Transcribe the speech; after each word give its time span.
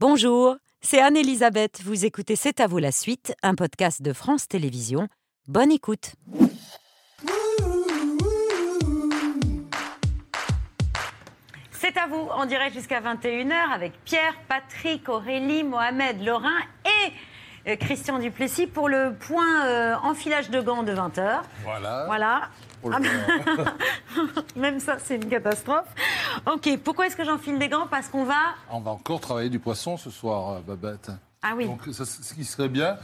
Bonjour, 0.00 0.54
c'est 0.80 1.00
Anne-Elisabeth. 1.00 1.82
Vous 1.82 2.04
écoutez 2.04 2.36
C'est 2.36 2.60
à 2.60 2.68
vous 2.68 2.78
la 2.78 2.92
suite, 2.92 3.34
un 3.42 3.56
podcast 3.56 4.00
de 4.00 4.12
France 4.12 4.46
Télévisions. 4.46 5.08
Bonne 5.48 5.72
écoute. 5.72 6.12
C'est 11.72 11.96
à 11.96 12.06
vous, 12.06 12.28
en 12.30 12.46
direct 12.46 12.76
jusqu'à 12.76 13.00
21h 13.00 13.72
avec 13.74 13.92
Pierre, 14.04 14.36
Patrick, 14.48 15.08
Aurélie, 15.08 15.64
Mohamed, 15.64 16.22
Laurent 16.22 16.60
et 16.84 17.12
Christian 17.80 18.18
Duplessis 18.18 18.66
pour 18.66 18.88
le 18.88 19.14
point 19.18 19.66
euh, 19.66 19.94
enfilage 20.02 20.50
de 20.50 20.60
gants 20.60 20.82
de 20.82 20.92
20h. 20.92 21.40
Voilà. 21.64 22.04
Voilà. 22.06 22.40
Oh 22.82 22.90
là 22.90 22.98
Ah 23.02 23.54
bah, 23.56 23.64
Même 24.56 24.80
ça, 24.80 24.96
c'est 24.98 25.16
une 25.16 25.28
catastrophe. 25.28 25.86
Ok, 26.46 26.68
pourquoi 26.84 27.06
est-ce 27.06 27.16
que 27.16 27.24
j'enfile 27.24 27.58
des 27.58 27.68
gants? 27.68 27.86
Parce 27.90 28.08
qu'on 28.08 28.24
va. 28.24 28.54
On 28.70 28.80
va 28.80 28.92
encore 28.92 29.20
travailler 29.20 29.50
du 29.50 29.58
poisson 29.58 29.96
ce 29.96 30.10
soir, 30.10 30.50
euh, 30.52 30.60
Babette. 30.66 31.10
Ah 31.42 31.52
oui. 31.56 31.66
Donc, 31.66 31.82
ça, 31.92 32.04
ce 32.04 32.34
qui 32.34 32.44
serait 32.44 32.68
bien, 32.68 32.96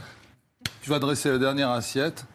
tu 0.81 0.89
vas 0.89 0.99
dresser 0.99 1.29
la 1.29 1.37
dernière 1.37 1.69
assiette. 1.71 2.25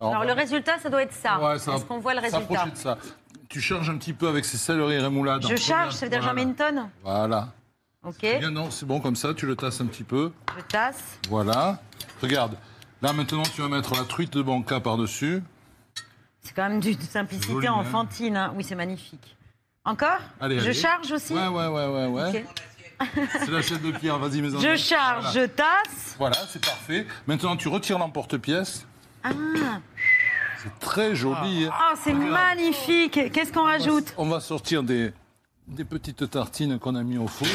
Alors, 0.00 0.24
le 0.24 0.32
résultat, 0.32 0.78
ça 0.78 0.88
doit 0.90 1.02
être 1.02 1.12
ça. 1.12 1.38
Ouais, 1.40 1.58
ça 1.58 1.74
Est-ce 1.74 1.84
qu'on 1.84 1.98
voit 1.98 2.14
le 2.14 2.20
résultat 2.20 2.66
de 2.66 2.76
ça. 2.76 2.98
Tu 3.48 3.60
charges 3.60 3.88
un 3.90 3.96
petit 3.96 4.12
peu 4.12 4.28
avec 4.28 4.44
ces 4.44 4.56
céleris 4.58 4.98
rémoulades. 4.98 5.44
en 5.44 5.48
Je 5.48 5.56
charge, 5.56 5.78
première- 5.80 5.92
ça 5.92 6.06
veut 6.06 6.10
dire 6.10 6.18
que 6.20 6.24
j'en 6.26 6.34
mets 6.34 6.44
voilà. 6.44 6.50
une 6.50 6.54
tonne? 6.76 6.90
Voilà. 7.02 7.48
Ok, 8.04 8.20
Bien, 8.20 8.50
non, 8.50 8.70
c'est 8.70 8.86
bon 8.86 9.00
comme 9.00 9.16
ça, 9.16 9.34
tu 9.34 9.44
le 9.46 9.56
tasses 9.56 9.80
un 9.80 9.86
petit 9.86 10.04
peu. 10.04 10.32
je 10.56 10.62
tasse. 10.64 11.18
Voilà. 11.28 11.80
Regarde. 12.22 12.56
Là, 13.02 13.12
maintenant, 13.12 13.42
tu 13.42 13.60
vas 13.60 13.68
mettre 13.68 13.94
la 13.94 14.04
truite 14.04 14.32
de 14.32 14.42
banca 14.42 14.80
par-dessus. 14.80 15.42
C'est 16.40 16.54
quand 16.54 16.68
même 16.68 16.80
d'une 16.80 16.98
simplicité 17.00 17.52
Joli, 17.52 17.66
hein. 17.66 17.72
enfantine. 17.74 18.36
hein. 18.36 18.52
Oui, 18.56 18.64
c'est 18.64 18.74
magnifique. 18.76 19.36
Encore? 19.84 20.18
Allez, 20.40 20.58
Je 20.60 20.64
allez. 20.66 20.74
charge 20.74 21.10
aussi? 21.12 21.34
Ouais, 21.34 21.46
ouais, 21.48 21.66
ouais, 21.66 21.86
ouais, 21.86 22.06
ouais. 22.06 22.28
Ok. 22.44 22.44
C'est 23.38 23.50
la 23.50 23.62
chaîne 23.62 23.78
de 23.80 23.92
pierre, 23.92 24.18
vas-y, 24.18 24.42
mes 24.42 24.48
enfants. 24.52 24.60
Je 24.60 24.74
charge, 24.76 25.24
Voilà. 25.26 25.40
je 25.40 25.46
tasse. 25.46 26.16
Voilà, 26.18 26.36
c'est 26.48 26.64
parfait. 26.64 27.06
Maintenant, 27.28 27.56
tu 27.56 27.68
retires 27.68 27.96
l'emporte-pièce. 27.96 28.86
Ah, 29.22 29.30
C'est 30.60 30.76
très 30.80 31.14
joli. 31.14 31.66
hein. 31.66 31.70
Ah, 31.72 31.92
c'est 32.02 32.12
magnifique. 32.12 33.32
Qu'est-ce 33.32 33.52
qu'on 33.52 33.62
rajoute? 33.62 34.12
On 34.16 34.28
va 34.28 34.40
sortir 34.40 34.82
des, 34.82 35.12
des 35.68 35.84
petites 35.84 36.28
tartines 36.28 36.80
qu'on 36.80 36.96
a 36.96 37.04
mis 37.04 37.18
au 37.18 37.28
four. 37.28 37.46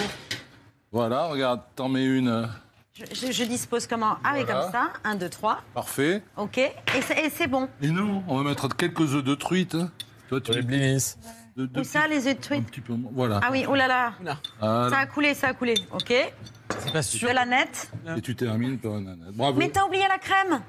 Voilà, 0.94 1.25
regarde, 1.25 1.61
t'en 1.75 1.89
mets 1.89 2.05
une. 2.05 2.47
je, 2.94 3.03
je- 3.16 3.31
je 3.31 3.44
dispose 3.45 3.88
comment 3.88 4.16
Ah 4.23 4.33
oui, 4.36 4.44
Voilà. 4.45 4.61
comme 4.61 4.72
ça. 4.72 4.89
Un, 5.03 5.16
deux, 5.16 5.30
trois. 5.30 5.61
Parfait. 5.73 6.22
Ok. 6.38 6.59
Et 6.59 6.72
c'est 7.36 7.47
bon. 7.47 7.67
Et 7.81 7.88
nous, 7.89 8.23
on 8.27 8.38
va 8.38 8.44
mettre 8.49 8.67
quelques 8.69 9.14
œufs 9.16 9.23
de 9.23 9.33
truite. 9.36 9.73
hein. 9.75 9.89
Toi, 10.30 10.39
tu 10.39 10.52
Les 10.52 10.61
blinis. 10.61 11.16
de, 11.58 11.66
de 11.66 11.80
Où 11.80 11.83
ça, 11.83 12.08
les 12.08 12.27
œufs 12.27 12.33
de 12.36 12.39
un 12.39 12.41
truite 12.41 12.67
petit 12.69 12.81
peu. 12.81 12.94
Voilà. 13.11 13.39
Ah 13.44 13.49
oui, 13.52 13.66
oh 13.67 13.73
là 13.75 13.88
là. 13.88 14.14
Voilà. 14.59 14.89
Ça 14.89 14.97
a 14.99 15.05
coulé, 15.08 15.33
ça 15.33 15.47
a 15.49 15.53
coulé. 15.53 15.73
Ok. 15.91 16.14
C'est 16.80 16.94
pas 16.94 17.02
sûr. 17.02 17.27
De 17.30 17.33
la 17.33 17.45
nette. 17.45 17.91
Et 18.16 18.21
tu 18.21 18.36
termines 18.36 18.77
par 18.77 18.94
une 18.97 19.05
nanette. 19.05 19.36
Bravo. 19.36 19.58
Mais 19.59 19.69
t'as 19.69 19.86
oublié 19.86 20.05
la 20.08 20.17
crème. 20.19 20.61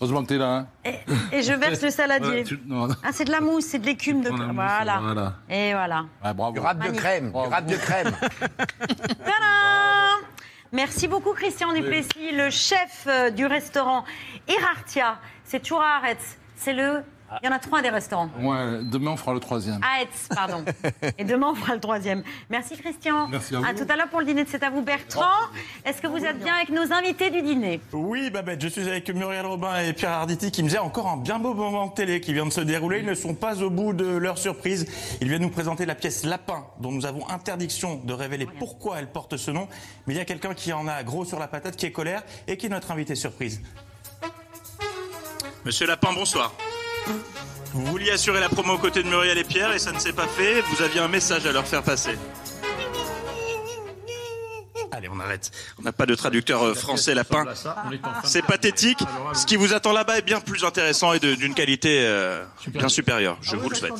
Heureusement 0.00 0.22
que 0.22 0.28
t'es 0.28 0.38
là. 0.38 0.54
hein. 0.58 0.66
Et, 0.84 1.38
et 1.38 1.42
je 1.42 1.52
verse 1.52 1.82
le 1.82 1.90
saladier. 1.90 2.44
Ah, 3.02 3.08
c'est 3.12 3.24
de 3.24 3.32
la 3.32 3.40
mousse, 3.40 3.64
c'est 3.66 3.78
de 3.80 3.86
l'écume 3.86 4.22
de. 4.22 4.30
mousse, 4.30 4.40
Voilà. 4.54 4.98
voilà. 5.02 5.32
Et 5.50 5.72
voilà. 5.72 6.04
Ouais, 6.24 6.34
bravo. 6.34 6.52
Du 6.52 6.88
de 6.88 6.96
crème, 6.96 7.32
du 7.66 7.72
de 7.74 7.78
crème. 7.78 8.12
Tadam 8.80 10.20
Merci 10.72 11.08
beaucoup 11.08 11.32
Christian 11.32 11.72
Duplessis, 11.72 12.30
le 12.32 12.50
chef 12.50 13.06
euh, 13.06 13.30
du 13.30 13.46
restaurant 13.46 14.04
Irartia. 14.48 15.18
C'est 15.44 15.60
toujours 15.60 15.82
à 15.82 15.96
Aretz. 15.96 16.38
C'est 16.56 16.74
le. 16.74 17.02
Il 17.42 17.46
y 17.46 17.48
en 17.48 17.54
a 17.54 17.58
trois 17.58 17.82
des 17.82 17.90
restaurants. 17.90 18.30
Ouais, 18.40 18.80
demain, 18.84 19.12
on 19.12 19.16
fera 19.16 19.34
le 19.34 19.40
troisième. 19.40 19.80
Aetz, 19.82 20.28
pardon. 20.34 20.64
Et 21.18 21.24
demain, 21.24 21.48
on 21.50 21.54
fera 21.54 21.74
le 21.74 21.80
troisième. 21.80 22.22
Merci 22.48 22.76
Christian. 22.76 23.28
Merci 23.28 23.54
à 23.54 23.60
vous. 23.60 23.84
tout 23.84 23.92
à 23.92 23.96
l'heure 23.96 24.08
pour 24.08 24.20
le 24.20 24.26
dîner 24.26 24.44
de 24.44 24.48
C'est 24.48 24.62
à 24.62 24.70
vous 24.70 24.82
Bertrand. 24.82 25.22
Est-ce 25.84 26.00
que 26.00 26.06
vous 26.06 26.24
êtes 26.24 26.38
bien 26.42 26.54
avec 26.54 26.70
nos 26.70 26.92
invités 26.92 27.30
du 27.30 27.42
dîner? 27.42 27.80
Oui, 27.92 28.30
Babette, 28.30 28.62
je 28.62 28.68
suis 28.68 28.88
avec 28.88 29.08
Muriel 29.10 29.46
Robin 29.46 29.78
et 29.80 29.92
Pierre 29.92 30.12
Arditi 30.12 30.50
qui 30.50 30.62
me 30.62 30.68
disent 30.68 30.78
encore 30.78 31.08
un 31.08 31.16
bien 31.18 31.38
beau 31.38 31.54
moment 31.54 31.88
de 31.88 31.92
télé 31.92 32.20
qui 32.20 32.32
vient 32.32 32.46
de 32.46 32.52
se 32.52 32.60
dérouler. 32.60 33.00
Ils 33.00 33.06
ne 33.06 33.14
sont 33.14 33.34
pas 33.34 33.62
au 33.62 33.70
bout 33.70 33.92
de 33.92 34.06
leur 34.06 34.38
surprise. 34.38 34.86
Ils 35.20 35.28
viennent 35.28 35.42
nous 35.42 35.50
présenter 35.50 35.86
la 35.86 35.94
pièce 35.94 36.24
Lapin, 36.24 36.64
dont 36.80 36.92
nous 36.92 37.06
avons 37.06 37.28
interdiction 37.28 38.00
de 38.04 38.12
révéler 38.12 38.46
pourquoi 38.58 38.98
elle 38.98 39.08
porte 39.08 39.36
ce 39.36 39.50
nom. 39.50 39.68
Mais 40.06 40.14
il 40.14 40.16
y 40.16 40.20
a 40.20 40.24
quelqu'un 40.24 40.54
qui 40.54 40.72
en 40.72 40.88
a 40.88 41.02
gros 41.02 41.24
sur 41.24 41.38
la 41.38 41.48
patate, 41.48 41.76
qui 41.76 41.86
est 41.86 41.92
colère 41.92 42.22
et 42.46 42.56
qui 42.56 42.66
est 42.66 42.70
notre 42.70 42.90
invité 42.90 43.14
surprise. 43.14 43.60
Monsieur 45.64 45.86
Lapin, 45.86 46.12
bonsoir. 46.14 46.52
Vous 47.72 47.84
vouliez 47.84 48.10
assurer 48.10 48.40
la 48.40 48.48
promo 48.48 48.74
aux 48.74 48.78
côtés 48.78 49.02
de 49.02 49.08
Muriel 49.08 49.38
et 49.38 49.44
Pierre 49.44 49.72
et 49.72 49.78
ça 49.78 49.92
ne 49.92 49.98
s'est 49.98 50.12
pas 50.12 50.26
fait. 50.26 50.62
Vous 50.62 50.82
aviez 50.82 51.00
un 51.00 51.08
message 51.08 51.46
à 51.46 51.52
leur 51.52 51.66
faire 51.66 51.82
passer. 51.82 52.16
Allez, 54.90 55.08
on 55.12 55.20
arrête. 55.20 55.50
On 55.78 55.82
n'a 55.82 55.92
pas 55.92 56.06
de 56.06 56.14
traducteur 56.14 56.62
euh, 56.62 56.74
français 56.74 57.14
lapin. 57.14 57.44
C'est 58.24 58.42
pathétique. 58.42 58.98
Ce 59.32 59.46
qui 59.46 59.56
vous 59.56 59.72
attend 59.72 59.92
là-bas 59.92 60.18
est 60.18 60.22
bien 60.22 60.40
plus 60.40 60.64
intéressant 60.64 61.12
et 61.12 61.20
d'une 61.20 61.54
qualité 61.54 62.00
euh, 62.00 62.44
bien 62.68 62.88
supérieure. 62.88 63.38
Je 63.42 63.54
vous 63.56 63.68
le 63.68 63.76
souhaite. 63.76 63.92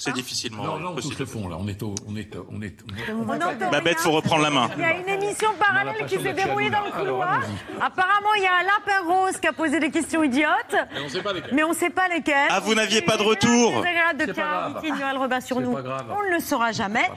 C'est 0.00 0.12
difficilement 0.12 0.62
Non, 0.64 0.76
là, 0.78 0.90
on 0.92 1.00
touche 1.00 1.18
le 1.18 1.26
fond, 1.26 1.48
là. 1.48 1.56
On 1.58 1.66
est 1.66 1.82
au. 1.82 1.92
On 2.06 2.14
est, 2.14 2.32
on 2.52 2.62
est, 2.62 2.76
on 3.10 3.34
est- 3.34 3.70
Babette, 3.70 3.98
faut 3.98 4.12
reprendre 4.12 4.42
la 4.44 4.50
main. 4.50 4.70
Il 4.76 4.80
y 4.80 4.84
a 4.84 4.96
une 4.96 5.08
émission 5.08 5.48
parallèle 5.58 6.06
qui 6.06 6.20
s'est 6.20 6.32
déroulée 6.34 6.70
dans 6.70 6.82
le. 6.82 6.86
Alors, 6.92 6.98
couloir. 7.00 7.40
Apparemment, 7.80 8.34
il 8.36 8.44
y 8.44 8.46
a 8.46 8.52
un 8.60 8.62
lapin 8.62 9.12
rose 9.12 9.36
qui 9.38 9.48
a 9.48 9.52
posé 9.52 9.80
des 9.80 9.90
questions 9.90 10.22
idiotes. 10.22 10.76
on 11.00 11.02
ne 11.04 11.08
sait 11.08 11.20
pas 11.20 11.32
lesquels. 11.32 11.52
Mais 11.52 11.64
on 11.64 11.70
ne 11.70 11.74
sait 11.74 11.90
pas 11.90 12.06
lesquels. 12.06 12.48
Ah, 12.48 12.60
vous 12.60 12.76
n'aviez 12.76 13.02
pas 13.02 13.16
de 13.16 13.22
retour 13.22 13.80
C'est 13.82 13.88
agréable 13.88 14.18
de 14.20 14.32
Pierre 14.32 14.46
pas 14.46 14.52
grave. 14.52 14.76
Arditi 14.76 14.86
et 14.86 14.92
Muriel 14.92 15.16
Robin 15.16 15.40
sur 15.40 15.56
C'est 15.56 15.62
nous. 15.64 15.72
pas 15.74 15.82
grave. 15.82 16.06
On 16.16 16.22
ne 16.22 16.34
le 16.34 16.40
saura 16.40 16.70
jamais. 16.70 17.10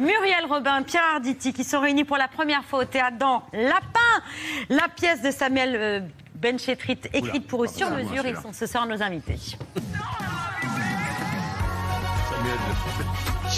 Muriel 0.00 0.46
Robin, 0.48 0.82
Pierre 0.84 1.02
Arditi 1.14 1.52
qui 1.52 1.64
sont 1.64 1.80
réunis 1.80 2.04
pour 2.04 2.18
la 2.18 2.28
première 2.28 2.62
fois 2.64 2.80
au 2.80 2.84
théâtre 2.84 3.18
dans 3.18 3.42
Lapin, 3.52 4.22
la 4.68 4.86
pièce 4.88 5.22
de 5.22 5.32
Samuel 5.32 5.74
euh, 5.74 6.00
Benchetrit, 6.36 7.00
écrite 7.12 7.48
pour 7.48 7.64
eux 7.64 7.68
sur 7.68 7.90
mesure. 7.90 8.24
Ils 8.26 8.36
sont 8.36 8.52
ce 8.52 8.66
soir 8.66 8.86
nos 8.86 9.02
invités. 9.02 9.38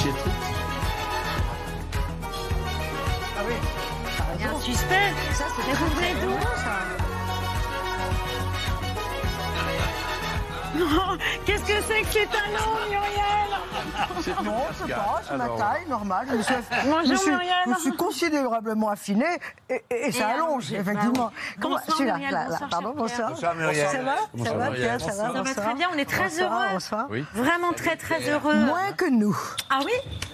Il 0.02 0.08
y 4.40 4.44
a 4.44 4.50
un 4.50 4.60
suspect. 4.60 5.12
Ça, 5.34 5.44
c'est 5.54 5.72
vous 5.72 5.90
venez 5.94 6.14
d'où 6.22 6.34
Non, 10.76 11.18
Qu'est-ce 11.44 11.62
que 11.62 11.82
c'est 11.82 12.02
que 12.02 12.06
ces 12.12 12.26
talons, 12.26 12.88
Muriel 12.88 14.44
Non, 14.44 14.62
c'est 14.72 14.94
pas, 14.94 15.20
c'est 15.28 15.36
ma 15.36 15.48
taille, 15.48 15.86
normale. 15.88 16.26
Je 16.30 16.36
me 16.36 16.42
suis, 16.42 16.54
Bonjour, 16.84 17.04
je 17.06 17.14
suis- 17.16 17.30
Muriel. 17.30 17.52
je 17.64 17.70
me 17.70 17.74
suis 17.76 17.92
considérablement 17.96 18.88
affinée 18.90 19.38
et, 19.68 19.82
et- 19.90 20.08
et 20.08 20.12
ça 20.12 20.28
Et 20.28 20.32
allonge, 20.32 20.72
effectivement. 20.72 21.32
Bonsoir, 21.58 21.82
celui-là, 21.88 22.14
Muriel, 22.14 22.32
là, 22.32 22.38
là, 22.40 22.48
bonsoir, 22.50 22.68
pardon, 22.70 22.92
bonsoir. 22.96 23.08
Pierre. 23.16 23.28
Bonsoir, 23.30 23.54
Muriel. 23.56 23.88
Ça 23.88 24.02
va 24.02 24.16
Ça 24.44 24.54
va, 24.54 24.70
Pierre, 24.70 25.00
ça 25.00 25.06
va 25.06 25.12
Ça 25.12 25.42
va 25.42 25.54
très 25.54 25.74
bien, 25.74 25.88
on 25.92 25.98
est 25.98 26.04
très 26.08 26.22
Bonsoir, 26.28 26.52
heureux. 26.52 26.66
Bonsoir. 26.72 27.06
Oui. 27.10 27.24
Vraiment 27.34 27.72
très 27.72 27.96
très 27.96 28.28
heureux. 28.30 28.54
Moins 28.54 28.92
que 28.96 29.10
nous. 29.10 29.36
Ah 29.70 29.80
oui? 29.84 29.92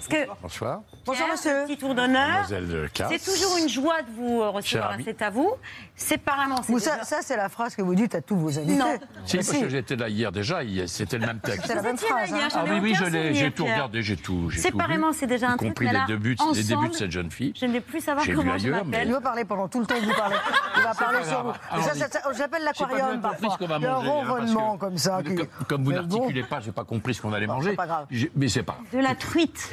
Parce 0.09 0.25
que 0.25 0.31
Bonsoir. 0.43 0.81
Pierre, 1.11 1.27
monsieur. 1.33 1.65
Petit 1.67 1.77
tour 1.79 1.95
d'honneur. 1.95 2.29
Mademoiselle 2.29 2.69
de 2.69 2.87
Casse. 2.93 3.13
C'est 3.19 3.33
toujours 3.33 3.57
une 3.59 3.69
joie 3.69 4.03
de 4.03 4.11
vous 4.17 4.51
recevoir. 4.51 4.97
C'est 5.05 5.23
à 5.23 5.31
vous. 5.31 5.53
Séparément, 5.95 6.57
c'est 6.63 6.73
Vous, 6.73 6.79
déjà- 6.79 6.99
ça, 6.99 7.05
ça, 7.05 7.17
c'est 7.23 7.37
la 7.37 7.49
phrase 7.49 7.75
que 7.75 7.83
vous 7.83 7.95
dites 7.95 8.15
à 8.15 8.21
tous 8.21 8.37
vos 8.37 8.59
invités. 8.59 8.77
Non. 8.79 8.97
Si, 9.25 9.37
parce 9.37 9.51
que 9.51 9.69
j'étais 9.69 9.97
là 9.97 10.09
hier 10.09 10.31
déjà, 10.33 10.61
c'était 10.87 11.19
le 11.19 11.27
même 11.27 11.41
texte. 11.41 11.65
C'est 11.67 11.75
la 11.75 11.83
même 11.83 11.97
phrase. 11.97 12.31
hier, 12.31 12.45
hein. 12.45 12.49
Ah 12.55 12.65
oui, 12.69 12.79
oui, 12.83 12.95
j'ai 13.33 13.51
tout 13.51 13.65
regardé, 13.65 14.03
j'ai 14.03 14.17
tout. 14.17 14.51
Séparément, 14.51 15.13
c'est 15.13 15.27
déjà 15.27 15.49
un 15.51 15.57
truc, 15.57 15.69
compris 15.69 15.89
les 15.89 16.05
débuts, 16.07 16.37
les 16.55 16.63
débuts 16.63 16.89
de 16.89 16.95
cette 16.95 17.11
jeune 17.11 17.31
fille. 17.31 17.53
Je 17.57 17.67
ne 17.67 17.73
vais 17.73 17.81
plus 17.81 18.01
savoir 18.01 18.25
J'ai 18.25 18.33
vu 18.33 18.39
comment 18.39 18.59
je 18.59 18.67
ailleurs, 18.67 18.85
mais- 18.85 18.99
Il 19.05 19.09
m'appelle. 19.09 19.13
va 19.13 19.21
parler 19.21 19.45
pendant 19.45 19.69
tout 19.69 19.81
le 19.81 19.87
temps 19.87 19.95
que 19.95 20.05
vous 20.05 20.15
parlez. 20.15 20.37
Il 20.77 20.83
va 20.83 20.95
parler 20.95 21.25
sur 21.25 21.43
vous. 21.45 21.53
J'appelle 22.37 22.65
l'aquarium 22.65 23.21
parfois. 23.21 23.57
manger, 23.79 23.87
hein, 23.87 23.95
ronronnement 23.95 24.77
comme 24.77 24.99
ça. 24.99 25.21
Comme, 25.69 25.85
vous 25.85 25.93
n'articulez 25.93 26.43
pas, 26.43 26.61
j'ai 26.61 26.73
pas 26.73 26.85
compris 26.85 27.15
ce 27.15 27.23
qu'on 27.23 27.33
allait 27.33 27.47
manger. 27.47 27.71
c'est 27.71 27.77
pas 27.77 27.87
grave. 27.87 28.07
J'ai- 28.11 28.31
Mais 28.37 28.49
c'est 28.49 28.63
pas. 28.63 28.79
De 28.93 28.99
la 28.99 29.15
truite. 29.15 29.69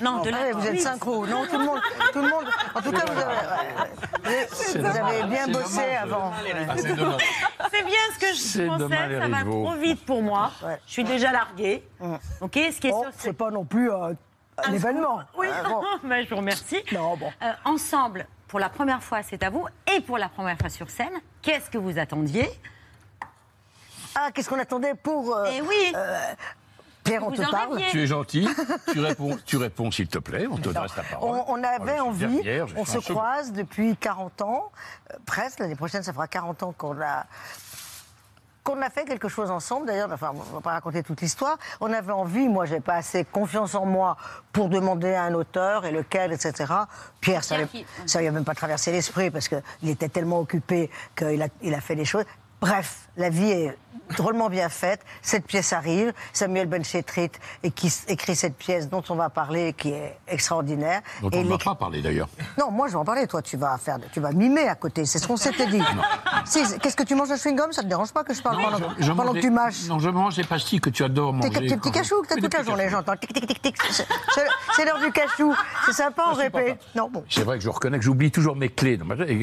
Non, 0.00 0.22
de 0.22 0.30
la 0.30 0.38
Ouais, 0.38 0.52
vous 0.52 0.66
êtes 0.66 0.80
synchro. 0.80 1.26
Non, 1.26 1.44
tout 1.46 1.58
le 1.58 1.64
monde. 1.66 1.80
Tout 2.12 2.20
le 2.22 2.28
monde. 2.30 2.44
En 2.74 2.80
tout 2.80 2.92
cas, 2.92 3.04
vous 3.06 3.20
avez, 3.20 4.46
vous 4.78 4.86
avez 4.98 5.22
bien 5.24 5.48
bossé 5.48 5.76
dommage. 5.76 6.02
avant. 6.02 6.32
Ah, 6.32 6.74
c'est 7.70 7.82
bien 7.84 7.98
ce 8.14 8.18
que 8.18 8.26
je 8.28 8.40
C'est 8.40 8.66
pensais. 8.66 8.78
dommage, 8.78 9.18
Ça 9.20 9.28
va 9.28 9.40
trop 9.40 9.72
vite 9.74 10.06
pour 10.06 10.22
moi. 10.22 10.52
Ouais. 10.64 10.80
Je 10.86 10.92
suis 10.92 11.04
déjà 11.04 11.32
larguée. 11.32 11.82
Ok, 12.40 12.52
ce 12.54 12.80
qui 12.80 12.86
est 12.88 12.92
sûr, 12.92 13.10
c'est 13.18 13.32
pas 13.32 13.50
non 13.50 13.64
plus 13.64 13.90
euh, 13.90 14.12
un 14.64 14.72
événement. 14.72 15.22
Oui, 15.36 15.48
Hein, 15.48 15.68
bon. 15.68 15.82
Ben, 16.08 16.24
je 16.24 16.30
vous 16.30 16.36
remercie. 16.36 16.82
Non, 16.92 17.16
bon. 17.16 17.32
Euh, 17.42 17.52
ensemble, 17.64 18.26
pour 18.46 18.60
la 18.60 18.68
première 18.68 19.02
fois, 19.02 19.22
c'est 19.22 19.42
à 19.42 19.50
vous, 19.50 19.66
et 19.94 20.00
pour 20.00 20.18
la 20.18 20.28
première 20.28 20.56
fois 20.56 20.70
sur 20.70 20.88
scène, 20.88 21.20
qu'est-ce 21.42 21.68
que 21.68 21.78
vous 21.78 21.98
attendiez? 21.98 22.48
Ah, 24.14 24.30
qu'est-ce 24.32 24.48
qu'on 24.48 24.58
attendait 24.58 24.94
pour. 24.94 25.36
euh, 25.36 25.46
Eh 25.52 25.60
oui, 25.62 25.92
Pierre, 27.10 27.26
on 27.26 27.30
te 27.32 27.50
parle. 27.50 27.80
Tu 27.90 28.02
es 28.02 28.06
gentil, 28.06 28.48
tu 28.92 29.00
réponds, 29.00 29.36
tu 29.44 29.56
réponds 29.56 29.90
s'il 29.90 30.08
te 30.08 30.18
plaît, 30.18 30.46
on 30.50 30.56
te 30.56 30.68
dresse 30.68 30.96
la 30.96 31.02
parole. 31.02 31.42
On, 31.46 31.54
on 31.54 31.64
avait 31.64 31.92
suis 31.92 32.00
envie, 32.00 32.42
derrière, 32.42 32.66
on 32.76 32.84
se 32.84 33.00
second. 33.00 33.14
croise 33.14 33.52
depuis 33.52 33.96
40 33.96 34.42
ans, 34.42 34.72
euh, 35.10 35.16
presque, 35.26 35.58
l'année 35.58 35.74
prochaine 35.74 36.02
ça 36.02 36.12
fera 36.12 36.28
40 36.28 36.62
ans 36.62 36.74
qu'on 36.76 37.00
a 37.00 37.26
qu'on 38.62 38.80
a 38.82 38.90
fait 38.90 39.04
quelque 39.06 39.28
chose 39.28 39.50
ensemble. 39.50 39.86
D'ailleurs, 39.86 40.10
enfin, 40.12 40.32
on 40.34 40.54
va 40.54 40.60
pas 40.60 40.72
raconter 40.72 41.02
toute 41.02 41.22
l'histoire. 41.22 41.58
On 41.80 41.90
avait 41.92 42.12
envie, 42.12 42.46
moi, 42.46 42.66
j'ai 42.66 42.80
pas 42.80 42.96
assez 42.96 43.24
confiance 43.24 43.74
en 43.74 43.86
moi 43.86 44.18
pour 44.52 44.68
demander 44.68 45.14
à 45.14 45.22
un 45.22 45.32
auteur 45.32 45.86
et 45.86 45.90
lequel, 45.90 46.32
etc. 46.32 46.72
Pierre, 47.20 47.42
ça 47.42 47.56
Pierre 47.56 48.20
lui 48.20 48.28
a 48.28 48.30
même 48.30 48.44
pas 48.44 48.54
traversé 48.54 48.92
l'esprit 48.92 49.30
parce 49.30 49.48
qu'il 49.48 49.88
était 49.88 50.10
tellement 50.10 50.40
occupé 50.40 50.90
qu'il 51.16 51.40
a, 51.42 51.48
il 51.62 51.72
a 51.74 51.80
fait 51.80 51.96
des 51.96 52.04
choses. 52.04 52.24
Bref, 52.60 53.08
la 53.16 53.30
vie 53.30 53.50
est 53.50 53.78
drôlement 54.16 54.50
bien 54.50 54.68
faite. 54.68 55.00
Cette 55.22 55.46
pièce 55.46 55.72
arrive. 55.72 56.12
Samuel 56.32 56.66
Benchetrit 56.66 57.30
et 57.62 57.70
qui 57.70 57.92
écrit 58.08 58.36
cette 58.36 58.56
pièce 58.56 58.88
dont 58.88 59.02
on 59.08 59.14
va 59.14 59.30
parler, 59.30 59.72
qui 59.72 59.90
est 59.92 60.18
extraordinaire. 60.28 61.00
Dont 61.22 61.30
et 61.30 61.38
on 61.38 61.44
ne 61.44 61.48
va 61.48 61.58
pas 61.58 61.74
parler 61.74 62.02
d'ailleurs. 62.02 62.28
non, 62.58 62.70
moi 62.70 62.88
je 62.88 62.92
vais 62.92 62.98
en 62.98 63.04
parler. 63.04 63.26
Toi, 63.26 63.40
tu 63.40 63.56
vas 63.56 63.78
faire, 63.78 63.98
tu 64.12 64.20
vas 64.20 64.32
mimer 64.32 64.68
à 64.68 64.74
côté. 64.74 65.06
C'est 65.06 65.18
ce 65.18 65.26
qu'on 65.26 65.36
s'était 65.38 65.66
dit. 65.68 65.80
Qu'est-ce 66.82 66.96
que 66.96 67.02
tu 67.02 67.14
manges 67.14 67.30
de 67.30 67.36
chewing 67.36 67.56
gum 67.56 67.72
Ça 67.72 67.82
te 67.82 67.86
dérange 67.86 68.12
pas 68.12 68.24
que 68.24 68.34
je 68.34 68.42
parle 68.42 68.60
pendant, 68.62 68.90
Je 68.98 69.12
pendant 69.12 69.32
que 69.32 69.38
tu 69.38 69.50
mâches? 69.50 69.86
Non, 69.88 69.98
je 69.98 70.10
mange 70.10 70.36
des 70.36 70.44
pastilles 70.44 70.80
que 70.80 70.90
tu 70.90 71.02
adores 71.04 71.32
manger. 71.32 71.50
tes 71.50 71.76
petits 71.76 71.90
cachous 71.92 72.20
que 72.22 72.28
t'as 72.34 72.40
toute 72.40 72.52
la 72.54 72.62
journée, 72.62 72.88
j'entends. 72.90 73.16
Tic, 73.16 73.32
tic, 73.32 73.46
tic, 73.46 73.62
tic. 73.62 73.76
C'est- 73.92 74.84
l'heure 74.84 75.00
du 75.00 75.10
cachou. 75.12 75.54
C'est 75.86 75.92
sympa, 75.92 76.24
pas 76.24 76.32
répète. 76.34 76.78
pas. 76.78 76.84
Non, 77.00 77.08
bon. 77.10 77.24
C'est 77.30 77.42
vrai 77.42 77.58
que 77.58 77.64
je 77.64 77.68
reconnais 77.70 77.98
que 77.98 78.04
j'oublie 78.04 78.30
toujours 78.30 78.56
mes 78.56 78.68
clés. 78.68 78.98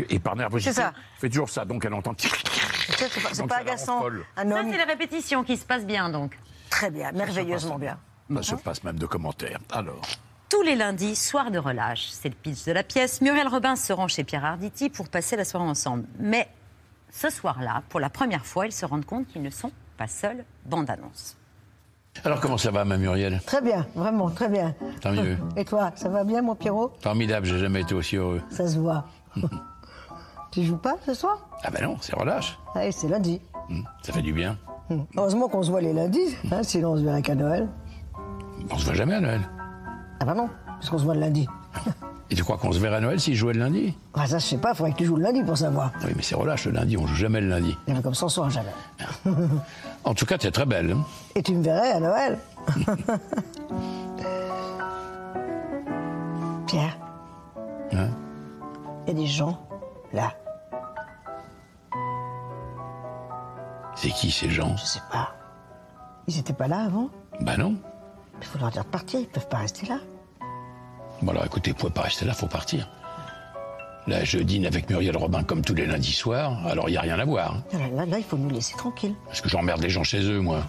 et 0.10 0.20
par 0.20 0.36
nervosité, 0.36 0.72
C'est 0.74 0.82
ça. 0.82 0.94
je 1.16 1.20
fais 1.22 1.30
toujours 1.30 1.50
ça. 1.50 1.64
Donc 1.66 1.86
elle 1.86 1.94
entend. 1.94 2.14
C'est 2.98 3.22
pas, 3.22 3.34
ça 3.34 3.58
agaçant. 3.58 4.02
Ça, 4.02 4.44
c'est 4.46 4.78
les 4.78 4.84
répétitions 4.84 5.44
qui 5.44 5.58
se 5.58 5.66
passent 5.66 5.86
bien, 5.86 6.10
donc. 6.10 6.38
très 6.70 6.90
bien, 6.90 7.12
merveilleusement 7.12 7.78
bien. 7.78 7.98
Bah, 8.30 8.42
je 8.42 8.56
passe 8.56 8.84
même 8.84 9.00
de 9.00 9.06
commentaires. 9.06 9.60
Alors, 9.72 10.02
Tous 10.50 10.62
les 10.62 10.76
lundis, 10.76 11.16
soir 11.16 11.52
de 11.52 11.60
relâche, 11.60 12.08
c'est 12.10 12.30
le 12.30 12.36
pitch 12.36 12.66
de 12.66 12.72
la 12.72 12.84
pièce. 12.84 13.22
Muriel 13.22 13.48
Robin 13.48 13.76
se 13.76 13.94
rend 13.94 14.08
chez 14.08 14.24
Pierre 14.24 14.46
Arditi 14.46 14.90
pour 14.90 15.08
passer 15.10 15.36
la 15.36 15.46
soirée 15.46 15.66
ensemble. 15.68 16.06
Mais 16.20 16.48
ce 17.12 17.30
soir-là, 17.30 17.84
pour 17.90 18.00
la 18.00 18.10
première 18.10 18.46
fois, 18.46 18.66
ils 18.66 18.72
se 18.74 18.86
rendent 18.86 19.06
compte 19.06 19.28
qu'ils 19.28 19.42
ne 19.42 19.50
sont 19.50 19.72
pas 19.98 20.08
seuls. 20.08 20.44
Bande-annonce. 20.66 21.38
alors 22.26 22.40
comment 22.42 22.58
ça 22.58 22.72
va, 22.72 22.84
ma 22.86 22.98
Muriel? 22.98 23.40
Très 23.46 23.62
bien, 23.62 23.88
vraiment, 23.96 24.30
très 24.30 24.50
bien. 24.50 24.76
Tant 25.02 25.12
mieux. 25.14 25.38
Et 25.56 25.64
toi, 25.66 25.92
ça 25.96 26.10
va 26.10 26.24
bien, 26.24 26.42
mon 26.42 26.56
Pierrot? 26.56 26.94
Formidable, 27.02 27.46
j'ai 27.46 27.60
jamais 27.60 27.82
été 27.82 27.94
aussi 27.96 28.18
heureux. 28.18 28.42
Ça 28.50 28.68
se 28.68 28.78
voit. 28.78 29.06
tu 30.62 30.68
joues 30.68 30.78
pas 30.78 30.96
ce 31.06 31.14
soir? 31.14 31.38
Ah 31.64 31.70
ben 31.70 31.84
non, 31.84 31.98
c'est 32.02 32.16
relâche. 32.16 32.58
Allez, 32.76 32.92
c'est 32.92 33.08
lundi. 33.08 33.40
Hum, 33.70 33.84
Ça 34.02 34.12
fait 34.14 34.22
du 34.24 34.34
bien. 34.34 34.58
Hmm. 34.90 35.02
Heureusement 35.16 35.48
qu'on 35.50 35.62
se 35.62 35.70
voit 35.70 35.82
les 35.82 35.94
lundis, 35.94 36.36
hein, 36.52 36.64
sinon 36.64 36.94
on 36.94 36.98
se 36.98 37.04
verrait 37.04 37.22
qu'à 37.22 37.36
Noël. 37.36 37.68
On 38.72 38.78
se 38.78 38.86
voit 38.86 38.94
jamais 38.96 39.16
à 39.16 39.20
Noël. 39.20 39.42
Ah 40.20 40.26
bah 40.26 40.34
non, 40.34 40.50
puisqu'on 40.80 40.98
se 40.98 41.04
voit 41.04 41.14
le 41.14 41.20
lundi. 41.20 41.48
Et 42.32 42.36
tu 42.36 42.44
crois 42.44 42.58
qu'on 42.58 42.72
se 42.72 42.80
verrait 42.80 42.98
à 42.98 43.02
Noël 43.02 43.20
si 43.20 43.36
je 43.36 43.40
jouais 43.40 43.54
le 43.54 43.60
lundi? 43.60 43.96
Ah 44.16 44.26
ça, 44.28 44.40
je 44.40 44.46
sais 44.46 44.58
pas, 44.58 44.74
faudrait 44.74 44.94
que 44.94 44.98
tu 44.98 45.06
joues 45.06 45.16
le 45.18 45.24
lundi 45.24 45.44
pour 45.44 45.58
savoir. 45.58 45.92
Oui, 46.04 46.12
mais 46.16 46.22
c'est 46.24 46.36
relâche 46.36 46.66
le 46.66 46.72
lundi, 46.72 46.98
on 46.98 47.06
joue 47.06 47.16
jamais 47.16 47.40
le 47.40 47.48
lundi. 47.50 47.78
Il 47.86 47.90
y 47.92 47.94
avait 47.94 48.02
comme 48.02 48.14
on 48.20 48.30
saura 48.30 48.50
jamais. 48.50 48.74
En 50.04 50.14
tout 50.14 50.26
cas, 50.26 50.38
t'es 50.38 50.50
très 50.52 50.66
belle. 50.66 50.92
hein. 50.92 51.06
Et 51.36 51.44
tu 51.44 51.54
me 51.54 51.62
verrais 51.64 51.92
à 51.92 52.00
Noël. 52.00 52.38
Pierre, 56.68 56.98
Hein? 57.94 58.10
Il 59.06 59.14
y 59.14 59.18
a 59.18 59.20
des 59.22 59.28
gens 59.28 59.58
là, 60.12 60.34
c'est 63.98 64.10
qui 64.12 64.32
ces 64.32 64.50
gens 64.50 64.76
je 64.78 64.86
sais 64.86 65.02
pas. 65.12 65.34
Ils 66.28 66.40
étaient 66.40 66.54
pas 66.54 66.68
là 66.68 66.86
avant 66.86 67.10
Bah 67.42 67.58
non. 67.58 67.76
Il 68.40 68.46
faut 68.46 68.60
leur 68.60 68.70
dire 68.70 68.84
de 68.84 68.90
partir, 68.90 69.20
ils 69.20 69.28
peuvent 69.28 69.48
pas 69.50 69.58
rester 69.58 69.86
là. 69.88 69.98
Bon 71.22 71.32
alors 71.32 71.46
écoutez, 71.46 71.72
vous 71.72 71.78
pouvez 71.78 71.92
pas 71.94 72.02
rester 72.04 72.26
là, 72.26 72.34
faut 72.34 72.48
partir. 72.48 72.88
Là, 74.06 74.24
je 74.24 74.38
dîne 74.38 74.66
avec 74.66 74.90
Muriel 74.90 75.18
Robin 75.18 75.44
comme 75.44 75.62
tous 75.62 75.74
les 75.74 75.86
lundis 75.86 76.14
soirs, 76.14 76.66
alors 76.66 76.88
il 76.88 76.94
n'y 76.94 76.98
a 76.98 77.02
rien 77.02 77.20
à 77.20 77.26
voir. 77.26 77.56
hein. 77.56 77.64
Là, 77.78 77.88
là, 77.90 78.06
là, 78.06 78.18
il 78.20 78.24
faut 78.24 78.38
nous 78.38 78.50
laisser 78.50 78.74
tranquilles. 78.78 79.16
Parce 79.26 79.42
que 79.42 79.50
j'emmerde 79.50 79.82
les 79.82 79.90
gens 79.90 80.04
chez 80.06 80.22
eux, 80.22 80.40
moi. 80.40 80.62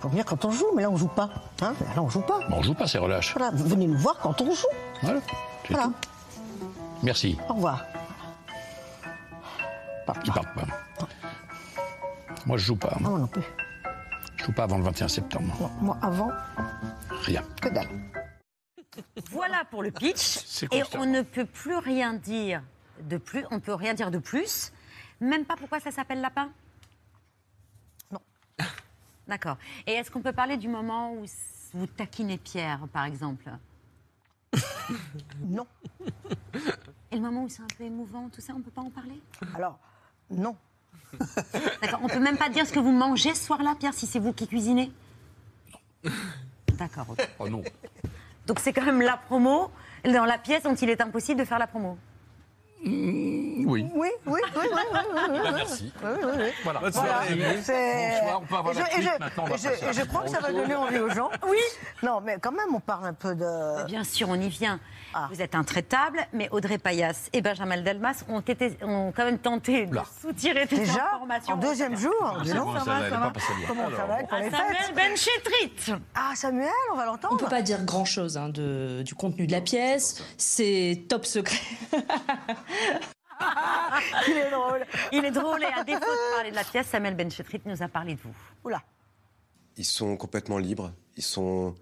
Faut 0.00 0.08
venir 0.10 0.26
quand 0.26 0.44
on 0.44 0.50
joue, 0.50 0.66
mais 0.76 0.82
là 0.82 0.90
on 0.90 0.96
joue 0.96 1.08
pas. 1.08 1.30
Hein 1.62 1.72
là 1.94 2.02
on 2.02 2.08
joue 2.10 2.20
pas. 2.20 2.40
Bon, 2.50 2.56
on 2.58 2.62
joue 2.62 2.74
pas, 2.74 2.86
c'est 2.86 2.98
relâche. 2.98 3.32
Voilà, 3.34 3.50
venez 3.54 3.86
nous 3.86 3.96
voir 3.96 4.18
quand 4.18 4.38
on 4.42 4.52
joue. 4.52 4.66
Voilà, 5.02 5.20
Voilà. 5.70 5.84
tout. 5.86 5.94
Merci. 7.02 7.38
Au 7.48 7.54
revoir. 7.54 7.82
Ils 10.24 10.32
partent 10.32 10.54
pas. 10.54 10.66
Moi, 12.46 12.56
je 12.58 12.64
joue 12.66 12.76
pas. 12.76 12.92
Ah, 12.94 13.00
moi 13.00 13.18
non 13.18 13.26
plus. 13.26 13.42
Je 14.36 14.44
joue 14.44 14.52
pas 14.52 14.62
avant 14.64 14.78
le 14.78 14.84
21 14.84 15.08
septembre. 15.08 15.52
Non, 15.60 15.70
moi 15.82 15.98
avant, 16.00 16.30
Rien. 17.22 17.42
que 17.60 17.68
dalle. 17.68 17.88
Voilà 19.30 19.64
pour 19.64 19.82
le 19.82 19.90
pitch. 19.90 20.16
C'est 20.46 20.72
Et 20.72 20.82
on 20.96 21.06
ne 21.06 21.22
peut 21.22 21.44
plus 21.44 21.76
rien 21.76 22.14
dire 22.14 22.62
de 23.02 23.18
plus. 23.18 23.44
On 23.50 23.58
peut 23.60 23.74
rien 23.74 23.94
dire 23.94 24.10
de 24.10 24.18
plus. 24.18 24.72
Même 25.20 25.44
pas 25.44 25.56
pourquoi 25.56 25.80
ça 25.80 25.90
s'appelle 25.90 26.20
lapin 26.20 26.50
Non. 28.12 28.20
D'accord. 29.26 29.56
Et 29.86 29.92
est-ce 29.92 30.10
qu'on 30.10 30.22
peut 30.22 30.32
parler 30.32 30.56
du 30.56 30.68
moment 30.68 31.12
où 31.14 31.24
vous 31.74 31.86
taquinez 31.86 32.38
Pierre, 32.38 32.80
par 32.92 33.04
exemple? 33.04 33.50
Non. 35.40 35.66
Et 37.10 37.16
le 37.16 37.20
moment 37.20 37.42
où 37.42 37.48
c'est 37.48 37.62
un 37.62 37.66
peu 37.76 37.84
émouvant, 37.84 38.28
tout 38.28 38.40
ça, 38.40 38.52
on 38.56 38.60
peut 38.60 38.70
pas 38.70 38.82
en 38.82 38.90
parler? 38.90 39.20
Alors, 39.54 39.78
non. 40.30 40.56
D'accord. 41.82 42.00
On 42.02 42.08
peut 42.08 42.18
même 42.20 42.36
pas 42.36 42.48
dire 42.48 42.66
ce 42.66 42.72
que 42.72 42.78
vous 42.78 42.92
mangez 42.92 43.34
ce 43.34 43.44
soir-là, 43.46 43.74
Pierre, 43.78 43.94
si 43.94 44.06
c'est 44.06 44.18
vous 44.18 44.32
qui 44.32 44.46
cuisinez? 44.46 44.90
D'accord. 46.78 47.06
ok. 47.10 47.28
Oh 47.38 47.48
non. 47.48 47.62
Donc 48.46 48.60
c'est 48.60 48.72
quand 48.72 48.84
même 48.84 49.00
la 49.02 49.16
promo 49.16 49.70
dans 50.04 50.24
la 50.24 50.38
pièce 50.38 50.62
dont 50.62 50.74
il 50.74 50.90
est 50.90 51.00
impossible 51.00 51.40
de 51.40 51.44
faire 51.44 51.58
la 51.58 51.66
promo. 51.66 51.98
Oui. 52.84 53.64
Oui, 53.66 53.84
oui, 53.94 54.08
oui, 54.26 54.40
oui, 54.54 54.62
oui, 54.62 54.68
oui, 54.92 55.00
oui, 55.12 55.38
oui. 55.42 55.50
Merci. 55.54 55.92
Oui, 56.04 56.10
oui, 56.22 56.30
oui. 56.38 56.44
Voilà. 56.62 56.80
Bonsoir, 56.80 57.04
on 57.26 58.46
peut 58.46 58.54
avoir 58.54 58.72
et 58.72 58.76
je, 58.76 58.80
la 58.80 58.86
suite 58.90 59.02
je- 59.02 59.18
maintenant, 59.18 59.42
on 59.44 59.46
va 59.46 59.54
et 59.56 59.58
je- 59.58 60.00
et 60.02 60.06
crois 60.06 60.22
que 60.22 60.28
ça 60.30 60.38
va 60.40 60.52
donner 60.52 60.74
envie 60.76 60.98
aux 60.98 61.10
gens. 61.10 61.30
Oui. 61.48 61.56
Non, 62.04 62.20
mais 62.20 62.36
quand 62.40 62.52
même, 62.52 62.72
on 62.74 62.78
parle 62.80 63.06
un 63.06 63.14
peu 63.14 63.34
de. 63.34 63.84
Bien 63.86 64.04
sûr, 64.04 64.28
on 64.28 64.36
y 64.36 64.48
vient. 64.48 64.78
Ah. 65.18 65.28
Vous 65.32 65.40
êtes 65.40 65.54
intraitable, 65.54 66.18
mais 66.34 66.46
Audrey 66.50 66.76
Payas 66.76 67.30
et 67.32 67.40
Benjamin 67.40 67.80
Delmas 67.80 68.22
ont, 68.28 68.40
été, 68.40 68.76
ont 68.82 69.14
quand 69.16 69.24
même 69.24 69.38
tenté 69.38 69.86
de 69.86 69.94
Là. 69.94 70.04
soutirer 70.20 70.66
Déjà, 70.66 71.06
informations. 71.14 71.54
en 71.54 71.56
deuxième 71.56 71.96
jour, 71.96 72.12
donc. 72.20 72.54
bon, 72.54 72.74
ça 72.78 72.84
va, 72.84 73.08
va. 73.08 73.30
va 73.30 74.20
Samuel 74.28 74.94
Benchetrit. 74.94 75.94
Ah, 76.14 76.32
Samuel, 76.34 76.68
on 76.92 76.96
va 76.96 77.04
On 77.04 77.06
l'entendre. 77.06 77.38
peut 77.38 77.46
pas 77.48 77.62
dire 77.62 77.82
grand 77.86 78.04
chose 78.04 78.34
de, 78.52 79.02
du 79.06 79.14
contenu 79.14 79.46
de 79.46 79.52
la 79.52 79.62
pièce. 79.62 80.22
C'est 80.36 81.06
top 81.08 81.24
secret. 81.24 81.56
Il 84.28 84.36
est 84.36 84.50
drôle. 84.50 84.84
Il 85.12 85.24
est 85.24 85.30
drôle 85.30 85.62
et 85.62 85.66
à 85.66 85.82
défaut 85.82 86.00
de 86.00 86.34
parler 86.34 86.50
de 86.50 86.56
la 86.56 86.64
pièce, 86.64 86.88
Samuel 86.88 87.14
Benchetrit 87.16 87.62
nous 87.64 87.82
a 87.82 87.88
parlé 87.88 88.16
de 88.16 88.20
vous. 88.20 88.34
Oula. 88.64 88.82
Ils 89.78 89.84
sont 89.84 90.16
complètement 90.18 90.58
libres. 90.58 90.92
Ils 91.16 91.22
sont 91.22 91.74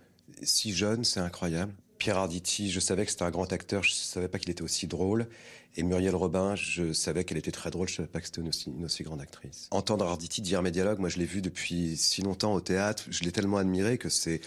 si 0.43 0.73
jeunes, 0.73 1.03
c'est 1.05 1.21
incroyable. 1.21 1.73
Pierre 2.05 2.19
Arditi, 2.19 2.71
je 2.71 2.81
savais 2.81 3.07
que 3.07 3.11
c'était 3.11 3.23
un 3.23 3.31
grand 3.31 3.51
acteur, 3.51 3.83
je 3.83 3.91
savais 3.91 4.29
pas 4.29 4.39
qu'il 4.39 4.51
était 4.51 4.61
aussi 4.61 4.87
drôle. 4.87 5.27
Et 5.75 5.83
Muriel 5.83 6.15
Robin, 6.15 6.55
je 6.55 6.93
savais 6.93 7.25
qu'elle 7.25 7.39
était 7.39 7.51
très 7.51 7.71
drôle, 7.71 7.89
je 7.89 7.95
savais 7.95 8.09
pas 8.09 8.21
que 8.21 8.27
c'était 8.27 8.43
une 8.43 8.49
aussi, 8.49 8.69
une 8.69 9.07
grande 9.07 9.23
actrice. 9.23 9.69
Entendre 9.71 10.05
Arditi 10.05 10.43
dire 10.43 10.61
mes 10.61 10.71
dialogues, 10.71 10.99
moi 10.99 11.09
je 11.09 11.17
l'ai 11.17 11.25
vu 11.25 11.41
depuis 11.41 11.97
si 11.97 12.21
longtemps 12.21 12.53
au 12.53 12.61
théâtre, 12.61 13.05
je 13.09 13.25
l'ai 13.25 13.33
tellement 13.33 13.57
admiré 13.57 13.97
que 13.97 14.11
c'est 14.11 14.43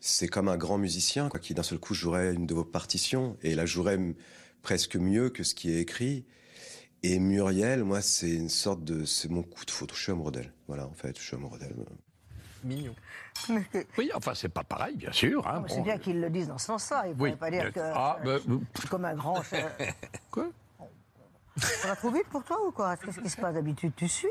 c'est 0.00 0.26
comme 0.26 0.48
un 0.48 0.56
grand 0.56 0.78
musicien 0.78 1.28
qui 1.40 1.54
d'un 1.54 1.62
seul 1.62 1.78
coup 1.78 1.94
jouerait 1.94 2.34
une 2.34 2.44
de 2.44 2.54
vos 2.54 2.64
partitions 2.64 3.36
et 3.40 3.54
la 3.54 3.66
jouerait 3.66 4.00
presque 4.62 4.96
mieux 4.96 5.30
que 5.30 5.44
ce 5.44 5.54
qui 5.54 5.70
est 5.70 5.78
écrit. 5.78 6.24
Et 7.04 7.20
Muriel, 7.20 7.84
moi, 7.84 8.02
c'est 8.02 8.34
une 8.34 8.48
sorte 8.48 8.82
de, 8.82 9.04
c'est 9.04 9.30
mon 9.30 9.44
coup 9.44 9.64
de 9.64 9.70
photo. 9.70 9.94
Je 9.94 10.02
suis 10.02 10.12
amoureux 10.12 10.32
d'elle. 10.32 10.52
Voilà, 10.66 10.88
en 10.88 10.94
fait, 10.94 11.16
je 11.16 11.22
suis 11.22 11.36
amoureux 11.36 11.60
d'elle. 11.60 11.76
Oui, 13.98 14.10
enfin, 14.14 14.32
c'est 14.34 14.48
pas 14.48 14.64
pareil, 14.64 14.96
bien 14.96 15.12
sûr. 15.12 15.46
hein, 15.46 15.62
C'est 15.68 15.76
bon. 15.76 15.82
bien 15.82 15.98
qu'ils 15.98 16.20
le 16.20 16.30
disent 16.30 16.48
dans 16.48 16.58
ce 16.58 16.66
sens-là. 16.66 17.04
Il 17.06 17.16
ne 17.16 17.22
Oui. 17.22 17.36
pas 17.36 17.50
dire 17.50 17.72
que. 17.72 17.80
Ah, 17.80 18.18
bah, 18.24 18.36
c'est 18.74 18.88
comme 18.88 19.04
un 19.04 19.14
grand. 19.14 19.42
Quoi? 20.30 20.46
Ça 21.56 21.88
va 21.88 21.96
trop 21.96 22.10
vite 22.10 22.28
pour 22.28 22.44
toi 22.44 22.58
ou 22.66 22.70
quoi? 22.70 22.96
Qu'est-ce 22.96 23.18
qui 23.20 23.30
se 23.30 23.36
passe 23.40 23.54
d'habitude 23.54 23.92
Tu 23.96 24.08
suis? 24.08 24.28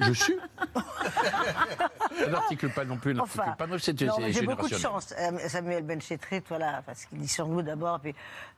Je 0.00 0.12
suis 0.12 0.36
N'articule 2.28 2.72
pas 2.72 2.84
non 2.84 2.96
plus, 2.96 3.18
Enfin, 3.20 3.54
c'est 3.78 3.98
c'est 3.98 4.32
j'ai 4.32 4.42
beaucoup 4.46 4.68
de 4.68 4.76
chance. 4.76 5.14
Euh, 5.18 5.38
Samuel 5.48 5.84
Benchetrit, 5.84 6.42
voilà, 6.48 6.82
parce 6.84 7.04
qu'il 7.04 7.18
dit 7.18 7.28
sur 7.28 7.46
nous 7.46 7.62
d'abord, 7.62 8.00
puis 8.00 8.10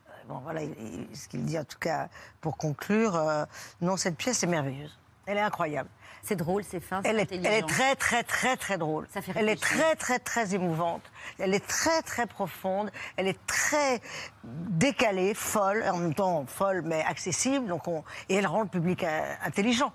euh, 0.09 0.13
bon, 0.29 0.39
voilà, 0.39 0.63
il- 0.63 0.75
il- 1.11 1.17
ce 1.17 1.29
qu'il 1.29 1.45
dit 1.45 1.59
en 1.59 1.65
tout 1.65 1.79
cas 1.79 2.09
pour 2.41 2.57
conclure. 2.57 3.15
euh, 3.17 3.45
non, 3.81 3.97
cette 3.97 4.17
pièce 4.17 4.43
est 4.43 4.47
merveilleuse. 4.47 4.97
Elle 5.27 5.37
est 5.39 5.41
incroyable. 5.43 5.89
C'est 6.25 6.37
drôle, 6.37 6.63
c'est 6.65 6.81
fin, 6.81 7.01
c'est 7.03 7.09
Elle 7.11 7.21
est, 7.21 7.33
elle 7.33 7.47
est 7.47 7.69
très, 7.69 7.97
très, 7.97 8.23
très, 8.23 8.57
très 8.57 8.79
drôle. 8.79 9.07
Ça 9.13 9.23
fait 9.23 9.33
elle 9.37 9.49
est 9.49 9.61
très, 9.61 9.95
très, 9.97 10.19
très 10.19 10.55
émouvante. 10.55 11.03
Elle 11.39 11.55
est 11.55 11.67
très, 11.67 12.03
très 12.03 12.27
profonde. 12.27 12.91
Elle 13.17 13.27
est 13.29 13.47
très 13.47 14.01
décalée, 14.45 15.35
folle, 15.35 15.85
en 15.89 15.97
même 15.97 16.15
temps 16.15 16.45
folle, 16.47 16.83
mais 16.83 17.03
accessible. 17.05 17.67
Donc 17.67 17.89
on, 17.89 18.05
et 18.29 18.37
elle 18.37 18.47
rend 18.47 18.63
le 18.63 18.69
public 18.69 19.03
euh, 19.05 19.35
intelligent. 19.45 19.93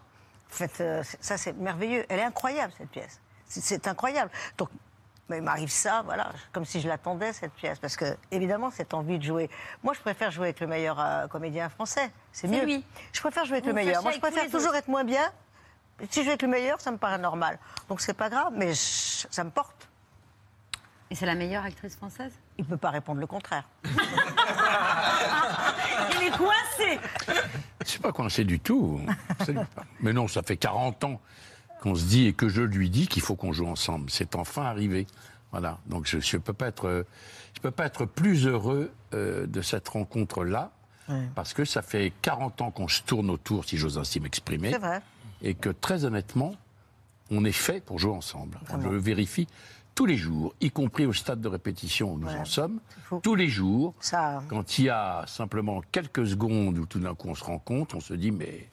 En 0.51 0.55
fait, 0.55 0.81
euh, 0.81 1.03
ça, 1.19 1.38
c'est 1.38 1.53
merveilleux. 1.53 2.05
Elle 2.10 2.19
est 2.19 2.24
incroyable, 2.24 2.74
cette 2.77 2.89
pièce. 2.89 3.19
C'est- 3.48 3.62
C'est 3.62 3.88
incroyable. 3.88 4.31
Donc, 4.57 4.69
mais 5.29 5.38
il 5.38 5.43
m'arrive 5.43 5.69
ça, 5.69 6.01
voilà, 6.05 6.31
comme 6.51 6.65
si 6.65 6.79
je 6.81 6.88
l'attendais, 6.88 7.34
cette 7.34 7.53
pièce. 7.53 7.79
Parce 7.79 7.96
que, 7.98 8.17
évidemment, 8.31 8.72
cette 8.72 8.93
envie 8.93 9.17
de 9.19 9.24
jouer. 9.24 9.50
Moi, 9.84 9.93
je 9.93 10.00
préfère 10.00 10.31
jouer 10.31 10.46
avec 10.48 10.60
le 10.60 10.67
meilleur 10.67 11.00
euh, 11.00 11.27
comédien 11.27 11.67
français. 11.69 12.12
C'est 12.31 12.48
mieux. 12.48 12.63
lui. 12.63 12.84
Je 13.13 13.19
préfère 13.22 13.43
jouer 13.46 13.55
avec 13.57 13.65
Vous 13.65 13.69
le 13.69 13.75
meilleur. 13.75 14.01
Moi, 14.03 14.12
je 14.12 14.19
préfère 14.19 14.46
toujours 14.46 14.67
autres. 14.69 14.75
être 14.77 14.88
moins 14.88 15.03
bien 15.03 15.31
Si 16.10 16.19
je 16.19 16.25
vais 16.25 16.29
avec 16.31 16.41
le 16.43 16.48
meilleur, 16.48 16.79
ça 16.79 16.91
me 16.91 16.98
paraît 16.98 17.17
normal. 17.17 17.57
Donc 17.89 18.01
c'est 18.01 18.13
pas 18.13 18.29
grave, 18.29 18.53
mais 18.55 18.74
je- 18.74 19.27
ça 19.29 19.43
me 19.43 19.50
porte. 19.50 19.89
Et 21.10 21.15
c'est 21.15 21.25
la 21.25 21.36
meilleure 21.36 21.63
actrice 21.63 21.96
française? 21.96 22.34
Il 22.57 22.65
peut 22.65 22.75
pas 22.77 22.89
répondre 22.89 23.19
le 23.22 23.27
contraire. 23.27 23.63
Il 26.15 26.24
est 26.27 26.38
coincé 26.38 27.00
C'est 27.86 28.01
pas 28.01 28.12
coincé 28.12 28.43
du 28.43 28.60
tout. 28.60 29.00
Mais 30.01 30.13
non, 30.13 30.27
ça 30.27 30.41
fait 30.43 30.57
40 30.57 31.03
ans 31.05 31.22
qu'on 31.81 31.96
se 31.96 32.05
dit 32.05 32.27
et 32.27 32.34
que 32.34 32.50
je 32.50 32.62
lui 32.62 32.89
dis 32.89 33.07
qu'il 33.07 33.22
faut 33.22 33.36
qu'on 33.36 33.53
joue 33.53 33.67
ensemble. 33.67 34.10
C'est 34.10 34.36
enfin 34.36 34.63
arrivé. 34.63 35.07
Voilà. 35.51 35.79
Donc 35.88 36.07
je 36.07 36.17
ne 36.17 36.41
peux 36.41 36.53
pas 36.53 36.67
être, 36.67 36.88
euh, 36.88 37.03
je 37.55 37.62
peux 37.62 37.72
pas 37.72 37.86
être 37.86 38.05
plus 38.05 38.46
heureux 38.48 38.91
euh, 39.13 39.48
de 39.48 39.62
cette 39.62 39.88
rencontre-là. 39.88 40.72
Parce 41.36 41.53
que 41.53 41.63
ça 41.63 41.81
fait 41.81 42.12
40 42.22 42.62
ans 42.62 42.69
qu'on 42.69 42.89
se 42.89 43.01
tourne 43.01 43.29
autour, 43.29 43.63
si 43.63 43.77
j'ose 43.77 43.98
ainsi 43.98 44.19
m'exprimer. 44.19 44.72
C'est 44.72 44.77
vrai. 44.77 45.01
Et 45.41 45.53
que 45.53 45.69
très 45.69 46.03
honnêtement, 46.03 46.53
on 47.31 47.46
est 47.46 47.53
fait 47.53 47.81
pour 47.81 47.98
jouer 47.98 48.12
ensemble. 48.12 48.60
Je 48.69 48.89
le 48.89 48.98
vérifie 48.98 49.48
tous 49.96 50.05
les 50.05 50.15
jours, 50.15 50.53
y 50.62 50.69
compris 50.69 51.07
au 51.07 51.13
stade 51.13 51.41
de 51.41 51.48
répétition 51.48 52.13
où 52.13 52.19
nous 52.19 52.27
en 52.27 52.46
sommes. 52.46 52.79
Tous 53.24 53.34
les 53.34 53.48
jours, 53.48 53.96
Ça, 54.00 54.43
quand 54.48 54.77
il 54.77 54.86
y 54.86 54.89
a 54.89 55.24
simplement 55.25 55.81
quelques 55.91 56.27
secondes 56.27 56.77
où 56.77 56.86
tout 56.86 57.00
d'un 57.00 57.15
coup 57.15 57.29
on 57.29 57.36
se 57.36 57.43
rend 57.43 57.57
compte, 57.57 57.96
on 57.96 58.00
se 58.00 58.13
dit 58.13 58.29
mais 58.29 58.69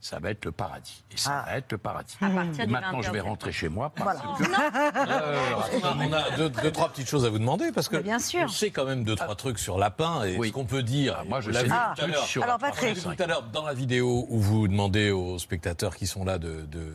ça 0.00 0.18
va 0.20 0.30
être 0.30 0.44
le 0.44 0.52
paradis. 0.52 1.02
Et 1.10 1.16
ça 1.16 1.42
Ah. 1.44 1.50
va 1.50 1.56
être 1.58 1.72
le 1.72 1.78
paradis. 1.78 2.16
Et 2.20 2.66
maintenant 2.66 2.98
20 3.00 3.02
je 3.02 3.10
vais 3.10 3.20
rentrer 3.20 3.50
chez 3.52 3.68
moi 3.68 3.90
parce 3.94 4.18
Voilà. 4.20 4.38
que 4.38 4.44
on 5.82 5.84
a, 5.84 6.06
on 6.06 6.12
a 6.12 6.36
deux, 6.36 6.48
deux, 6.50 6.70
trois 6.70 6.88
petites 6.90 7.08
choses 7.08 7.24
à 7.24 7.30
vous 7.30 7.38
demander 7.38 7.72
parce 7.72 7.88
que 7.88 7.96
bien 7.96 8.18
sûr. 8.18 8.42
on 8.44 8.48
sait 8.48 8.70
quand 8.70 8.84
même 8.84 9.04
deux, 9.04 9.16
trois 9.16 9.34
trucs 9.34 9.58
sur 9.58 9.78
Lapin 9.78 10.22
et 10.24 10.36
Oui. 10.36 10.48
ce 10.48 10.52
qu'on 10.52 10.64
peut 10.64 10.82
dire. 10.82 11.16
Ah, 11.20 11.24
moi, 11.24 11.40
je 11.40 11.48
vous 11.50 11.56
sais 11.56 11.64
vu 11.64 11.70
Ah. 11.72 11.94
tout 11.96 12.04
à 12.04 12.06
l'heure. 12.06 12.24
Alors, 12.42 12.58
Patrick. 12.58 13.02
Tout 13.02 13.22
à 13.22 13.26
l'heure, 13.26 13.42
dans 13.52 13.64
la 13.64 13.74
vidéo 13.74 14.26
où 14.28 14.38
vous 14.38 14.68
demandez 14.68 15.10
aux 15.10 15.38
spectateurs 15.38 15.96
qui 15.96 16.06
sont 16.06 16.24
là 16.24 16.38
de, 16.38 16.62
de 16.62 16.92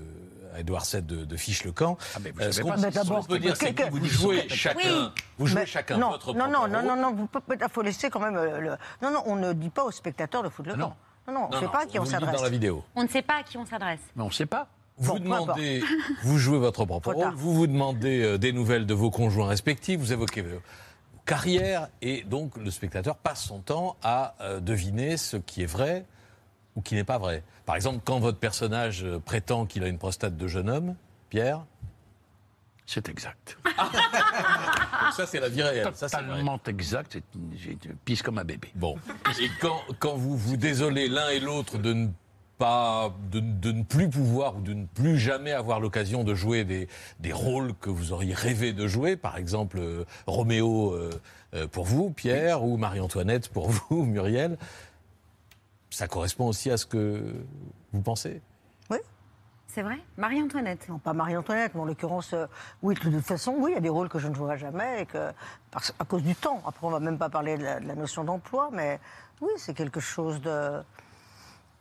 à 0.54 0.60
Édouard 0.60 0.84
VII 0.84 1.02
de, 1.02 1.24
de 1.24 1.38
fiche 1.38 1.64
le 1.64 1.72
camp, 1.72 1.98
Ah, 2.14 2.20
mais 2.22 2.32
vous 2.32 2.40
euh, 2.42 2.52
savez 2.52 2.54
ce 2.54 2.62
pas, 2.62 3.06
qu'on 3.16 3.24
peut 3.24 3.40
dire, 3.40 3.56
c'est 3.56 3.74
que 3.74 3.84
que- 3.84 3.90
vous 3.90 4.00
que- 4.02 4.06
jouez 4.06 4.50
chacun, 4.50 5.14
vous 5.38 5.48
jouez 5.48 5.62
Mais 5.62 5.66
chacun 5.66 5.98
non, 5.98 6.10
votre 6.10 6.34
non, 6.34 6.50
propre 6.50 6.52
non, 6.52 6.68
non, 6.68 6.96
non, 6.96 7.02
non, 7.02 7.14
vous 7.14 7.30
il 7.50 7.70
faut 7.72 7.82
laisser 7.82 8.10
quand 8.10 8.20
même 8.20 8.36
euh, 8.36 8.60
le. 8.60 8.70
Non, 9.02 9.12
non, 9.12 9.24
on 9.28 9.38
ne 9.38 9.54
dit 9.54 9.70
pas 9.70 9.84
aux 9.86 9.92
spectateurs 9.92 10.44
de 10.44 10.50
foutre 10.50 10.68
le 10.70 10.76
non. 10.76 10.88
camp. 10.90 10.98
Non, 11.28 11.34
non, 11.34 11.50
on 11.52 11.56
ne 11.56 11.60
sait 11.62 11.68
pas 11.72 11.82
à 11.82 11.86
qui 11.86 12.00
on 12.00 12.06
s'adresse. 12.06 12.36
dans 12.36 12.44
la 12.44 12.50
vidéo. 12.50 12.84
On 12.96 13.04
ne 13.04 13.08
sait 13.08 13.22
pas 13.22 13.36
à 13.38 13.44
qui 13.44 13.58
on 13.58 13.66
s'adresse. 13.66 14.00
mais 14.16 14.24
on 14.24 14.28
ne 14.28 14.32
sait 14.32 14.46
pas. 14.46 14.68
Vous 14.98 15.14
Bon, 15.14 15.20
demandez, 15.20 15.84
vous 16.24 16.38
jouez 16.38 16.60
votre 16.60 16.86
propre 16.86 17.14
rôle, 17.14 17.34
vous 17.34 17.54
vous 17.54 17.68
demandez 17.68 18.22
euh, 18.24 18.38
des 18.38 18.52
nouvelles 18.54 18.86
de 18.86 18.94
vos 18.94 19.10
conjoints 19.10 19.48
respectifs, 19.48 20.00
vous 20.00 20.14
évoquez 20.14 20.42
vos 20.42 20.60
carrières, 21.26 21.88
et 22.02 22.24
donc 22.24 22.58
le 22.58 22.70
spectateur 22.72 23.16
passe 23.16 23.44
son 23.44 23.60
temps 23.60 23.96
à 24.04 24.36
euh, 24.42 24.60
deviner 24.60 25.18
ce 25.18 25.38
qui 25.38 25.64
est 25.64 25.68
vrai 25.68 26.06
ou 26.76 26.82
qui 26.82 26.96
n'est 26.96 27.04
pas 27.04 27.18
vrai. 27.18 27.44
Par 27.66 27.76
exemple, 27.76 28.00
quand 28.04 28.20
votre 28.20 28.38
personnage 28.38 29.04
euh, 29.04 29.20
prétend 29.20 29.66
qu'il 29.66 29.84
a 29.84 29.88
une 29.88 29.98
prostate 29.98 30.36
de 30.38 30.48
jeune 30.48 30.70
homme, 30.70 30.96
Pierre, 31.30 31.64
C'est 32.86 33.08
exact. 33.10 33.58
donc 35.12 35.18
ça 35.18 35.32
c'est 35.32 35.40
la 35.40 35.50
vie 35.50 35.62
réelle. 35.62 35.90
Ça, 35.94 36.08
vrai. 36.08 36.22
Totalement 36.22 36.60
exact. 36.68 37.18
J'ai 37.56 37.78
pisse 38.06 38.22
comme 38.22 38.38
un 38.38 38.44
bébé. 38.44 38.70
Bon. 38.76 38.96
Et 39.42 39.50
quand, 39.60 39.82
quand 40.00 40.16
vous 40.16 40.38
vous 40.38 40.58
désolez 40.58 41.08
l'un 41.08 41.30
et 41.30 41.40
l'autre 41.40 41.78
de 41.78 41.94
ne 41.94 42.08
pas, 42.58 43.14
de, 43.32 43.40
de 43.40 43.72
ne 43.72 43.84
plus 43.84 44.10
pouvoir 44.10 44.58
ou 44.58 44.62
de 44.62 44.74
ne 44.74 44.86
plus 44.86 45.18
jamais 45.18 45.52
avoir 45.52 45.80
l'occasion 45.80 46.24
de 46.24 46.36
jouer 46.36 46.64
des, 46.64 46.88
des 47.20 47.34
rôles 47.34 47.74
que 47.76 47.90
vous 47.90 48.14
auriez 48.14 48.34
rêvé 48.34 48.72
de 48.72 48.88
jouer, 48.88 49.18
par 49.18 49.38
exemple 49.38 49.80
euh, 49.80 50.06
Roméo 50.28 50.92
euh, 50.92 51.10
euh, 51.56 51.68
pour 51.68 51.86
vous, 51.86 52.12
Pierre, 52.12 52.64
ou 52.64 52.78
Marie-Antoinette 52.78 53.50
pour 53.50 53.70
vous, 53.70 54.06
Muriel, 54.06 54.58
ça 55.90 56.08
correspond 56.08 56.48
aussi 56.48 56.70
à 56.70 56.78
ce 56.78 56.86
que 56.86 57.34
vous 57.94 58.02
pensez? 58.02 58.42
C'est 59.74 59.84
vrai? 59.84 60.00
Marie-Antoinette. 60.18 60.90
Non, 60.90 60.98
pas 61.00 61.14
Marie-Antoinette, 61.14 61.74
mais 61.76 61.82
en 61.82 61.86
l'occurrence, 61.86 62.34
euh, 62.34 62.46
oui, 62.82 62.94
de 62.96 63.00
toute 63.00 63.22
façon, 63.26 63.56
oui, 63.58 63.72
il 63.72 63.76
y 63.76 63.78
a 63.78 63.82
des 63.82 63.88
rôles 63.90 64.10
que 64.10 64.20
je 64.20 64.28
ne 64.28 64.36
jouerai 64.36 64.58
jamais, 64.58 65.04
et 65.04 65.06
que, 65.06 65.32
parce, 65.72 65.94
à 65.98 66.04
cause 66.04 66.24
du 66.24 66.36
temps. 66.36 66.62
Après, 66.68 66.86
on 66.86 66.90
va 66.90 67.00
même 67.00 67.18
pas 67.18 67.30
parler 67.30 67.58
de 67.58 67.64
la, 67.64 67.80
de 67.80 67.88
la 67.88 67.96
notion 67.96 68.26
d'emploi, 68.26 68.70
mais 68.74 69.00
oui, 69.40 69.52
c'est 69.58 69.74
quelque 69.74 70.02
chose 70.02 70.42
de. 70.42 70.82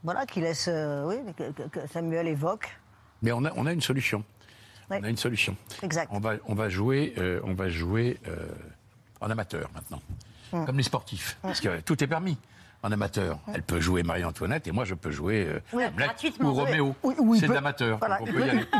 Voilà, 0.05 0.25
qui 0.25 0.41
laisse. 0.41 0.67
euh, 0.69 1.05
oui, 1.05 1.17
que, 1.37 1.51
que- 1.51 1.69
que 1.69 1.87
Samuel 1.89 2.29
évoque. 2.29 2.69
Mais 3.23 3.33
on 3.33 3.45
a, 3.45 3.51
on 3.57 3.67
a 3.67 3.73
une 3.73 3.83
solution. 3.83 4.23
Oui. 4.89 4.99
On 5.01 5.05
a 5.05 5.09
une 5.11 5.17
solution. 5.17 5.57
Exact. 5.83 6.11
On 6.13 6.21
va, 6.21 6.35
on 6.47 6.55
va 6.55 6.69
jouer, 6.69 7.13
euh, 7.19 7.41
on 7.45 7.55
va 7.55 7.69
jouer 7.69 8.19
euh, 8.29 8.49
en 9.21 9.31
amateur 9.31 9.69
maintenant, 9.75 10.01
Hum. 10.53 10.65
comme 10.67 10.77
les 10.77 10.83
sportifs, 10.85 11.39
parce 11.43 11.61
que 11.61 11.69
euh, 11.69 11.81
tout 11.85 12.03
est 12.03 12.09
permis. 12.09 12.37
En 12.83 12.91
amateur, 12.93 13.39
elle 13.53 13.63
peut 13.63 13.79
jouer 13.79 14.03
Marie-Antoinette 14.03 14.67
et 14.67 14.73
moi 14.73 14.87
je 14.87 14.95
peux 14.95 15.11
jouer 15.11 15.47
euh, 15.47 15.61
Oui, 15.75 15.85
Hamlet 15.85 16.07
ou 16.41 16.53
Roméo. 16.55 16.95
Oui, 17.03 17.15
oui, 17.19 17.39
C'est 17.39 17.49
de 17.49 17.53
l'amateur. 17.53 17.99
Voilà, 17.99 18.19
il 18.21 18.23
on 18.23 18.27
il 18.27 18.33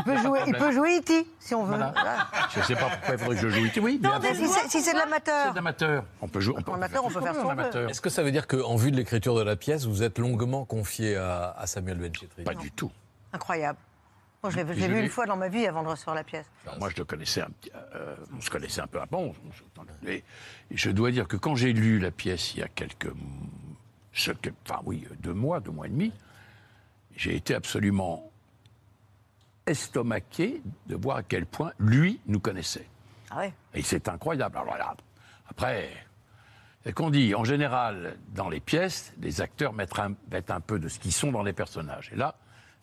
peut 0.03 0.17
jouer, 0.17 0.39
il 0.47 0.53
problème. 0.53 0.55
peut 0.57 0.71
jouer 0.71 0.97
E.T. 0.97 1.27
si 1.39 1.53
on 1.53 1.63
veut. 1.65 1.75
Voilà. 1.75 1.91
Voilà. 1.93 2.27
Je 2.51 2.59
ne 2.59 2.63
sais 2.63 2.73
pas 2.75 2.89
pourquoi 2.89 3.13
il 3.13 3.17
faudrait 3.19 3.35
que 3.35 3.41
je 3.41 3.49
joue. 3.49 3.81
Oui, 3.83 3.99
mais 4.01 4.09
Mais 4.23 4.33
si 4.33 4.47
c'est 4.47 4.69
si 4.69 4.81
c'est 4.81 4.93
de 4.93 4.97
c'est 4.97 5.05
l'amateur. 5.05 5.51
de 5.51 5.55
l'amateur. 5.55 6.05
On 6.19 6.27
peut 6.27 6.39
jouer. 6.39 6.55
On 6.57 6.63
peut, 6.63 6.71
amateur, 6.71 7.05
on 7.05 7.09
peut 7.09 7.21
faire 7.21 7.47
amateur. 7.47 7.89
Est-ce 7.91 8.01
que 8.01 8.09
ça 8.09 8.23
veut 8.23 8.31
dire 8.31 8.47
qu'en 8.47 8.75
vue 8.75 8.89
de 8.89 8.97
l'écriture 8.97 9.35
de 9.35 9.43
la 9.43 9.55
pièce, 9.55 9.85
vous 9.85 10.01
êtes 10.01 10.17
longuement 10.17 10.65
confié 10.65 11.15
à, 11.15 11.51
à 11.55 11.67
Samuel 11.67 11.97
Benchetri 11.99 12.43
Pas 12.43 12.55
du 12.55 12.71
tout. 12.71 12.91
Incroyable. 13.33 13.77
Moi, 14.43 14.49
je 14.51 14.55
l'ai 14.59 14.83
Et 14.83 14.87
vu 14.87 14.99
une 14.99 15.09
fois 15.09 15.27
dans 15.27 15.37
ma 15.37 15.49
vie 15.49 15.67
avant 15.67 15.83
de 15.83 15.89
recevoir 15.89 16.15
la 16.15 16.23
pièce. 16.23 16.47
Alors, 16.65 16.79
moi, 16.79 16.89
je 16.89 16.95
le 16.97 17.05
connaissais 17.05 17.41
un 17.41 17.49
petit, 17.51 17.69
euh, 17.93 18.15
on 18.35 18.41
se 18.41 18.49
connaissait 18.49 18.81
un 18.81 18.87
peu 18.87 18.99
avant. 18.99 19.33
Mais 20.01 20.23
je 20.71 20.89
dois 20.89 21.11
dire 21.11 21.27
que 21.27 21.37
quand 21.37 21.55
j'ai 21.55 21.71
lu 21.71 21.99
la 21.99 22.09
pièce 22.09 22.55
il 22.55 22.61
y 22.61 22.63
a 22.63 22.67
quelques, 22.67 23.11
ce 24.13 24.31
que- 24.31 24.49
enfin 24.67 24.81
oui, 24.85 25.07
deux 25.19 25.33
mois, 25.33 25.59
deux 25.59 25.71
mois 25.71 25.87
et 25.87 25.89
demi, 25.89 26.11
j'ai 27.15 27.35
été 27.35 27.53
absolument 27.55 28.29
estomaqué 29.65 30.61
de 30.87 30.95
voir 30.95 31.17
à 31.17 31.23
quel 31.23 31.45
point 31.45 31.71
lui 31.79 32.19
nous 32.27 32.39
connaissait. 32.39 32.87
Ah 33.29 33.37
ouais. 33.39 33.53
Et 33.73 33.81
c'est 33.81 34.07
incroyable. 34.09 34.57
Alors 34.57 34.67
voilà. 34.69 34.95
Après, 35.49 35.89
c'est 36.83 36.93
qu'on 36.93 37.09
dit, 37.09 37.35
en 37.35 37.43
général, 37.43 38.17
dans 38.33 38.49
les 38.49 38.59
pièces, 38.59 39.13
les 39.19 39.39
acteurs 39.41 39.73
mettent 39.73 39.97
un, 39.99 40.13
mettent 40.31 40.51
un 40.51 40.59
peu 40.61 40.79
de 40.79 40.87
ce 40.87 40.99
qu'ils 40.99 41.13
sont 41.13 41.31
dans 41.31 41.43
les 41.43 41.53
personnages. 41.53 42.09
Et 42.11 42.15
là, 42.15 42.35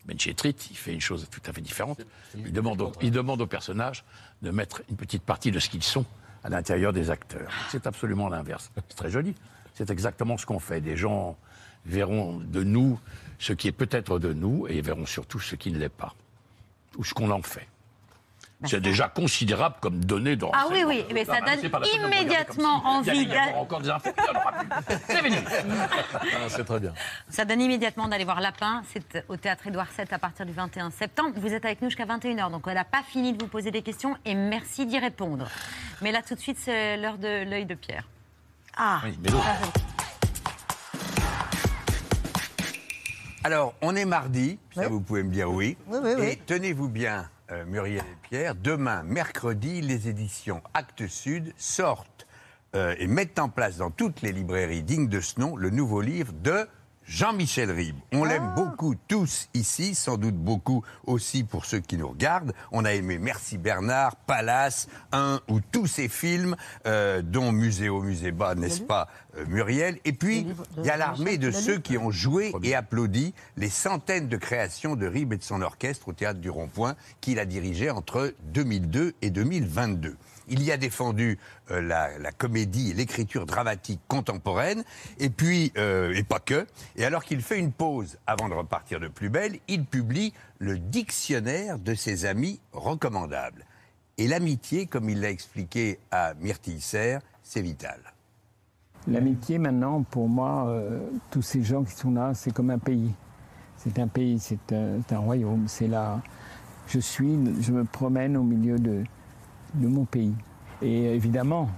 Benchetrit, 0.05 0.55
il 0.71 0.77
fait 0.77 0.93
une 0.93 1.01
chose 1.01 1.27
tout 1.29 1.41
à 1.45 1.53
fait 1.53 1.61
différente. 1.61 2.01
Il 2.35 2.53
demande, 2.53 2.81
au, 2.81 2.91
il 3.01 3.11
demande 3.11 3.41
aux 3.41 3.47
personnages 3.47 4.03
de 4.41 4.49
mettre 4.49 4.81
une 4.89 4.95
petite 4.95 5.23
partie 5.23 5.51
de 5.51 5.59
ce 5.59 5.69
qu'ils 5.69 5.83
sont 5.83 6.05
à 6.43 6.49
l'intérieur 6.49 6.93
des 6.93 7.11
acteurs. 7.11 7.51
C'est 7.69 7.85
absolument 7.85 8.29
l'inverse. 8.29 8.71
C'est 8.75 8.95
très 8.95 9.09
joli. 9.11 9.35
C'est 9.75 9.89
exactement 9.89 10.37
ce 10.37 10.45
qu'on 10.45 10.59
fait. 10.59 10.81
Des 10.81 10.97
gens 10.97 11.37
verront 11.85 12.37
de 12.43 12.63
nous 12.63 12.99
ce 13.39 13.53
qui 13.53 13.67
est 13.67 13.71
peut-être 13.73 14.19
de 14.19 14.33
nous 14.33 14.67
et 14.67 14.81
verront 14.81 15.05
surtout 15.05 15.39
ce 15.39 15.55
qui 15.55 15.71
ne 15.71 15.77
l'est 15.79 15.89
pas. 15.89 16.13
Ou 16.97 17.03
ce 17.03 17.13
qu'on 17.13 17.29
en 17.31 17.41
fait. 17.41 17.67
C'est 18.65 18.81
déjà 18.81 19.07
considérable 19.07 19.75
comme 19.79 20.03
donné 20.03 20.35
dans 20.35 20.51
Ah 20.53 20.65
oui, 20.69 20.83
oui, 20.85 21.05
mais 21.13 21.23
ça 21.23 21.39
donne 21.39 21.59
immédiatement 21.95 22.85
envie 22.85 23.25
d'a- 23.25 23.55
encore 23.55 23.79
des 23.79 23.89
infos. 23.89 24.09
il. 24.09 24.93
C'est. 25.07 25.65
Ah, 26.35 26.49
C'est 26.49 26.65
très 26.65 26.79
bien. 26.81 26.93
Ça 27.29 27.45
donne 27.45 27.61
immédiatement 27.61 28.09
d'aller 28.09 28.25
voir 28.25 28.41
Lapin. 28.41 28.81
C'est 28.91 29.23
au 29.29 29.37
théâtre 29.37 29.67
Édouard 29.67 29.87
VII 29.97 30.05
à 30.11 30.19
partir 30.19 30.45
du 30.45 30.51
21 30.51 30.91
septembre. 30.91 31.35
Vous 31.37 31.53
êtes 31.53 31.63
avec 31.63 31.81
nous 31.81 31.89
jusqu'à 31.89 32.05
21h, 32.05 32.51
donc 32.51 32.67
on 32.67 32.73
n'a 32.73 32.83
pas 32.83 33.01
fini 33.03 33.31
de 33.31 33.41
vous 33.41 33.47
poser 33.49 33.71
des 33.71 33.81
questions 33.81 34.17
et 34.25 34.35
merci 34.35 34.85
d'y 34.85 34.99
répondre. 34.99 35.47
Mais 36.01 36.11
là, 36.11 36.21
tout 36.21 36.35
de 36.35 36.39
suite, 36.41 36.57
c'est 36.59 36.97
l'heure 36.97 37.17
de 37.17 37.49
l'œil 37.49 37.65
de 37.65 37.75
Pierre. 37.75 38.03
Ah, 38.81 39.01
Oui, 39.03 39.19
mais 39.21 39.29
l'autre. 39.29 39.45
Alors, 43.43 43.73
on 43.81 43.95
est 43.95 44.05
mardi, 44.05 44.57
ça 44.73 44.81
Oui. 44.83 44.87
vous 44.89 45.01
pouvez 45.01 45.23
me 45.23 45.31
dire 45.31 45.51
oui. 45.51 45.77
Oui, 45.87 45.97
oui, 46.01 46.11
oui. 46.17 46.25
Et 46.27 46.35
tenez-vous 46.37 46.87
bien, 46.87 47.29
euh, 47.51 47.65
Muriel 47.65 47.99
et 48.09 48.17
Pierre, 48.29 48.55
demain, 48.55 49.03
mercredi, 49.03 49.81
les 49.81 50.07
éditions 50.07 50.61
Actes 50.73 51.07
Sud 51.07 51.53
sortent 51.57 52.25
euh, 52.75 52.95
et 52.99 53.07
mettent 53.07 53.39
en 53.39 53.49
place 53.49 53.77
dans 53.77 53.91
toutes 53.91 54.21
les 54.21 54.31
librairies 54.31 54.83
dignes 54.83 55.07
de 55.09 55.19
ce 55.21 55.39
nom 55.39 55.55
le 55.55 55.69
nouveau 55.71 56.01
livre 56.01 56.31
de 56.33 56.67
Jean-Michel 57.09 57.71
Ribes. 57.71 57.97
On 58.13 58.23
Ah. 58.23 58.29
l'aime 58.29 58.53
beaucoup 58.55 58.93
tous 59.07 59.49
ici, 59.55 59.95
sans 59.95 60.17
doute 60.17 60.35
beaucoup 60.35 60.83
aussi 61.07 61.43
pour 61.43 61.65
ceux 61.65 61.79
qui 61.79 61.97
nous 61.97 62.07
regardent. 62.07 62.53
On 62.71 62.85
a 62.85 62.93
aimé 62.93 63.17
Merci 63.17 63.57
Bernard, 63.57 64.15
Palace, 64.15 64.87
un 65.11 65.41
ou 65.47 65.59
tous 65.59 65.87
ces 65.87 66.07
films, 66.07 66.55
euh, 66.85 67.23
dont 67.23 67.51
Muséo, 67.51 68.03
Musée 68.03 68.31
Bas, 68.31 68.53
n'est-ce 68.53 68.81
pas, 68.81 69.07
euh, 69.37 69.45
Muriel 69.47 69.97
Et 70.05 70.13
puis, 70.13 70.45
il 70.77 70.85
y 70.85 70.89
a 70.91 70.97
l'armée 70.97 71.39
de 71.39 71.49
ceux 71.49 71.79
qui 71.79 71.97
ont 71.97 72.11
joué 72.11 72.53
et 72.61 72.75
applaudi 72.75 73.33
les 73.57 73.69
centaines 73.69 74.27
de 74.29 74.37
créations 74.37 74.95
de 74.95 75.07
Ribes 75.07 75.33
et 75.33 75.37
de 75.37 75.43
son 75.43 75.63
orchestre 75.63 76.09
au 76.09 76.13
Théâtre 76.13 76.39
du 76.39 76.51
Rond-Point 76.51 76.95
qu'il 77.21 77.39
a 77.39 77.45
dirigé 77.45 77.89
entre 77.89 78.35
2002 78.53 79.15
et 79.23 79.31
2022. 79.31 80.15
Il 80.49 80.63
y 80.63 80.71
a 80.71 80.77
défendu 80.77 81.37
euh, 81.71 81.81
la, 81.81 82.31
comédie 82.31 82.91
et 82.91 82.93
l'écriture 82.93 83.45
dramatique 83.45 83.99
contemporaine, 84.07 84.83
et 85.19 85.29
puis, 85.29 85.71
euh, 85.77 86.13
et 86.13 86.23
pas 86.23 86.39
que. 86.39 86.65
Et 86.95 87.05
alors 87.05 87.23
qu'il 87.23 87.41
fait 87.41 87.59
une 87.59 87.71
pause 87.71 88.17
avant 88.25 88.49
de 88.49 88.53
repartir 88.53 88.99
de 88.99 89.07
plus 89.07 89.29
belle, 89.29 89.59
il 89.67 89.85
publie 89.85 90.33
le 90.57 90.79
dictionnaire 90.79 91.77
de 91.77 91.93
ses 91.93 92.25
amis 92.25 92.59
recommandables. 92.71 93.65
Et 94.17 94.27
l'amitié, 94.27 94.85
comme 94.85 95.09
il 95.09 95.21
l'a 95.21 95.29
expliqué 95.29 95.99
à 96.11 96.33
Myrtille 96.35 96.81
Serre, 96.81 97.21
c'est 97.43 97.61
vital. 97.61 97.99
L'amitié, 99.07 99.57
maintenant, 99.59 100.03
pour 100.03 100.27
moi, 100.27 100.67
euh, 100.67 100.99
tous 101.31 101.41
ces 101.41 101.63
gens 101.63 101.83
qui 101.83 101.93
sont 101.93 102.11
là, 102.11 102.33
c'est 102.33 102.51
comme 102.51 102.69
un 102.69 102.79
pays. 102.79 103.13
C'est 103.77 103.97
un 103.97 104.07
pays, 104.07 104.39
c'est 104.39 104.73
un, 104.73 104.99
un 105.09 105.19
royaume. 105.19 105.67
C'est 105.67 105.87
là, 105.87 106.21
je 106.87 106.99
suis, 106.99 107.37
je 107.61 107.71
me 107.71 107.85
promène 107.85 108.35
au 108.35 108.43
milieu 108.43 108.77
de, 108.77 109.03
de 109.73 109.87
mon 109.87 110.05
pays. 110.05 110.33
Et 110.81 111.13
évidemment, 111.15 111.69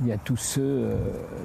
il 0.00 0.06
y 0.06 0.12
a 0.12 0.18
tous 0.18 0.36
ceux 0.36 0.62
euh, 0.62 0.96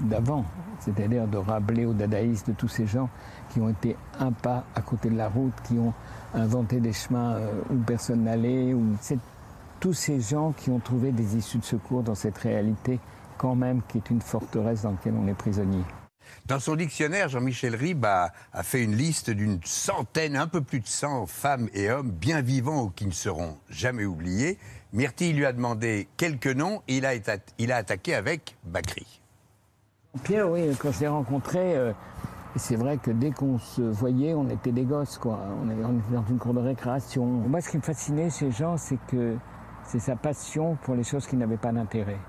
d'avant, 0.01 0.45
c'est-à-dire 0.79 1.27
de 1.27 1.38
Rabelais 1.38 1.85
aux 1.85 1.93
dadaïstes, 1.93 2.50
de 2.50 2.53
tous 2.53 2.67
ces 2.67 2.85
gens 2.85 3.09
qui 3.50 3.59
ont 3.59 3.69
été 3.69 3.95
un 4.19 4.31
pas 4.31 4.63
à 4.75 4.81
côté 4.81 5.09
de 5.09 5.17
la 5.17 5.29
route, 5.29 5.53
qui 5.67 5.77
ont 5.79 5.93
inventé 6.33 6.79
des 6.79 6.93
chemins 6.93 7.33
euh, 7.33 7.51
où 7.71 7.77
personne 7.77 8.23
n'allait. 8.23 8.75
C'est 9.01 9.19
tous 9.79 9.93
ces 9.93 10.21
gens 10.21 10.53
qui 10.55 10.69
ont 10.69 10.79
trouvé 10.79 11.12
des 11.12 11.35
issues 11.35 11.57
de 11.57 11.65
secours 11.65 12.03
dans 12.03 12.15
cette 12.15 12.38
réalité, 12.38 13.00
quand 13.38 13.55
même, 13.55 13.81
qui 13.88 13.97
est 13.97 14.09
une 14.09 14.21
forteresse 14.21 14.83
dans 14.83 14.91
laquelle 14.91 15.15
on 15.21 15.27
est 15.27 15.33
prisonnier. 15.33 15.83
Dans 16.46 16.60
son 16.60 16.75
dictionnaire, 16.75 17.30
Jean-Michel 17.30 17.75
Ribes 17.75 18.06
a, 18.06 18.32
a 18.51 18.63
fait 18.63 18.84
une 18.84 18.96
liste 18.96 19.30
d'une 19.30 19.60
centaine, 19.63 20.36
un 20.36 20.48
peu 20.48 20.62
plus 20.62 20.80
de 20.80 20.88
100 20.88 21.27
femmes 21.27 21.70
et 21.74 21.89
hommes 21.89 22.12
bien 22.12 22.42
vivants 22.42 22.84
ou 22.84 22.89
qui 22.89 23.06
ne 23.06 23.12
seront 23.12 23.58
jamais 23.70 24.06
oubliés. 24.06 24.58
Myrtille 24.94 25.34
lui 25.34 25.46
a 25.46 25.53
demandé 25.53 26.08
quelques 26.18 26.48
noms 26.48 26.84
et 26.88 26.98
il 27.58 27.72
a, 27.72 27.75
attaqué 27.75 28.13
avec 28.13 28.56
Bakri. 28.63 29.22
Pierre, 30.24 30.50
oui, 30.50 30.70
quand 30.77 30.92
je 30.92 31.00
l'ai 31.00 31.08
rencontré, 31.08 31.75
euh, 31.75 31.94
c'est 32.56 32.75
vrai 32.75 32.98
que 32.98 33.10
dès 33.10 33.32
qu'on 33.32 33.58
se 33.58 33.82
voyait, 33.82 34.36
on 34.36 34.48
était 34.50 34.72
des 34.72 34.84
gosses, 34.84 35.18
quoi. 35.18 35.39
On 35.63 35.70
était 35.72 35.82
dans 35.82 36.25
une 36.30 36.38
cour 36.38 36.53
de 36.53 36.60
récréation. 36.60 37.25
Moi, 37.25 37.62
ce 37.62 37.70
qui 37.70 37.77
me 37.77 37.82
fascinait 37.82 38.30
chez 38.30 38.51
Jean, 38.51 38.77
c'est 38.77 39.00
que 39.08 39.36
c'est 39.84 40.00
sa 40.00 40.15
passion 40.15 40.77
pour 40.84 40.94
les 40.94 41.03
choses 41.03 41.25
qui 41.25 41.36
n'avaient 41.36 41.58
pas 41.58 41.72
d'intérêt. 41.72 42.20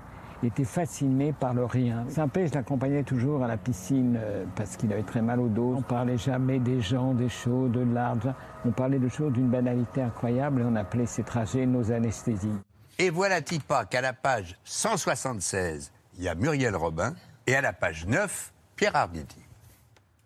Il 0.45 0.49
était 0.49 0.63
fasciné 0.63 1.33
par 1.33 1.55
le 1.55 1.65
rien. 1.65 2.05
Saint-Pé, 2.07 2.45
je 2.45 2.53
l'accompagnais 2.53 3.01
toujours 3.01 3.43
à 3.43 3.47
la 3.47 3.57
piscine 3.57 4.15
euh, 4.15 4.45
parce 4.55 4.77
qu'il 4.77 4.93
avait 4.93 5.01
très 5.01 5.23
mal 5.23 5.39
au 5.39 5.47
dos. 5.47 5.73
On 5.75 5.81
parlait 5.81 6.19
jamais 6.19 6.59
des 6.59 6.81
gens, 6.81 7.15
des 7.15 7.29
choses, 7.29 7.71
de 7.71 7.79
l'art. 7.79 8.19
On 8.63 8.69
parlait 8.69 8.99
de 8.99 9.09
choses 9.09 9.33
d'une 9.33 9.49
banalité 9.49 10.03
incroyable 10.03 10.61
et 10.61 10.63
on 10.63 10.75
appelait 10.75 11.07
ces 11.07 11.23
trajets 11.23 11.65
nos 11.65 11.91
anesthésies. 11.91 12.59
Et 12.99 13.09
voilà-t-il 13.09 13.63
pas 13.63 13.85
qu'à 13.85 14.01
la 14.01 14.13
page 14.13 14.55
176, 14.65 15.91
il 16.15 16.25
y 16.25 16.29
a 16.29 16.35
Muriel 16.35 16.75
Robin 16.75 17.15
et 17.47 17.55
à 17.55 17.61
la 17.61 17.73
page 17.73 18.05
9, 18.05 18.53
Pierre 18.75 18.95
Arditi. 18.95 19.41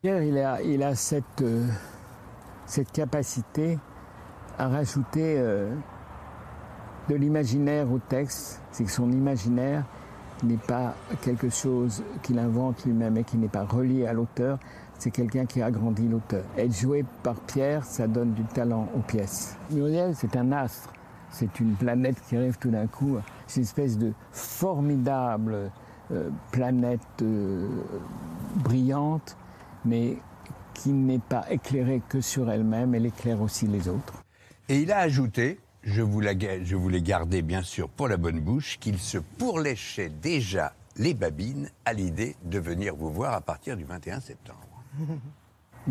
Pierre, 0.01 0.21
il 0.21 0.37
a, 0.37 0.61
il 0.61 0.83
a 0.83 0.95
cette, 0.95 1.41
euh, 1.43 1.65
cette 2.65 2.91
capacité 2.91 3.79
à 4.57 4.67
rajouter 4.67 5.37
euh, 5.37 5.73
de 7.07 7.15
l'imaginaire 7.15 7.89
au 7.89 7.99
texte. 7.99 8.61
C'est 8.73 8.83
que 8.83 8.91
son 8.91 9.09
imaginaire 9.13 9.85
n'est 10.43 10.57
pas 10.57 10.95
quelque 11.21 11.49
chose 11.49 12.03
qu'il 12.23 12.39
invente 12.39 12.85
lui-même 12.85 13.17
et 13.17 13.23
qui 13.23 13.37
n'est 13.37 13.47
pas 13.47 13.63
relié 13.63 14.05
à 14.05 14.13
l'auteur. 14.13 14.59
C'est 14.97 15.11
quelqu'un 15.11 15.45
qui 15.45 15.61
agrandit 15.61 16.07
l'auteur. 16.07 16.43
Être 16.57 16.75
joué 16.75 17.05
par 17.23 17.35
Pierre, 17.35 17.83
ça 17.85 18.07
donne 18.07 18.33
du 18.33 18.43
talent 18.43 18.89
aux 18.95 19.01
pièces. 19.01 19.57
Muriel, 19.71 20.13
c'est 20.15 20.35
un 20.35 20.51
astre. 20.51 20.93
C'est 21.31 21.59
une 21.59 21.75
planète 21.75 22.17
qui 22.27 22.35
arrive 22.35 22.57
tout 22.57 22.71
d'un 22.71 22.87
coup. 22.87 23.17
C'est 23.47 23.57
une 23.57 23.63
espèce 23.63 23.97
de 23.97 24.13
formidable 24.31 25.71
euh, 26.11 26.29
planète 26.51 27.01
euh, 27.21 27.67
brillante, 28.55 29.37
mais 29.85 30.17
qui 30.73 30.89
n'est 30.89 31.19
pas 31.19 31.45
éclairée 31.51 32.01
que 32.09 32.19
sur 32.19 32.49
elle-même, 32.49 32.95
elle 32.95 33.05
éclaire 33.05 33.41
aussi 33.41 33.67
les 33.67 33.87
autres. 33.87 34.23
Et 34.69 34.79
il 34.79 34.91
a 34.91 34.99
ajouté, 34.99 35.59
je 35.83 36.01
vous, 36.01 36.19
la 36.19 36.35
ga- 36.35 36.63
je 36.63 36.75
vous 36.75 36.89
l'ai 36.89 37.01
gardé 37.01 37.41
bien 37.41 37.63
sûr 37.63 37.89
pour 37.89 38.07
la 38.07 38.17
bonne 38.17 38.39
bouche, 38.39 38.77
qu'il 38.79 38.99
se 38.99 39.17
pourléchait 39.17 40.09
déjà 40.09 40.73
les 40.97 41.13
babines 41.13 41.69
à 41.85 41.93
l'idée 41.93 42.35
de 42.43 42.59
venir 42.59 42.95
vous 42.95 43.11
voir 43.11 43.33
à 43.33 43.41
partir 43.41 43.77
du 43.77 43.83
21 43.85 44.19
septembre. 44.19 44.59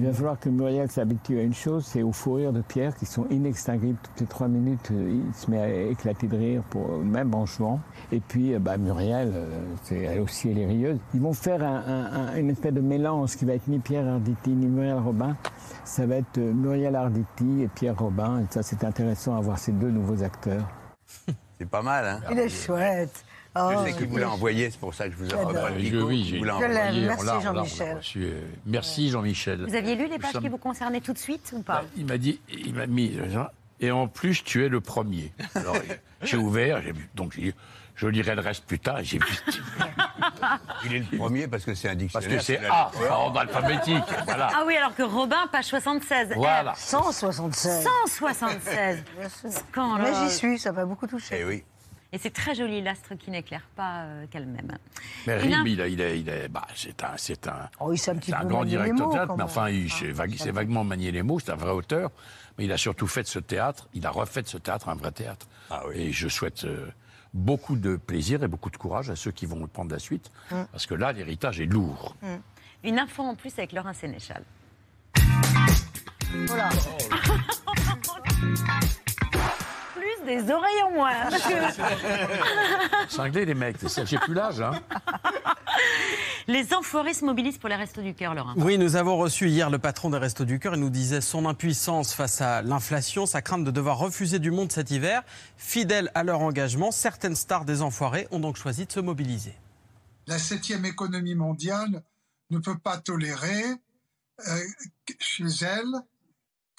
Il 0.01 0.05
va 0.07 0.13
falloir 0.13 0.39
que 0.39 0.49
Muriel 0.49 0.89
s'habitue 0.89 1.41
à 1.41 1.43
une 1.43 1.55
chose, 1.55 1.85
c'est 1.85 2.03
aux 2.05 2.13
fous 2.13 2.35
rires 2.35 2.53
de 2.53 2.61
Pierre 2.61 2.95
qui 2.95 3.05
sont 3.05 3.27
inextinguibles. 3.31 3.99
Toutes 4.01 4.21
les 4.21 4.27
trois 4.27 4.47
minutes, 4.47 4.91
il 4.93 5.25
se 5.35 5.51
met 5.51 5.59
à 5.59 5.69
éclater 5.91 6.29
de 6.29 6.37
rire, 6.37 6.63
pour, 6.71 6.99
même 6.99 7.35
en 7.35 7.47
jouant. 7.47 7.81
Et 8.13 8.21
puis, 8.21 8.55
euh, 8.55 8.61
bah, 8.61 8.77
Muriel, 8.77 9.33
euh, 9.35 9.47
c'est, 9.83 9.99
elle 9.99 10.21
aussi, 10.21 10.51
elle 10.51 10.59
est 10.59 10.67
rieuse. 10.67 10.99
Ils 11.15 11.21
vont 11.21 11.33
faire 11.33 11.65
un- 11.65 11.83
un- 11.85 12.29
un- 12.29 12.37
une 12.37 12.51
espèce 12.51 12.75
de 12.75 12.81
mélange 12.81 13.35
qui 13.37 13.45
va 13.45 13.55
être 13.55 13.67
ni 13.67 13.81
Pierre 13.81 14.07
Arditi 14.07 14.51
ni 14.51 14.67
Muriel 14.67 14.99
Robin. 14.99 15.37
Ça 15.85 16.07
va 16.07 16.17
être 16.17 16.39
euh, 16.39 16.53
Muriel 16.53 16.95
Arditi 16.95 17.63
et 17.63 17.69
Pierre 17.69 17.99
Robin. 17.99 18.39
Et 18.43 18.47
ça, 18.51 18.63
c'est 18.63 18.85
intéressant 18.85 19.37
à 19.37 19.41
voir 19.41 19.59
ces 19.59 19.73
deux 19.73 19.91
nouveaux 19.91 20.23
acteurs. 20.23 20.69
C'est 21.59 21.69
pas 21.69 21.83
mal, 21.83 22.07
hein 22.07 22.21
Il 22.31 22.39
est 22.39 22.49
chouette. 22.49 23.25
Oh, 23.57 23.71
Je 23.73 23.91
sais 23.93 23.99
que 23.99 24.05
vous 24.05 24.17
l'avez 24.19 24.31
envoyé, 24.31 24.71
c'est 24.71 24.79
pour 24.79 24.95
ça 24.95 25.07
que 25.09 25.13
je 25.13 25.17
vous 25.17 25.29
ai 25.31 25.35
envoyé. 25.35 25.91
Je- 25.91 25.97
oui, 25.99 26.25
Je 26.29 26.37
l'aime. 26.37 26.51
envoyé. 26.55 27.07
Merci, 27.07 27.27
Jean-Michel. 27.43 28.01
euh, 28.17 28.41
Merci 28.67 29.11
Jean-Michel. 29.11 29.65
Vous 29.67 29.75
aviez 29.75 29.97
lu 29.97 30.07
les 30.09 30.19
pages 30.19 30.33
sommes- 30.33 30.43
qui 30.43 30.49
vous 30.49 30.59
concernaient 30.59 31.01
tout 31.01 31.13
de 31.13 31.19
suite 31.19 31.53
ou 31.57 31.63
pas? 31.63 31.83
Il 31.97 32.07
m'a 32.07 32.19
dit, 32.19 32.41
il 32.51 32.75
m'a 32.75 32.87
mis, 32.87 33.19
et 33.81 33.91
en 33.91 34.07
plus 34.07 34.45
tu 34.45 34.65
es 34.65 34.69
le 34.69 34.81
premier. 34.81 35.33
Alors 35.55 35.77
j'ai 36.23 36.37
ouvert, 36.37 36.83
j'ai 36.83 36.93
donc 37.15 37.33
j'ai 37.35 37.43
dit, 37.43 37.55
je 37.97 38.07
lirai 38.07 38.35
le 38.37 38.43
reste 38.43 38.65
plus 38.65 38.79
tard. 38.79 39.01
et 39.01 39.05
J'ai 39.05 39.19
vu, 39.19 39.27
Il 40.85 40.95
est 40.95 41.05
le 41.11 41.19
premier 41.19 41.49
parce 41.49 41.65
que 41.65 41.75
c'est 41.75 41.89
un 41.89 41.97
parce 42.13 42.25
dictionnaire. 42.27 42.39
que 42.39 42.45
c'est 42.45 42.65
A, 42.67 42.91
en 43.11 43.25
ordre 43.25 43.41
alphabétique. 43.41 44.05
Voilà. 44.25 44.51
Ah 44.55 44.63
oui, 44.67 44.77
alors 44.77 44.95
que 44.95 45.03
Robin, 45.03 45.47
page 45.51 45.65
76. 45.65 46.29
Voilà. 46.37 46.75
176. 46.77 47.85
176. 48.07 49.03
Bien 49.19 49.29
sûr. 49.29 49.51
Scandale. 49.51 50.13
Mais 50.13 50.29
j'y 50.29 50.35
suis, 50.35 50.59
ça 50.59 50.71
m'a 50.73 50.85
beaucoup 50.85 51.07
touché. 51.09 51.39
Eh 51.41 51.45
oui. 51.45 51.65
Et 52.11 52.17
c'est 52.19 52.31
très 52.31 52.55
joli, 52.55 52.81
l'astre 52.81 53.15
qui 53.17 53.31
n'éclaire 53.31 53.69
pas 53.77 54.05
euh, 54.05 54.25
qu'elle-même. 54.31 54.79
Mais 55.27 55.37
Rib, 55.37 55.67
il, 55.67 55.81
a- 55.83 55.89
il, 55.89 56.01
a- 56.31 56.49
bah, 56.49 56.67
c'est 56.75 57.05
un, 57.05 57.11
c'est 57.19 57.47
un, 57.47 57.69
Oh, 57.81 57.93
il 57.93 58.35
un 58.35 58.45
grand 58.45 58.61
manier 58.61 58.79
les 58.79 58.83
directeur 58.85 59.07
mots, 59.07 59.13
de 59.13 59.13
théâtre, 59.19 59.35
mais 59.37 59.43
enfin, 59.43 59.69
il 59.69 59.91
Ah, 59.93 60.13
vague- 60.15 60.31
sait 60.37 60.45
fait- 60.45 60.51
vaguement 60.53 60.85
manier 60.85 61.11
les 61.13 61.23
mots. 61.23 61.39
C'est 61.39 61.51
un 61.53 61.57
vrai 61.57 61.71
auteur, 61.73 62.11
mais 62.57 62.65
il 62.65 62.73
a 62.73 62.79
surtout 62.79 63.07
fait 63.07 63.23
de 63.25 63.29
ce 63.29 63.39
théâtre, 63.39 63.89
il 63.93 64.07
a 64.07 64.11
refait 64.11 64.41
de 64.43 64.49
ce 64.49 64.57
théâtre 64.57 64.89
un 64.89 64.95
vrai 64.95 65.13
théâtre. 65.13 65.47
Ah 65.69 65.83
oui. 65.89 65.97
Et 66.01 66.13
je 66.13 66.29
souhaite 66.29 66.65
euh, 66.65 66.87
beaucoup 67.35 67.77
de 67.77 67.97
plaisir 67.97 68.43
et 68.43 68.49
beaucoup 68.49 68.71
de 68.71 68.79
courage 68.79 69.11
à 69.11 69.17
ceux 69.17 69.31
qui 69.31 69.45
vont 69.45 69.61
le 69.61 69.67
prendre 69.67 69.93
la 69.93 69.99
suite, 69.99 70.31
Hum. 70.51 70.67
parce 70.73 70.87
que 70.87 70.95
là, 70.95 71.13
l'héritage 71.13 71.61
est 71.61 71.67
lourd. 71.67 72.17
Une 72.85 72.99
info 72.99 73.23
en 73.23 73.35
plus 73.35 73.53
avec 73.59 73.73
Laurent 73.73 73.93
Sénéchal. 73.93 74.45
Voilà. 76.47 76.71
Plus 76.71 78.65
des 80.29 80.51
oreilles 80.53 80.83
en 80.85 80.91
moins. 80.91 81.31
Cinglés, 83.09 83.47
les 83.47 83.55
mecs, 83.55 83.77
c'est 83.87 84.07
j'ai 84.07 84.19
plus 84.19 84.35
l'âge. 84.35 84.61
Hein. 84.61 84.73
Les 86.49 86.73
enfoirés 86.73 87.13
se 87.13 87.27
mobilisent 87.27 87.59
pour 87.59 87.69
les 87.69 87.77
restos 87.77 88.01
du 88.01 88.15
cœur, 88.15 88.35
Laurent. 88.35 88.55
Oui, 88.57 88.79
nous 88.79 88.97
avons 88.97 89.19
reçu 89.19 89.49
hier 89.49 89.69
le 89.69 89.79
patron 89.79 90.09
des 90.09 90.17
Restos 90.17 90.47
du 90.47 90.59
Cœur. 90.59 90.75
Il 90.75 90.81
nous 90.81 90.89
disait 90.89 91.21
son 91.21 91.45
impuissance 91.45 92.15
face 92.15 92.41
à 92.41 92.63
l'inflation, 92.63 93.27
sa 93.27 93.43
crainte 93.43 93.65
de 93.65 93.71
devoir 93.71 93.99
refuser 93.99 94.39
du 94.39 94.51
monde 94.51 94.73
cet 94.73 94.91
hiver. 94.91 95.23
Fidèles 95.59 96.11
à 96.15 96.25
leur 96.25 96.41
engagement, 96.41 96.91
certaines 96.91 97.37
stars 97.37 97.67
des 97.67 97.83
enfoirés 97.83 98.29
ont 98.31 98.41
donc 98.41 98.57
choisi 98.57 98.87
de 98.87 98.93
se 98.93 99.01
mobiliser. 99.01 99.55
La 100.27 100.39
septième 100.39 100.87
économie 100.87 101.35
mondiale 101.35 102.03
ne 102.49 102.59
peut 102.59 102.79
pas 102.79 102.97
tolérer 102.97 103.65
euh, 104.49 104.61
chez 105.21 105.45
elle 105.61 106.01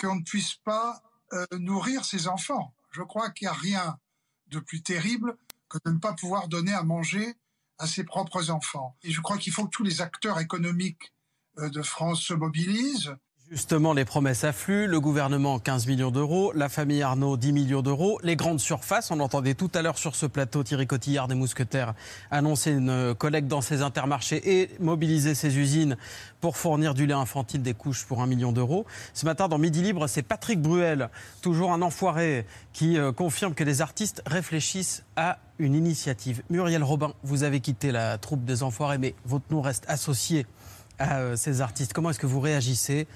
qu'on 0.01 0.15
ne 0.15 0.23
puisse 0.23 0.55
pas 0.55 0.99
euh, 1.33 1.45
nourrir 1.59 2.05
ses 2.05 2.27
enfants. 2.27 2.73
Je 2.91 3.01
crois 3.01 3.29
qu'il 3.29 3.47
n'y 3.47 3.51
a 3.51 3.53
rien 3.53 3.99
de 4.47 4.59
plus 4.59 4.81
terrible 4.81 5.37
que 5.69 5.77
de 5.85 5.91
ne 5.91 5.99
pas 5.99 6.13
pouvoir 6.13 6.47
donner 6.47 6.73
à 6.73 6.83
manger 6.83 7.35
à 7.77 7.87
ses 7.87 8.03
propres 8.03 8.49
enfants. 8.49 8.97
Et 9.03 9.11
je 9.11 9.21
crois 9.21 9.37
qu'il 9.37 9.53
faut 9.53 9.65
que 9.65 9.75
tous 9.75 9.83
les 9.83 10.01
acteurs 10.01 10.39
économiques 10.39 11.13
euh, 11.59 11.69
de 11.69 11.81
France 11.81 12.21
se 12.21 12.33
mobilisent. 12.33 13.15
Justement, 13.51 13.93
les 13.93 14.05
promesses 14.05 14.43
affluent. 14.43 14.85
Le 14.85 14.99
gouvernement, 14.99 15.57
15 15.57 15.87
millions 15.87 16.11
d'euros. 16.11 16.51
La 16.53 16.69
famille 16.69 17.01
Arnaud, 17.01 17.35
10 17.35 17.51
millions 17.51 17.81
d'euros. 17.81 18.19
Les 18.21 18.35
grandes 18.35 18.59
surfaces, 18.59 19.09
on 19.09 19.19
entendait 19.19 19.55
tout 19.55 19.71
à 19.73 19.81
l'heure 19.81 19.97
sur 19.97 20.15
ce 20.15 20.27
plateau 20.27 20.61
Thierry 20.61 20.85
Cotillard 20.85 21.27
des 21.27 21.33
Mousquetaires 21.33 21.95
annoncer 22.29 22.69
une 22.69 23.15
collecte 23.15 23.47
dans 23.47 23.61
ses 23.61 23.81
intermarchés 23.81 24.61
et 24.61 24.69
mobiliser 24.79 25.33
ses 25.33 25.57
usines 25.57 25.97
pour 26.41 26.57
fournir 26.57 26.93
du 26.93 27.07
lait 27.07 27.15
infantile 27.15 27.63
des 27.63 27.73
couches 27.73 28.05
pour 28.05 28.21
un 28.21 28.27
million 28.27 28.51
d'euros. 28.51 28.85
Ce 29.15 29.25
matin, 29.25 29.47
dans 29.47 29.57
Midi 29.57 29.81
Libre, 29.81 30.05
c'est 30.05 30.21
Patrick 30.21 30.61
Bruel, 30.61 31.09
toujours 31.41 31.73
un 31.73 31.81
enfoiré, 31.81 32.45
qui 32.71 32.99
euh, 32.99 33.11
confirme 33.11 33.55
que 33.55 33.63
les 33.63 33.81
artistes 33.81 34.21
réfléchissent 34.27 35.03
à 35.15 35.39
une 35.57 35.73
initiative. 35.73 36.43
Muriel 36.51 36.83
Robin, 36.83 37.13
vous 37.23 37.41
avez 37.41 37.61
quitté 37.61 37.91
la 37.91 38.19
troupe 38.19 38.45
des 38.45 38.61
enfoirés, 38.61 38.99
mais 38.99 39.15
votre 39.25 39.45
nom 39.49 39.61
reste 39.61 39.85
associé 39.87 40.45
à 40.99 41.19
euh, 41.19 41.35
ces 41.35 41.61
artistes. 41.61 41.93
Comment 41.93 42.11
est-ce 42.11 42.19
que 42.19 42.27
vous 42.27 42.39
réagissez 42.39 43.07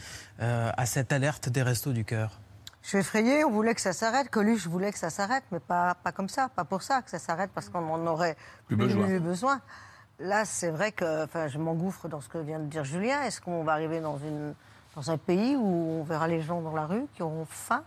euh, 0.42 0.72
à 0.76 0.86
cette 0.86 1.12
alerte 1.12 1.50
des 1.50 1.62
Restos 1.62 1.94
du 1.94 2.06
Cœur? 2.06 2.40
Je 2.82 2.90
suis 2.90 2.98
effrayée, 2.98 3.46
on 3.46 3.52
voulait 3.52 3.76
que 3.76 3.82
ça 3.82 3.94
s'arrête. 3.94 4.30
Coluche 4.30 4.68
voulait 4.68 4.92
que 4.92 4.98
ça 4.98 5.10
s'arrête, 5.10 5.44
mais 5.52 5.60
pas, 5.60 5.96
pas 5.96 6.12
comme 6.12 6.28
ça, 6.28 6.50
pas 6.50 6.66
pour 6.66 6.82
ça 6.82 7.02
que 7.02 7.10
ça 7.10 7.20
s'arrête, 7.20 7.52
parce 7.54 7.70
qu'on 7.70 7.88
en 7.88 8.06
aurait 8.08 8.36
Plus 8.68 8.76
besoin. 8.76 9.62
Là, 10.20 10.46
c'est 10.46 10.70
vrai 10.70 10.92
que 10.92 11.24
enfin, 11.24 11.48
je 11.48 11.58
m'engouffre 11.58 12.08
dans 12.08 12.22
ce 12.22 12.28
que 12.28 12.38
vient 12.38 12.60
de 12.60 12.66
dire 12.66 12.84
Julien. 12.84 13.22
Est-ce 13.24 13.40
qu'on 13.40 13.64
va 13.64 13.72
arriver 13.74 14.02
dans, 14.02 14.18
une, 14.18 14.54
dans 14.96 15.12
un 15.12 15.18
pays 15.18 15.56
où 15.56 16.00
on 16.00 16.04
verra 16.04 16.28
les 16.28 16.42
gens 16.42 16.62
dans 16.62 16.76
la 16.76 16.86
rue 16.86 17.06
qui 17.14 17.24
auront 17.24 17.46
faim? 17.50 17.84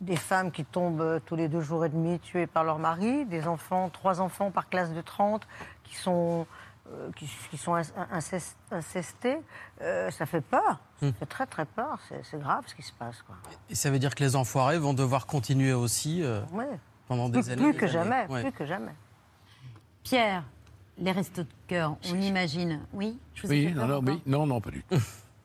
Des 0.00 0.16
femmes 0.16 0.50
qui 0.50 0.64
tombent 0.64 1.20
tous 1.24 1.36
les 1.36 1.48
deux 1.48 1.60
jours 1.60 1.84
et 1.84 1.88
demi 1.88 2.18
tuées 2.18 2.48
par 2.48 2.64
leur 2.64 2.78
mari, 2.78 3.24
des 3.24 3.46
enfants, 3.46 3.88
trois 3.88 4.20
enfants 4.20 4.50
par 4.50 4.68
classe 4.68 4.92
de 4.92 5.00
30 5.00 5.46
qui 5.84 5.94
sont 5.94 6.46
euh, 6.92 7.10
qui, 7.16 7.26
qui 7.50 7.56
sont 7.56 7.74
inc- 7.74 7.92
incest- 8.12 8.56
incestés, 8.70 9.38
euh, 9.80 10.10
ça 10.10 10.26
fait 10.26 10.40
peur. 10.42 10.80
Ça 11.00 11.06
Hmm. 11.06 11.12
fait 11.12 11.26
très 11.26 11.46
très 11.46 11.64
peur. 11.64 11.98
C'est 12.22 12.38
grave 12.38 12.64
ce 12.66 12.74
qui 12.74 12.82
se 12.82 12.92
passe. 12.92 13.22
Quoi. 13.22 13.34
Et 13.70 13.74
ça 13.74 13.90
veut 13.90 13.98
dire 13.98 14.14
que 14.14 14.22
les 14.22 14.36
enfoirés 14.36 14.78
vont 14.78 14.94
devoir 14.94 15.26
continuer 15.26 15.72
aussi 15.72 16.22
euh, 16.22 16.42
Ouais. 16.52 16.66
pendant 17.08 17.28
des 17.28 17.40
Plus, 17.40 17.50
années. 17.50 17.62
plus 17.62 17.72
des 17.72 17.78
que 17.78 17.84
années. 17.84 17.92
jamais, 17.92 18.26
Ouais. 18.28 18.42
plus 18.42 18.52
que 18.52 18.66
jamais. 18.66 18.92
Pierre, 20.02 20.44
les 20.98 21.12
restos 21.12 21.42
de 21.42 21.48
cœur, 21.66 21.96
on 22.10 22.14
imagine. 22.20 22.80
Oui 22.92 23.18
je 23.34 23.42
vous 23.46 23.52
ai 23.52 23.56
Oui, 23.66 23.68
fait 23.68 23.74
non, 23.74 23.86
non, 23.86 24.00
oui, 24.06 24.22
non, 24.26 24.46
non, 24.46 24.60
pas 24.60 24.70
du 24.70 24.82
tout. 24.82 24.96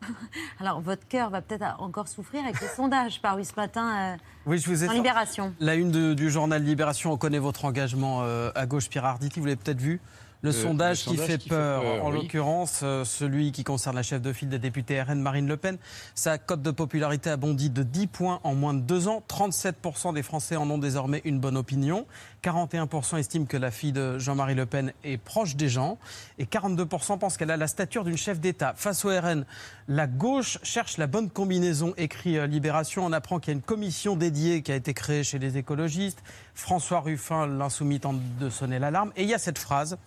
Alors, 0.60 0.80
votre 0.82 1.06
cœur 1.08 1.30
va 1.30 1.42
peut-être 1.42 1.76
encore 1.80 2.08
souffrir 2.08 2.44
avec 2.44 2.60
les 2.62 2.68
sondages 2.68 3.22
parus 3.22 3.50
ce 3.50 3.56
matin 3.56 4.14
euh, 4.14 4.18
Oui, 4.46 4.58
je 4.58 4.66
vous 4.70 4.84
ai 4.84 4.86
sorti 4.86 4.98
Libération. 4.98 5.54
La 5.60 5.76
une 5.76 5.92
de- 5.92 6.14
du 6.14 6.30
journal 6.30 6.64
Libération, 6.64 7.12
on 7.12 7.18
connaît 7.18 7.40
votre 7.40 7.66
engagement 7.66 8.22
euh, 8.24 8.52
à 8.56 8.66
gauche, 8.66 8.90
Pierre 8.90 9.06
Arditi, 9.06 9.40
vous 9.40 9.46
l'avez 9.46 9.58
peut-être 9.58 9.82
vu. 9.82 10.00
Le 10.42 10.52
Euh, 10.52 10.54
sondage, 10.54 11.06
le 11.06 11.12
qui, 11.12 11.18
fait 11.18 11.38
qui 11.38 11.50
fait 11.50 11.56
peur, 11.56 11.84
en 12.04 12.12
oui. 12.12 12.22
l'occurrence, 12.22 12.80
euh, 12.84 13.04
celui 13.04 13.52
qui 13.52 13.66
concerne 13.66 13.96
la 13.98 14.04
chef 14.04 14.22
de 14.22 14.32
file 14.32 14.48
des 14.48 14.58
députés 14.60 15.02
RN, 15.02 15.20
Marine 15.20 15.48
Le 15.48 15.58
Pen. 15.58 15.78
Sa 16.16 16.38
cote 16.38 16.62
de 16.62 16.72
popularité 16.72 17.30
a 17.30 17.36
bondi 17.36 17.70
de 17.70 17.84
10 17.84 18.08
points 18.08 18.40
en 18.44 18.56
moins 18.56 18.74
de 18.74 18.80
deux 18.80 19.10
ans. 19.10 19.22
37% 19.28 20.14
des 20.14 20.24
Français 20.24 20.56
en 20.56 20.70
ont 20.70 20.78
désormais 20.78 21.22
une 21.26 21.40
bonne 21.40 21.58
opinion. 21.58 22.06
41% 22.42 23.18
estiment 23.18 23.46
que 23.46 23.58
la 23.58 23.70
fille 23.70 23.92
de 23.92 24.18
Jean-Marie 24.18 24.56
Le 24.56 24.66
Pen 24.66 24.94
est 25.04 25.18
proche 25.18 25.58
des 25.58 25.68
gens. 25.68 25.98
Et 26.38 26.46
42% 26.46 27.18
pensent 27.20 27.36
qu'elle 27.36 27.52
a 27.52 27.58
la 27.58 27.68
stature 27.68 28.06
d'une 28.06 28.16
chef 28.18 28.40
d'État. 28.40 28.74
Face 28.78 29.04
au 29.04 29.10
RN, 29.10 29.46
la 29.90 30.08
gauche 30.08 30.58
cherche 30.64 30.98
la 30.98 31.08
bonne 31.08 31.30
combinaison, 31.30 31.94
écrit 31.98 32.38
euh, 32.38 32.48
Libération. 32.48 33.06
On 33.06 33.12
apprend 33.12 33.40
qu'il 33.40 33.52
y 33.52 33.56
a 33.56 33.58
une 33.58 33.62
commission 33.62 34.16
dédiée 34.16 34.62
qui 34.62 34.72
a 34.72 34.76
été 34.76 34.94
créée 34.94 35.26
chez 35.26 35.38
les 35.38 35.58
écologistes. 35.58 36.24
François 36.56 37.02
Ruffin, 37.02 37.46
l'insoumis, 37.46 38.00
tente 38.00 38.22
de 38.40 38.50
sonner 38.50 38.80
l'alarme. 38.80 39.12
Et 39.18 39.24
il 39.24 39.30
y 39.30 39.34
a 39.34 39.38
cette 39.38 39.60
phrase 39.60 39.98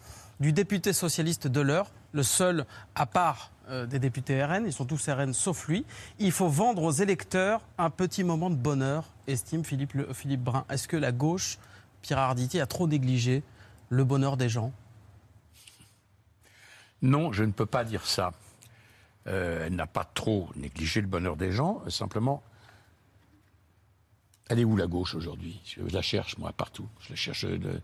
du 0.42 0.52
député 0.52 0.92
socialiste 0.92 1.46
de 1.46 1.60
l'heure, 1.60 1.88
le 2.10 2.24
seul 2.24 2.66
à 2.96 3.06
part 3.06 3.52
euh, 3.68 3.86
des 3.86 4.00
députés 4.00 4.44
RN, 4.44 4.66
ils 4.66 4.72
sont 4.72 4.84
tous 4.84 5.08
RN 5.08 5.32
sauf 5.32 5.68
lui. 5.68 5.86
Il 6.18 6.32
faut 6.32 6.48
vendre 6.48 6.82
aux 6.82 6.90
électeurs 6.90 7.62
un 7.78 7.90
petit 7.90 8.24
moment 8.24 8.50
de 8.50 8.56
bonheur, 8.56 9.04
estime 9.28 9.64
Philippe, 9.64 9.96
Brun. 10.42 10.64
Est-ce 10.68 10.88
que 10.88 10.96
la 10.96 11.12
gauche, 11.12 11.58
Pierre 12.02 12.18
Arditi, 12.18 12.60
a 12.60 12.66
trop 12.66 12.88
négligé 12.88 13.44
le 13.88 14.02
bonheur 14.02 14.36
des 14.36 14.48
gens? 14.48 14.72
Non, 17.02 17.32
je 17.32 17.44
ne 17.44 17.52
peux 17.52 17.66
pas 17.66 17.84
dire 17.84 18.04
ça. 18.04 18.32
Euh, 19.28 19.66
elle 19.66 19.76
n'a 19.76 19.86
pas 19.86 20.04
trop 20.04 20.48
négligé 20.56 21.00
le 21.00 21.06
bonheur 21.06 21.36
des 21.36 21.52
gens. 21.52 21.82
Simplement, 21.88 22.42
elle 24.48 24.58
est 24.58 24.64
où 24.64 24.76
la 24.76 24.88
gauche 24.88 25.14
aujourd'hui? 25.14 25.60
Je 25.64 25.82
la 25.94 26.02
cherche, 26.02 26.36
moi, 26.38 26.52
partout. 26.52 26.88
Je 27.00 27.10
la 27.10 27.16
cherche. 27.16 27.44
de- 27.44 27.80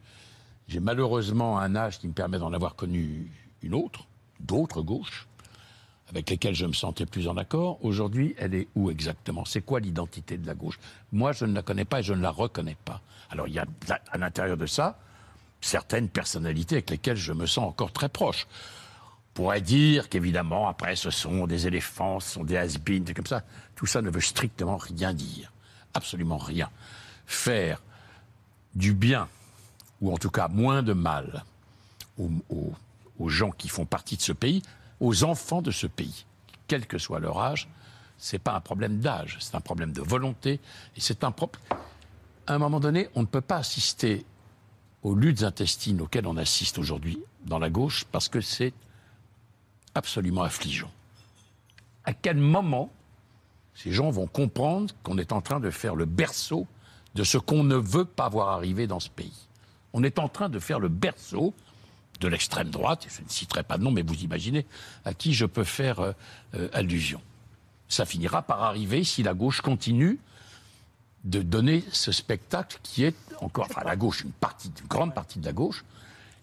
J'ai 0.69 0.81
malheureusement 0.81 1.59
un 1.59 1.75
âge 1.75 1.99
qui 1.99 2.09
me 2.09 2.13
permet 2.13 2.39
d'en 2.39 2.53
avoir 2.53 2.77
connu 2.77 3.33
une 3.63 3.75
autre, 3.75 4.07
d'autres 4.39 4.83
gauches, 4.83 5.27
avec 6.11 6.29
lesquelles 6.31 6.55
je 6.55 6.67
me 6.67 6.73
sentais 6.73 7.07
plus 7.07 7.27
en 7.27 7.37
accord. 7.37 7.83
Aujourd'hui, 7.85 8.35
elle 8.39 8.55
est 8.55 8.69
où 8.75 8.91
exactement? 8.91 9.45
C'est 9.45 9.63
quoi 9.63 9.81
l'identité 9.81 10.37
de 10.37 10.47
la 10.47 10.55
gauche? 10.55 10.79
Moi, 11.13 11.33
je 11.33 11.45
ne 11.45 11.55
la 11.55 11.63
connais 11.63 11.85
pas 11.85 12.01
et 12.01 12.03
je 12.03 12.15
ne 12.15 12.23
la 12.23 12.31
reconnais 12.31 12.77
pas. 12.85 13.01
Alors, 13.31 13.49
il 13.49 13.55
y 13.55 13.59
a 13.59 13.67
à 14.11 14.19
l'intérieur 14.19 14.57
de 14.57 14.67
ça 14.67 14.99
certaines 15.61 16.09
personnalités 16.09 16.77
avec 16.77 16.91
lesquelles 16.91 17.17
je 17.17 17.33
me 17.33 17.47
sens 17.47 17.65
encore 17.65 17.93
très 17.93 18.09
proche 18.09 18.47
pourrait 19.35 19.61
dire 19.61 20.09
qu'évidemment, 20.09 20.69
après, 20.69 20.97
ce 20.97 21.11
sont 21.11 21.47
des 21.47 21.67
éléphants, 21.67 22.21
ce 22.21 22.31
sont 22.35 22.45
des 22.45 22.63
c'est 22.69 23.15
comme 23.15 23.27
ça. 23.27 23.43
Tout 23.77 23.87
ça 23.87 24.03
ne 24.03 24.11
veut 24.11 24.21
strictement 24.21 24.77
rien 24.77 25.15
dire. 25.15 25.53
Absolument 25.95 26.39
rien. 26.39 26.71
Faire 27.27 27.83
du 28.75 28.95
bien, 28.95 29.29
ou 30.01 30.13
en 30.13 30.19
tout 30.19 30.31
cas 30.31 30.49
moins 30.49 30.83
de 30.83 30.93
mal, 30.93 31.45
aux, 32.19 33.29
gens 33.29 33.51
qui 33.51 33.69
font 33.69 33.85
partie 33.85 34.17
de 34.17 34.23
ce 34.23 34.33
pays, 34.33 34.63
aux 35.01 35.25
enfants 35.25 35.63
de 35.63 35.71
ce 35.71 35.87
pays, 35.87 36.25
quel 36.67 36.87
que 36.87 36.99
soit 36.99 37.21
leur 37.21 37.39
âge, 37.39 37.69
c'est 38.17 38.39
pas 38.39 38.55
un 38.55 38.61
problème 38.61 38.99
d'âge, 38.99 39.37
c'est 39.41 39.55
un 39.55 39.61
problème 39.61 39.93
de 39.93 40.03
volonté, 40.03 40.61
et 40.97 41.01
c'est 41.01 41.25
un 41.25 41.31
propre. 41.31 41.61
À 42.47 42.55
un 42.55 42.59
moment 42.59 42.81
donné, 42.81 43.09
on 43.15 43.23
ne 43.23 43.27
peut 43.27 43.41
pas 43.41 43.59
assister 43.59 44.25
aux 45.03 45.15
luttes 45.15 45.43
intestines 45.43 46.01
auxquelles 46.01 46.27
on 46.27 46.37
assiste 46.37 46.79
aujourd'hui 46.79 47.21
dans 47.45 47.59
la 47.59 47.71
gauche, 47.71 48.05
parce 48.11 48.29
que 48.29 48.41
c'est 48.41 48.73
absolument 49.95 50.43
affligeant. 50.43 50.91
À 52.05 52.13
quel 52.13 52.37
moment 52.37 52.91
ces 53.75 53.93
gens 53.93 54.11
vont 54.11 54.27
comprendre 54.27 54.93
qu'on 55.03 55.19
est 55.19 55.33
en 55.33 55.41
train 55.41 55.61
de 55.61 55.71
faire 55.71 55.95
le 55.95 56.05
berceau 56.05 56.67
de 57.15 57.23
ce 57.23 57.39
qu'on 57.39 57.63
ne 57.63 57.77
veut 57.77 58.05
pas 58.05 58.29
voir 58.29 58.49
arriver 58.49 58.87
dans 58.87 59.01
ce 59.01 59.09
pays? 59.09 59.48
On 59.93 60.03
est 60.03 60.19
en 60.19 60.29
train 60.29 60.49
de 60.49 60.59
faire 60.59 60.81
le 60.81 60.89
berceau 60.89 61.55
de 62.21 62.29
l'extrême 62.29 62.69
droite, 62.71 63.07
et 63.07 63.11
je 63.17 63.23
ne 63.23 63.29
citerai 63.29 63.63
pas 63.63 63.79
de 63.79 63.85
nom, 63.85 63.91
mais 63.93 64.03
vous 64.03 64.23
imaginez 64.23 64.67
à 65.05 65.15
qui 65.15 65.35
je 65.35 65.47
peux 65.47 65.65
faire 65.65 66.01
euh, 66.01 66.13
euh, 66.55 66.69
allusion. 66.73 67.21
Ça 67.89 68.05
finira 68.05 68.43
par 68.43 68.63
arriver 68.63 69.05
si 69.05 69.23
la 69.23 69.35
gauche 69.35 69.61
continue 69.61 70.19
de 71.25 71.43
donner 71.43 71.85
ce 71.93 72.13
spectacle 72.13 72.79
qui 72.83 73.05
est 73.05 73.15
encore, 73.41 73.67
enfin 73.71 73.83
la 73.85 73.97
gauche, 73.97 74.23
une 74.23 74.33
partie, 74.33 74.71
une 74.83 74.89
grande 74.89 75.15
partie 75.15 75.39
de 75.39 75.47
la 75.47 75.53
gauche. 75.53 75.85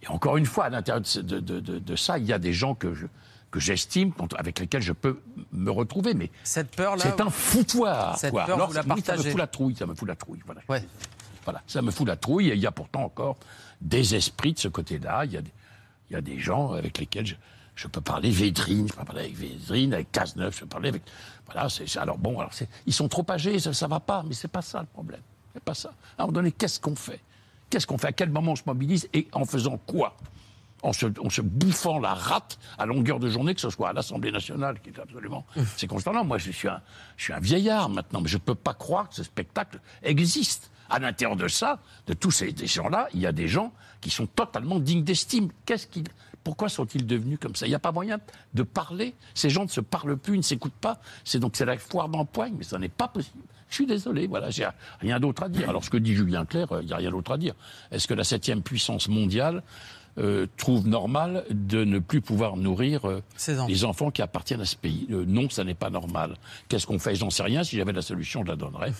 Et 0.01 0.07
encore 0.07 0.37
une 0.37 0.45
fois, 0.45 0.65
à 0.65 0.69
l'intérieur 0.69 1.01
de, 1.01 1.07
ce- 1.07 1.19
de- 1.19 1.39
de- 1.39 1.59
de- 1.59 1.79
de 1.79 1.95
ça, 1.95 2.17
il 2.19 2.25
y 2.25 2.33
a 2.33 2.39
des 2.39 2.53
gens 2.53 2.73
que 2.75 2.93
je- 2.93 3.07
que 3.51 3.59
j'estime, 3.59 4.11
avec 4.37 4.59
lesquels 4.59 4.81
je 4.81 4.91
peux 4.91 5.21
me 5.53 5.71
retrouver, 5.71 6.13
mais 6.13 6.29
Cette 6.43 6.75
peur-là. 6.75 7.01
c'est 7.03 7.21
un 7.21 7.29
foutoir. 7.29 8.17
Cette 8.17 8.31
quoi. 8.31 8.45
peur, 8.45 8.55
Alors, 8.55 8.67
vous 8.67 8.73
la 8.73 8.81
oui, 8.81 8.87
ça 8.87 8.95
me 8.95 9.01
partagez. 9.01 9.29
fout 9.31 9.39
la 9.39 9.47
trouille, 9.47 9.75
ça 9.75 9.85
me 9.85 9.95
fout 9.95 10.07
la 10.07 10.15
trouille. 10.15 10.39
Voilà. 10.45 10.61
Ouais. 10.67 10.83
Voilà, 11.45 11.61
ça 11.67 11.81
me 11.81 11.91
fout 11.91 12.07
la 12.07 12.17
trouille. 12.17 12.49
Et 12.49 12.53
il 12.55 12.59
y 12.59 12.67
a 12.67 12.71
pourtant 12.71 13.03
encore 13.03 13.37
des 13.81 14.15
esprits 14.15 14.53
de 14.53 14.59
ce 14.59 14.67
côté-là. 14.67 15.25
Il 15.25 15.31
y 15.31 15.37
a, 15.37 15.41
des- 15.41 15.53
il 16.09 16.13
y 16.13 16.15
a 16.17 16.21
des 16.21 16.39
gens 16.39 16.73
avec 16.73 16.97
lesquels 16.97 17.25
je, 17.25 17.35
je 17.75 17.87
peux 17.87 18.01
parler. 18.01 18.29
Védrine, 18.31 18.87
je 18.87 18.93
peux 18.93 19.05
parler 19.05 19.21
avec 19.21 19.35
Védrine, 19.35 19.93
avec 19.93 20.11
Cazeneuve, 20.11 20.53
je 20.55 20.61
peux 20.61 20.65
parler 20.67 20.89
avec. 20.89 21.03
Voilà, 21.45 21.69
c'est 21.69 21.97
alors 21.97 22.17
bon, 22.17 22.39
alors 22.39 22.51
ils 22.87 22.93
sont 22.93 23.07
trop 23.07 23.25
âgés, 23.29 23.59
ça, 23.59 23.71
ça 23.73 23.87
va 23.87 23.99
pas, 23.99 24.23
mais 24.27 24.33
c'est 24.33 24.47
pas 24.47 24.61
ça 24.63 24.79
le 24.81 24.87
problème. 24.87 25.21
C'est 25.53 25.63
pas 25.63 25.75
ça. 25.75 25.89
À 26.17 26.23
un 26.23 26.25
moment 26.25 26.33
donné, 26.33 26.51
qu'est-ce 26.51 26.79
qu'on 26.79 26.95
fait? 26.95 27.21
Qu'est-ce 27.69 27.85
qu'on 27.87 27.97
fait? 27.97 28.07
À 28.07 28.11
quel 28.11 28.29
moment 28.29 28.53
on 28.53 28.55
se 28.55 28.63
mobilise? 28.65 29.07
Et 29.13 29.27
en 29.31 29.45
faisant 29.45 29.77
quoi? 29.77 30.15
En 30.83 30.93
se, 30.93 31.05
en 31.19 31.29
se 31.29 31.41
bouffant 31.41 31.97
la 31.99 32.13
rate 32.13 32.59
à 32.77 32.85
longueur 32.85 33.19
de 33.19 33.27
journée, 33.29 33.55
que 33.55 33.61
ce 33.61 33.69
soit 33.69 33.89
à 33.89 33.93
l'Assemblée 33.93 34.31
nationale, 34.31 34.79
qui 34.81 34.89
est 34.89 34.99
absolument. 34.99 35.45
C'est 35.77 35.87
constant. 35.87 36.23
Moi, 36.23 36.37
je 36.37 36.51
suis, 36.51 36.67
un, 36.67 36.79
je 37.17 37.23
suis 37.23 37.33
un 37.33 37.39
vieillard 37.39 37.89
maintenant, 37.89 38.21
mais 38.21 38.27
je 38.27 38.37
ne 38.37 38.41
peux 38.41 38.53
pas 38.55 38.73
croire 38.73 39.09
que 39.09 39.15
ce 39.15 39.23
spectacle 39.23 39.79
existe. 40.03 40.69
À 40.89 40.99
l'intérieur 40.99 41.35
de 41.35 41.47
ça, 41.47 41.79
de 42.07 42.13
tous 42.13 42.31
ces, 42.31 42.53
gens-là, 42.65 43.07
il 43.13 43.19
y 43.19 43.25
a 43.25 43.31
des 43.31 43.47
gens 43.47 43.73
qui 44.01 44.09
sont 44.09 44.27
totalement 44.27 44.79
dignes 44.79 45.03
d'estime. 45.03 45.49
Qu'est-ce 45.65 45.87
qu'ils. 45.87 46.05
Pourquoi 46.43 46.69
sont-ils 46.69 47.07
devenus 47.07 47.39
comme 47.41 47.55
ça? 47.55 47.65
Il 47.65 47.69
n'y 47.69 47.75
a 47.75 47.79
pas 47.79 47.91
moyen 47.91 48.19
de 48.53 48.61
parler. 48.61 49.15
Ces 49.33 49.49
gens 49.49 49.63
ne 49.63 49.69
se 49.69 49.81
parlent 49.81 50.15
plus, 50.15 50.35
ils 50.35 50.37
ne 50.37 50.43
s'écoutent 50.43 50.73
pas. 50.73 50.99
C'est 51.23 51.39
donc 51.39 51.55
c'est 51.55 51.65
la 51.65 51.75
foire 51.79 52.07
d'empoigne, 52.07 52.53
mais 52.55 52.63
ça 52.63 52.77
n'est 52.77 52.87
pas 52.87 53.07
possible. 53.07 53.43
Je 53.67 53.75
suis 53.75 53.87
désolé, 53.87 54.27
voilà, 54.27 54.51
j'ai 54.51 54.67
rien 55.01 55.19
d'autre 55.19 55.41
à 55.41 55.49
dire. 55.49 55.67
Alors 55.67 55.83
ce 55.83 55.89
que 55.89 55.97
dit 55.97 56.13
Julien 56.13 56.45
Clerc, 56.45 56.71
euh, 56.71 56.81
il 56.83 56.85
n'y 56.85 56.93
a 56.93 56.97
rien 56.97 57.09
d'autre 57.09 57.31
à 57.31 57.37
dire. 57.39 57.55
Est-ce 57.89 58.07
que 58.07 58.13
la 58.13 58.23
septième 58.23 58.61
puissance 58.61 59.07
mondiale 59.09 59.63
euh, 60.17 60.47
trouve 60.55 60.87
normal 60.87 61.43
de 61.49 61.83
ne 61.83 61.99
plus 61.99 62.21
pouvoir 62.21 62.55
nourrir 62.55 63.05
euh, 63.05 63.21
les 63.67 63.83
enfants 63.83 64.11
qui 64.11 64.21
appartiennent 64.21 64.61
à 64.61 64.65
ce 64.65 64.77
pays? 64.77 65.07
Euh, 65.11 65.25
Non, 65.27 65.49
ça 65.49 65.63
n'est 65.63 65.73
pas 65.73 65.89
normal. 65.89 66.35
Qu'est-ce 66.69 66.87
qu'on 66.87 66.99
fait? 66.99 67.15
J'en 67.15 67.29
sais 67.29 67.43
rien. 67.43 67.63
Si 67.63 67.75
j'avais 67.75 67.91
la 67.91 68.01
solution, 68.01 68.43
je 68.43 68.47
la 68.49 68.55
donnerais. 68.55 68.93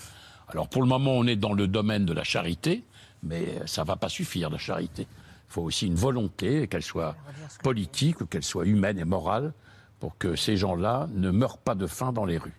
Alors 0.48 0.68
pour 0.68 0.82
le 0.82 0.88
moment, 0.88 1.12
on 1.12 1.26
est 1.26 1.36
dans 1.36 1.52
le 1.52 1.66
domaine 1.66 2.04
de 2.04 2.12
la 2.12 2.24
charité, 2.24 2.84
mais 3.22 3.46
ça 3.66 3.82
ne 3.82 3.86
va 3.86 3.96
pas 3.96 4.08
suffire, 4.08 4.50
la 4.50 4.58
charité. 4.58 5.06
Il 5.48 5.52
faut 5.52 5.62
aussi 5.62 5.86
une 5.86 5.94
volonté, 5.94 6.66
qu'elle 6.68 6.82
soit 6.82 7.16
politique 7.62 8.20
ou 8.20 8.26
qu'elle 8.26 8.44
soit 8.44 8.66
humaine 8.66 8.98
et 8.98 9.04
morale, 9.04 9.52
pour 10.00 10.18
que 10.18 10.36
ces 10.36 10.56
gens-là 10.56 11.08
ne 11.14 11.30
meurent 11.30 11.58
pas 11.58 11.74
de 11.74 11.86
faim 11.86 12.12
dans 12.12 12.24
les 12.24 12.38
rues. 12.38 12.54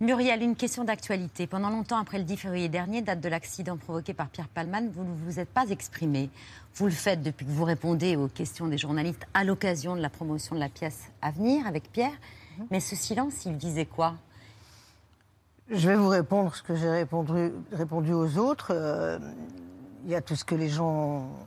Muriel, 0.00 0.42
une 0.42 0.56
question 0.56 0.84
d'actualité. 0.84 1.46
Pendant 1.46 1.70
longtemps, 1.70 1.98
après 1.98 2.18
le 2.18 2.24
10 2.24 2.36
février 2.36 2.68
dernier, 2.68 3.00
date 3.00 3.20
de 3.20 3.28
l'accident 3.28 3.76
provoqué 3.76 4.12
par 4.12 4.28
Pierre 4.28 4.48
Palman, 4.48 4.90
vous 4.90 5.04
ne 5.04 5.14
vous 5.24 5.38
êtes 5.38 5.48
pas 5.48 5.68
exprimé. 5.70 6.30
Vous 6.74 6.86
le 6.86 6.92
faites 6.92 7.22
depuis 7.22 7.46
que 7.46 7.50
vous 7.50 7.64
répondez 7.64 8.16
aux 8.16 8.28
questions 8.28 8.66
des 8.66 8.76
journalistes 8.76 9.26
à 9.34 9.44
l'occasion 9.44 9.94
de 9.94 10.00
la 10.00 10.10
promotion 10.10 10.56
de 10.56 10.60
la 10.60 10.68
pièce 10.68 11.10
à 11.22 11.30
venir 11.30 11.66
avec 11.66 11.92
Pierre. 11.92 12.12
Mais 12.70 12.80
ce 12.80 12.96
silence, 12.96 13.44
il 13.46 13.56
disait 13.56 13.86
quoi? 13.86 14.16
Je 15.70 15.88
vais 15.88 15.96
vous 15.96 16.08
répondre 16.08 16.54
ce 16.54 16.62
que 16.62 16.76
j'ai 16.76 16.90
répondu, 16.90 17.52
répondu 17.72 18.12
aux 18.12 18.36
autres. 18.38 18.68
Euh, 18.72 19.18
Il 20.04 20.10
y 20.10 20.14
a 20.14 20.20
tout 20.20 20.36
ce 20.36 20.44
que 20.44 20.54
les 20.54 20.68
gens 20.68 20.86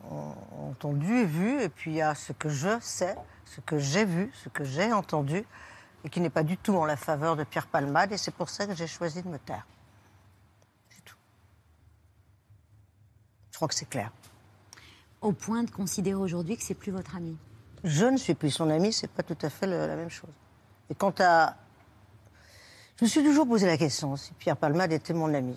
ont, 0.10 0.34
ont 0.60 0.70
entendu 0.72 1.14
et 1.20 1.26
vu, 1.26 1.62
et 1.62 1.70
puis 1.70 1.92
il 1.92 1.98
y 1.98 2.02
a 2.02 2.16
ce 2.16 2.34
que 2.34 2.50
je 2.50 2.80
sais, 2.82 3.16
ce 3.46 3.62
que 3.62 3.78
j'ai 3.78 4.04
vu, 4.04 4.32
ce 4.34 4.50
que 4.50 4.64
j'ai 4.64 4.92
entendu, 4.92 5.46
et 6.04 6.10
qui 6.10 6.20
n'est 6.22 6.32
pas 6.32 6.42
du 6.42 6.58
tout 6.58 6.74
en 6.76 6.86
la 6.86 6.98
faveur 6.98 7.36
de 7.36 7.44
Pierre 7.44 7.68
Palmade, 7.68 8.12
et 8.14 8.18
c'est 8.18 8.34
pour 8.34 8.50
ça 8.50 8.66
que 8.66 8.74
j'ai 8.74 8.88
choisi 8.88 9.22
de 9.22 9.28
me 9.28 9.38
taire. 9.38 9.68
C'est 10.90 11.04
tout. 11.06 11.16
Je 13.52 13.58
crois 13.58 13.68
que 13.68 13.76
c'est 13.76 13.88
clair. 13.90 14.12
Au 15.22 15.34
point 15.34 15.62
de 15.64 15.70
considérer 15.70 16.16
aujourd'hui 16.20 16.58
que 16.58 16.64
c'est 16.64 16.74
plus 16.74 16.92
votre 16.92 17.16
ami. 17.16 17.38
Je 17.84 18.06
ne 18.06 18.18
suis 18.18 18.34
plus 18.34 18.50
son 18.50 18.72
ami, 18.72 18.92
c'est 18.92 19.08
pas 19.12 19.22
tout 19.22 19.38
à 19.44 19.52
fait 19.52 19.68
le- 19.68 19.86
la 19.86 19.96
même 19.96 20.10
chose. 20.10 20.34
Et 20.90 20.96
quant 20.96 21.14
à. 21.20 21.58
Je 22.98 23.06
me 23.06 23.10
suis 23.10 23.24
toujours 23.24 23.48
posé 23.48 23.68
la 23.68 23.78
question 23.78 24.16
si 24.16 24.34
Pierre 24.34 24.58
Palmade 24.58 24.92
était 24.92 25.14
mon 25.14 25.34
ami. 25.34 25.56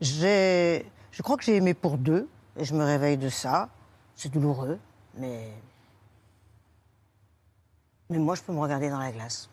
J'ai. 0.00 0.86
Je 1.10 1.22
crois 1.22 1.36
que 1.36 1.42
j'ai 1.42 1.56
aimé 1.56 1.74
pour 1.74 1.98
deux, 1.98 2.28
et 2.56 2.64
je 2.64 2.74
me 2.74 2.84
réveille 2.84 3.18
de 3.18 3.28
ça. 3.28 3.68
C'est 4.14 4.30
douloureux, 4.30 4.78
mais. 5.16 5.48
Mais 8.08 8.18
moi, 8.18 8.36
je 8.36 8.42
peux 8.42 8.52
me 8.52 8.60
regarder 8.60 8.88
dans 8.88 8.98
la 8.98 9.10
glace. 9.10 9.48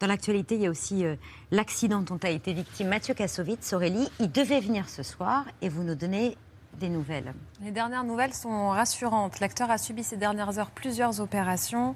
Dans 0.00 0.08
l'actualité, 0.08 0.56
il 0.56 0.62
y 0.62 0.66
a 0.66 0.70
aussi 0.70 1.04
euh, 1.04 1.14
l'accident 1.52 2.00
dont 2.00 2.18
a 2.24 2.30
été 2.30 2.52
victime 2.52 2.88
Mathieu 2.88 3.14
Kassovitz. 3.14 3.72
Aurélie, 3.72 4.08
il 4.18 4.30
devait 4.32 4.60
venir 4.60 4.88
ce 4.88 5.04
soir 5.04 5.44
et 5.60 5.68
vous 5.68 5.84
nous 5.84 5.94
donnez 5.94 6.36
des 6.80 6.88
nouvelles. 6.88 7.34
Les 7.60 7.70
dernières 7.70 8.02
nouvelles 8.02 8.34
sont 8.34 8.70
rassurantes. 8.70 9.38
L'acteur 9.38 9.70
a 9.70 9.78
subi 9.78 10.02
ces 10.02 10.16
dernières 10.16 10.58
heures 10.58 10.70
plusieurs 10.70 11.20
opérations 11.20 11.94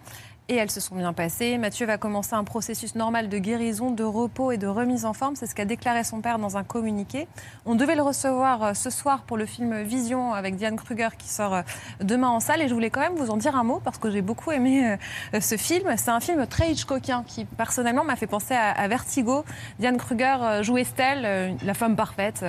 et 0.48 0.56
elles 0.56 0.70
se 0.70 0.80
sont 0.80 0.94
bien 0.94 1.12
passées. 1.12 1.58
Mathieu 1.58 1.86
va 1.86 1.98
commencer 1.98 2.34
un 2.34 2.44
processus 2.44 2.94
normal 2.94 3.28
de 3.28 3.38
guérison, 3.38 3.90
de 3.90 4.04
repos 4.04 4.52
et 4.52 4.58
de 4.58 4.66
remise 4.66 5.04
en 5.04 5.12
forme. 5.12 5.34
C'est 5.34 5.46
ce 5.46 5.54
qu'a 5.54 5.64
déclaré 5.64 6.04
son 6.04 6.20
père 6.20 6.38
dans 6.38 6.56
un 6.56 6.62
communiqué. 6.62 7.26
On 7.64 7.74
devait 7.74 7.96
le 7.96 8.02
recevoir 8.02 8.62
euh, 8.62 8.74
ce 8.74 8.90
soir 8.90 9.22
pour 9.22 9.36
le 9.36 9.46
film 9.46 9.82
Vision 9.82 10.34
avec 10.34 10.56
Diane 10.56 10.76
Kruger 10.76 11.08
qui 11.18 11.28
sort 11.28 11.54
euh, 11.54 11.62
demain 12.00 12.28
en 12.28 12.38
salle. 12.38 12.62
Et 12.62 12.68
je 12.68 12.74
voulais 12.74 12.90
quand 12.90 13.00
même 13.00 13.16
vous 13.16 13.30
en 13.30 13.36
dire 13.36 13.56
un 13.56 13.64
mot 13.64 13.80
parce 13.82 13.98
que 13.98 14.10
j'ai 14.10 14.22
beaucoup 14.22 14.52
aimé 14.52 14.96
euh, 15.34 15.40
ce 15.40 15.56
film. 15.56 15.92
C'est 15.96 16.10
un 16.10 16.20
film 16.20 16.46
très 16.46 16.70
Hitchcockien 16.70 17.24
qui 17.26 17.44
personnellement 17.44 18.04
m'a 18.04 18.16
fait 18.16 18.28
penser 18.28 18.54
à, 18.54 18.86
Vertigo. 18.86 19.44
Diane 19.80 19.96
Kruger 19.96 20.62
joue 20.62 20.78
Estelle, 20.78 21.56
la 21.64 21.74
femme 21.74 21.96
parfaite, 21.96 22.44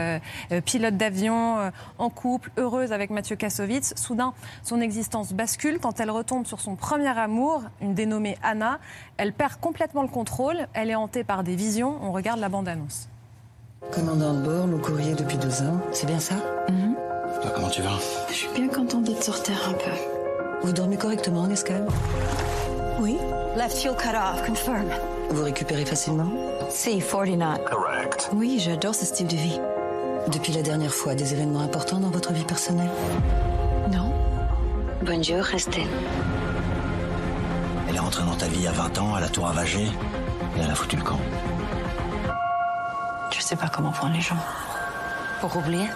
pilote 0.65 0.97
d'avion, 0.97 1.71
en 1.97 2.09
couple, 2.09 2.51
heureuse 2.57 2.91
avec 2.93 3.09
Mathieu 3.09 3.35
Kassovitz. 3.35 3.93
Soudain, 3.95 4.33
son 4.61 4.81
existence 4.81 5.33
bascule 5.33 5.79
quand 5.79 5.99
elle 5.99 6.11
retombe 6.11 6.45
sur 6.45 6.61
son 6.61 6.75
premier 6.75 7.17
amour, 7.17 7.63
dénommée 7.93 8.37
Anna. 8.43 8.79
Elle 9.17 9.33
perd 9.33 9.55
complètement 9.59 10.01
le 10.01 10.07
contrôle. 10.07 10.67
Elle 10.73 10.89
est 10.89 10.95
hantée 10.95 11.23
par 11.23 11.43
des 11.43 11.55
visions. 11.55 11.97
On 12.01 12.11
regarde 12.11 12.39
la 12.39 12.49
bande-annonce. 12.49 13.09
Commandant 13.91 14.33
de 14.33 14.41
bord, 14.41 14.67
mon 14.67 14.79
courrier 14.79 15.13
depuis 15.13 15.37
deux 15.37 15.61
ans. 15.61 15.79
C'est 15.91 16.07
bien 16.07 16.19
ça? 16.19 16.35
Toi, 17.41 17.51
comment 17.53 17.69
tu 17.69 17.81
vas? 17.81 17.99
Je 18.29 18.33
suis 18.33 18.49
bien 18.55 18.67
contente 18.67 19.03
d'être 19.03 19.23
sur 19.23 19.41
terre 19.43 19.69
un 19.69 19.73
peu. 19.73 19.91
Vous 20.63 20.73
dormez 20.73 20.97
correctement 20.97 21.41
en 21.41 21.49
escale? 21.49 21.85
Oui. 22.99 23.17
Left 23.55 23.77
fuel 23.77 23.95
cut 23.95 24.09
off, 24.09 24.45
confirm. 24.47 24.85
Vous 25.29 25.43
récupérez 25.43 25.85
facilement? 25.85 26.31
C49. 26.69 27.63
Correct. 27.63 28.29
Oui, 28.33 28.59
j'adore 28.59 28.95
ce 28.95 29.05
style 29.05 29.27
de 29.27 29.35
vie. 29.35 29.59
Depuis 30.31 30.51
la 30.51 30.61
dernière 30.61 30.93
fois, 30.93 31.15
des 31.15 31.33
événements 31.33 31.61
importants 31.61 31.99
dans 31.99 32.09
votre 32.09 32.33
vie 32.33 32.43
personnelle? 32.43 32.89
Non. 33.91 34.11
Bonjour, 35.03 35.37
restez. 35.37 35.85
Elle 37.97 38.03
est 38.03 38.05
rentrée 38.05 38.25
dans 38.25 38.35
ta 38.35 38.47
vie 38.47 38.67
a 38.67 38.71
20 38.71 38.99
ans, 38.99 39.17
elle 39.17 39.23
a 39.23 39.27
tout 39.27 39.41
ravagé, 39.41 39.85
et 39.85 40.59
elle 40.61 40.69
a 40.69 40.75
foutu 40.75 40.97
le 40.97 41.01
camp. 41.01 41.19
Je 43.35 43.41
sais 43.41 43.55
pas 43.55 43.69
comment 43.69 43.91
prendre 43.91 44.13
les 44.13 44.21
gens. 44.21 44.37
Pour 45.41 45.57
oublier 45.57 45.87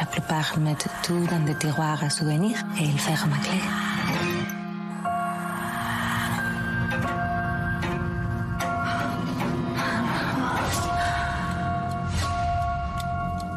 La 0.00 0.06
plupart 0.06 0.56
mettent 0.58 0.88
tout 1.02 1.26
dans 1.26 1.40
des 1.40 1.54
tiroirs 1.56 2.02
à 2.02 2.08
souvenirs 2.08 2.56
et 2.80 2.84
ils 2.84 2.98
ferment 2.98 3.34
à 3.34 3.44
clé. 3.44 3.60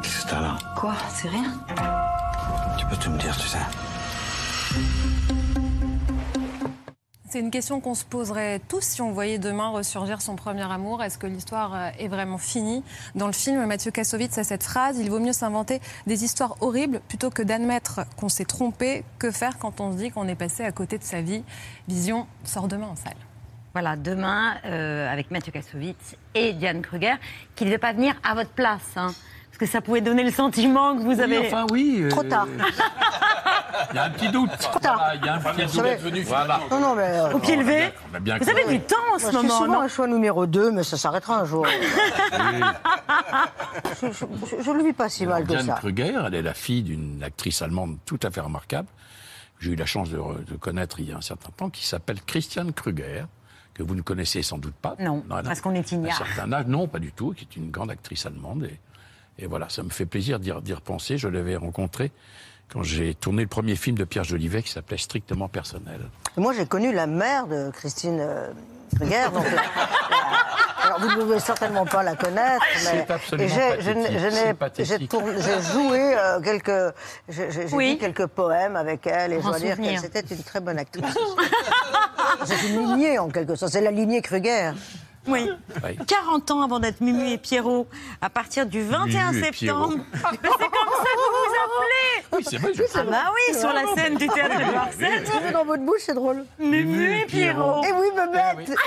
Qu'est-ce 0.01 0.25
que 0.25 0.29
t'as 0.31 0.41
là 0.41 0.57
Quoi? 0.75 0.95
C'est 1.07 1.29
rien? 1.29 1.53
Question 7.59 7.81
qu'on 7.81 7.93
se 7.93 8.05
poserait 8.05 8.61
tous 8.69 8.79
si 8.79 9.01
on 9.01 9.11
voyait 9.11 9.37
demain 9.37 9.67
ressurgir 9.67 10.21
son 10.21 10.37
premier 10.37 10.61
amour. 10.71 11.03
Est-ce 11.03 11.17
que 11.17 11.27
l'histoire 11.27 11.75
euh, 11.75 11.89
est 11.99 12.07
vraiment 12.07 12.37
finie 12.37 12.85
Dans 13.15 13.27
le 13.27 13.33
film, 13.33 13.65
Mathieu 13.65 13.91
Kassovitz 13.91 14.37
a 14.37 14.45
cette 14.45 14.63
phrase 14.63 14.97
Il 14.97 15.11
vaut 15.11 15.19
mieux 15.19 15.33
s'inventer 15.33 15.81
des 16.07 16.23
histoires 16.23 16.55
horribles 16.61 17.01
plutôt 17.09 17.29
que 17.29 17.41
d'admettre 17.41 18.05
qu'on 18.15 18.29
s'est 18.29 18.45
trompé. 18.45 19.03
Que 19.17 19.29
faire 19.29 19.57
quand 19.57 19.81
on 19.81 19.91
se 19.91 19.97
dit 19.97 20.09
qu'on 20.09 20.29
est 20.29 20.35
passé 20.35 20.63
à 20.63 20.71
côté 20.71 20.97
de 20.97 21.03
sa 21.03 21.19
vie? 21.19 21.43
Vision 21.89 22.27
sort 22.45 22.69
demain 22.69 22.87
en 22.87 22.95
salle. 22.95 23.17
Voilà, 23.73 23.97
demain, 23.97 24.55
euh, 24.63 25.11
avec 25.11 25.29
Mathieu 25.29 25.51
Kassovitz 25.51 26.15
et 26.35 26.53
Diane 26.53 26.81
Kruger, 26.81 27.15
qui 27.57 27.65
ne 27.65 27.71
devait 27.71 27.77
pas 27.77 27.91
venir 27.91 28.15
à 28.23 28.35
votre 28.35 28.51
place. 28.51 28.95
hein, 28.95 29.13
que 29.59 29.65
ça 29.65 29.81
pouvait 29.81 30.01
donner 30.01 30.23
le 30.23 30.31
sentiment 30.31 30.95
que 30.95 31.01
vous 31.01 31.09
Oui, 31.15 31.21
avez. 31.21 31.39
enfin, 31.47 31.65
oui, 31.71 31.99
euh, 32.01 32.09
Trop 32.09 32.23
tard. 32.23 32.47
Il 33.91 33.95
y 33.95 33.99
a 33.99 34.03
un 34.05 34.09
petit 34.09 34.29
doute. 34.29 34.49
tard. 34.81 34.95
Voilà, 34.97 35.15
Il 35.15 35.25
y 35.25 35.29
a 35.29 35.35
un 35.35 35.39
petit 35.39 35.51
Vous 35.53 35.61
doute. 35.61 35.71
savez- 35.71 35.95
venu. 35.97 36.21
Voilà. 36.23 36.59
Non, 36.71 36.79
non, 36.79 36.95
mais. 36.95 37.03
euh, 37.07 37.31
Au 37.33 37.39
pied 37.39 37.55
levé. 37.55 37.77
bien- 37.77 37.91
on 38.11 38.15
a 38.15 38.19
bien 38.19 38.37
Vous 38.37 38.49
avez 38.49 38.65
du 38.65 38.79
temps 38.81 38.95
en 39.15 39.19
ce 39.19 39.31
moment, 39.31 39.49
souvent 39.57 39.67
non 39.67 39.79
un 39.81 39.87
choix 39.87 40.07
numéro 40.07 40.45
2, 40.45 40.71
mais 40.71 40.83
ça 40.83 40.97
s'arrêtera 40.97 41.39
un 41.41 41.45
jour. 41.45 41.65
je, 44.01 44.61
je 44.63 44.71
le 44.71 44.83
vis 44.83 44.93
pas 44.93 45.09
si 45.09 45.25
mal 45.25 45.43
que 45.43 45.49
Diane 45.49 45.65
ça. 45.67 45.73
Kruger, 45.75 46.13
elle 46.27 46.33
est 46.35 46.41
la 46.41 46.53
fille 46.53 46.83
d'une 46.83 47.21
actrice 47.23 47.61
allemande 47.61 47.97
tout 48.05 48.19
à 48.23 48.31
fait 48.31 48.41
remarquable. 48.41 48.87
que 49.57 49.65
J'ai 49.65 49.71
eu 49.71 49.75
la 49.75 49.85
chance 49.85 50.09
de, 50.09 50.17
re- 50.17 50.43
de 50.45 50.55
connaître 50.55 50.99
il 50.99 51.09
y 51.09 51.13
a 51.13 51.17
un 51.17 51.21
certain 51.21 51.49
temps, 51.55 51.69
qui 51.69 51.85
s'appelle 51.85 52.21
Christiane 52.25 52.73
Kruger, 52.73 53.25
que 53.73 53.83
vous 53.83 53.95
ne 53.95 54.01
connaissez 54.01 54.41
sans 54.43 54.57
doute 54.57 54.75
pas. 54.75 54.95
Non, 54.99 55.23
parce 55.43 55.61
qu'on 55.61 55.73
est 55.73 55.91
ignare. 55.91 56.21
Un 56.21 56.25
certain 56.25 56.53
âge, 56.53 56.65
non, 56.67 56.87
pas 56.87 56.99
du 56.99 57.11
tout, 57.11 57.33
qui 57.33 57.45
est 57.49 57.55
une 57.55 57.71
grande 57.71 57.91
actrice 57.91 58.25
allemande. 58.25 58.63
Et, 58.65 58.79
et 59.39 59.47
voilà, 59.47 59.67
ça 59.69 59.83
me 59.83 59.89
fait 59.89 60.05
plaisir 60.05 60.39
d'y 60.39 60.51
repenser. 60.73 61.17
Je 61.17 61.27
l'avais 61.27 61.55
rencontrée 61.55 62.11
quand 62.71 62.83
j'ai 62.83 63.15
tourné 63.15 63.41
le 63.41 63.47
premier 63.47 63.75
film 63.75 63.97
de 63.97 64.03
Pierre 64.03 64.23
Jolivet 64.25 64.61
qui 64.61 64.71
s'appelait 64.71 64.97
Strictement 64.97 65.47
personnel. 65.47 66.01
Moi, 66.37 66.53
j'ai 66.55 66.65
connu 66.65 66.91
la 66.93 67.07
mère 67.07 67.47
de 67.47 67.71
Christine 67.71 68.19
euh, 68.19 68.49
Kruger, 68.95 69.25
donc. 69.33 69.45
euh, 69.45 69.57
alors, 70.83 70.99
vous 70.99 71.07
ne 71.07 71.15
pouvez 71.15 71.39
certainement 71.39 71.85
pas 71.85 72.03
la 72.03 72.15
connaître, 72.15 72.63
mais 72.75 72.79
C'est 73.05 73.11
absolument 73.11 73.49
et 73.49 73.51
j'ai- 73.81 73.81
j'ai 74.85 75.07
tourné- 75.07 75.33
j'ai 75.41 75.61
joué 75.73 76.15
euh, 76.17 76.39
quelques, 76.41 76.93
j'ai 77.27 77.51
j'ai- 77.51 77.67
j'ai 77.67 77.75
Oui. 77.75 77.91
dit 77.93 77.97
quelques 77.97 78.27
poèmes 78.27 78.75
avec 78.75 79.07
elle, 79.07 79.33
et 79.33 79.39
je 79.41 79.45
dois 79.45 79.59
dire 79.59 79.77
qu'elle 79.77 79.99
c'était 79.99 80.21
une 80.35 80.43
très 80.43 80.59
bonne 80.59 80.77
actrice. 80.77 81.05
C'est 82.45 82.67
une 82.69 82.81
lignée 82.81 83.17
en 83.19 83.29
quelque 83.29 83.55
sorte, 83.55 83.71
c'est 83.71 83.81
la 83.81 83.91
lignée 83.91 84.21
Kruger. 84.21 84.71
Oui. 85.29 85.49
Oui. 85.83 85.97
40 86.07 86.51
ans 86.51 86.61
avant 86.61 86.79
d'être 86.79 87.01
Mumu 87.01 87.29
et 87.31 87.37
Pierrot, 87.37 87.87
à 88.21 88.29
partir 88.29 88.65
du 88.65 88.81
21 88.81 89.31
Mumu 89.31 89.39
et 89.39 89.53
septembre. 89.53 89.93
C'est 90.13 90.21
comme 90.21 90.31
ça 90.33 90.57
que 90.57 91.17
vous 91.17 91.35
vous 91.35 91.55
appelez 91.63 92.25
Oui, 92.33 92.43
c'est 92.49 92.57
vrai, 92.57 92.71
je 92.73 92.83
Ah 92.95 93.03
bah 93.03 93.31
oui, 93.33 93.59
sur 93.59 93.71
la 93.71 93.85
scène 93.95 94.15
du 94.15 94.27
théâtre 94.27 94.57
de 94.59 94.73
Marseille. 94.73 95.25
Ce 95.25 95.31
que 95.31 95.37
j'ai 95.47 95.51
dans 95.53 95.65
votre 95.65 95.83
bouche, 95.83 96.01
c'est 96.05 96.13
drôle. 96.13 96.45
Mumu 96.59 97.19
et 97.21 97.25
Pierrot. 97.25 97.81
Eh 97.87 97.91
oui, 97.93 98.07
bebête 98.15 98.77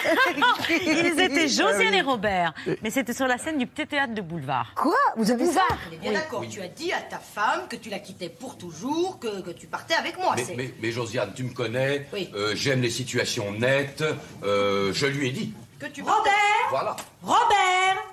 Ils 0.71 1.21
étaient 1.21 1.49
Josiane 1.49 1.95
et 1.95 2.03
Robert. 2.03 2.53
Mais 2.83 2.91
c'était 2.91 3.13
sur 3.13 3.27
la 3.27 3.39
scène 3.39 3.59
du 3.59 3.67
petit 3.67 3.87
théâtre 3.87 4.15
de 4.15 4.21
boulevard. 4.23 4.73
Quoi? 4.77 4.95
Vous 5.17 5.31
avez 5.31 5.47
ça? 5.47 5.63
On 5.91 5.95
est 5.95 5.99
bien 5.99 6.13
d'accord. 6.13 6.43
Tu 6.51 6.61
as 6.61 6.69
dit 6.69 6.93
à 6.93 7.01
ta 7.01 7.19
femme 7.19 7.63
que 7.69 7.77
tu 7.77 7.89
la 7.91 7.99
quittais 7.99 8.29
pour 8.29 8.57
toujours, 8.59 9.19
que, 9.19 9.41
que 9.43 9.51
tu 9.51 9.67
partais 9.67 9.95
avec 9.95 10.19
moi. 10.19 10.35
Mais, 10.37 10.45
C'est- 10.45 10.57
mais- 10.57 10.75
mais 10.81 10.91
Josiane, 10.93 11.33
tu 11.35 11.45
me 11.45 11.53
connais, 11.55 12.07
Oui. 12.13 12.31
euh, 12.35 12.53
j'aime 12.55 12.81
les 12.83 12.91
situations 12.91 13.53
nettes, 13.53 14.05
euh, 14.45 14.93
je 14.93 15.07
lui 15.07 15.29
ai 15.29 15.33
dit. 15.33 15.53
Que 15.83 15.89
tu 15.89 16.03
Robert 16.03 16.33
Voilà. 16.71 16.95
Robert 17.25 18.05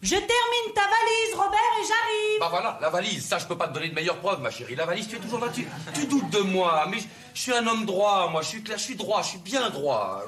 Je 0.00 0.14
termine 0.14 0.72
ta 0.74 0.80
valise, 0.80 1.34
Robert, 1.34 1.58
et 1.78 1.86
j'arrive 1.86 2.40
Bah 2.40 2.46
voilà, 2.50 2.78
la 2.80 2.88
valise, 2.88 3.26
ça 3.28 3.36
je 3.36 3.44
peux 3.46 3.56
pas 3.58 3.68
te 3.68 3.74
donner 3.74 3.90
de 3.90 3.94
meilleure 3.94 4.16
preuve, 4.16 4.40
ma 4.40 4.50
chérie. 4.50 4.74
La 4.76 4.86
valise, 4.86 5.08
tu 5.08 5.16
es 5.16 5.18
toujours 5.18 5.40
là, 5.40 5.48
tu, 5.54 5.68
tu 5.92 6.06
doutes 6.06 6.30
de 6.30 6.38
moi, 6.38 6.86
mais 6.88 6.98
je, 7.00 7.04
je 7.34 7.40
suis 7.42 7.52
un 7.52 7.66
homme 7.66 7.84
droit, 7.84 8.30
moi, 8.30 8.40
je 8.40 8.46
suis 8.48 8.62
clair, 8.62 8.78
je 8.78 8.82
suis 8.84 8.96
droit, 8.96 9.20
je 9.20 9.28
suis 9.28 9.38
bien 9.40 9.68
droit. 9.68 10.22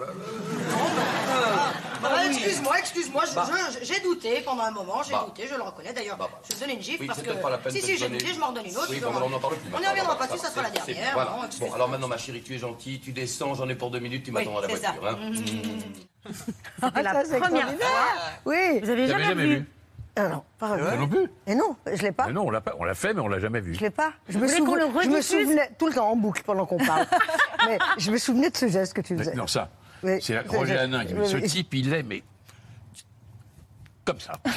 Ah, 2.03 2.17
oui. 2.19 2.27
Excuse-moi, 2.37 2.79
excuse-moi, 2.81 3.25
je- 3.31 3.35
Bah. 3.35 3.47
je- 3.81 3.85
j'ai 3.85 4.01
douté 4.01 4.41
pendant 4.43 4.65
un 4.65 4.71
moment, 4.73 5.03
j'ai 5.03 5.13
Bah. 5.13 5.25
douté, 5.27 5.49
je 5.51 5.55
le 5.55 5.63
reconnais. 5.63 5.93
D'ailleurs, 5.95 6.17
Bah, 6.19 6.29
bah. 6.31 6.39
je 6.51 6.55
te 6.55 6.61
donne 6.61 6.71
une 6.71 6.83
gifle 6.83 7.01
Oui, 7.03 7.07
parce 7.07 7.19
c'est 7.21 7.25
que. 7.25 7.31
peut-être 7.31 7.43
pas 7.43 7.51
la 7.51 7.59
peine 7.59 7.73
si, 7.73 7.81
de 7.81 7.87
si, 7.87 7.93
te 7.95 7.99
j'ai 7.99 8.05
donner- 8.09 8.21
gifle, 8.21 8.35
je 8.35 8.41
m'en 8.41 8.49
redonne 8.49 8.67
une 8.67 8.77
autre. 8.77 8.87
Oui, 8.91 9.01
bon, 9.01 9.13
on 9.25 9.29
n'en 9.31 9.39
parle 9.41 9.55
plus. 9.57 9.63
On 9.67 9.67
n'y 9.69 9.73
maintenant, 9.73 9.91
reviendra 9.91 10.15
voilà, 10.15 10.27
pas 10.29 10.35
dessus, 10.35 10.47
ça 10.47 10.51
sera 10.53 10.63
la 10.63 10.71
c'est- 10.71 10.81
c'est- 10.85 10.95
dernière. 10.95 11.13
Voilà. 11.15 11.31
bon, 11.61 11.73
alors 11.75 11.89
maintenant, 11.89 12.09
ma 12.09 12.19
chérie, 12.19 12.43
tu 12.43 12.55
es 12.55 12.59
gentille, 12.59 13.01
tu 13.01 13.13
descends, 13.13 13.55
j'en 13.55 13.69
ai 13.69 13.75
pour 13.77 13.91
deux 13.91 14.01
minutes, 14.01 14.25
tu 14.25 14.33
m'attends 14.33 14.53
dans 14.55 14.61
la 14.61 14.69
c'est 14.69 14.77
ça. 14.83 14.93
voiture. 15.01 15.19
hein. 15.23 15.33
C'était 16.29 17.03
la 17.03 17.13
Ça, 17.13 17.23
c'est 17.25 17.39
première 17.39 17.69
fois. 17.69 17.89
Oui. 18.45 18.81
Vous 18.83 18.91
avez 18.91 19.07
jamais, 19.07 19.25
jamais 19.25 19.47
vu. 19.47 19.57
vu. 19.57 19.69
Ah 20.17 20.29
non, 20.29 20.43
pas 20.59 20.69
Moi 20.69 20.77
vrai. 20.79 20.97
non 20.99 21.09
plus. 21.09 21.31
Et 21.47 21.55
non, 21.55 21.77
je 21.93 22.03
l'ai 22.03 22.13
pas. 22.13 22.27
Mais 22.27 22.33
non, 22.33 22.43
on 22.47 22.51
l'a 22.51 22.61
pas- 22.61 22.75
on 22.79 22.85
l'a 22.85 22.95
fait, 22.95 23.15
mais 23.15 23.21
on 23.21 23.29
l'a 23.29 23.39
jamais 23.39 23.61
vu. 23.61 23.75
Je 23.75 23.81
l'ai 23.81 23.91
pas. 23.91 24.13
Je 24.29 24.37
me, 24.39 24.43
le 24.43 25.03
je 25.03 25.09
me 25.09 25.21
souvenais 25.23 25.71
tout 25.79 25.87
le 25.87 25.95
temps 25.95 26.11
en 26.11 26.17
boucle 26.17 26.43
pendant 26.43 26.67
qu'on 26.67 26.79
parle. 26.79 27.07
mais 27.67 27.79
je 27.97 28.11
me 28.11 28.19
souvenais 28.19 28.51
de 28.51 28.57
ce 28.57 28.69
geste 28.69 28.93
que 28.93 29.01
tu 29.01 29.17
faisais. 29.17 29.35
Non, 29.35 29.47
ça. 29.47 29.71
Oui. 30.03 30.21
C'est 30.21 30.35
Je- 30.45 30.49
Roger 30.57 30.79
Hanin 30.79 31.05
qui 31.05 31.15
me 31.15 31.25
ce 31.25 31.37
type, 31.39 31.73
il 31.75 31.93
est, 31.95 32.03
mais 32.03 32.23
comme 34.05 34.21
ça. 34.21 34.33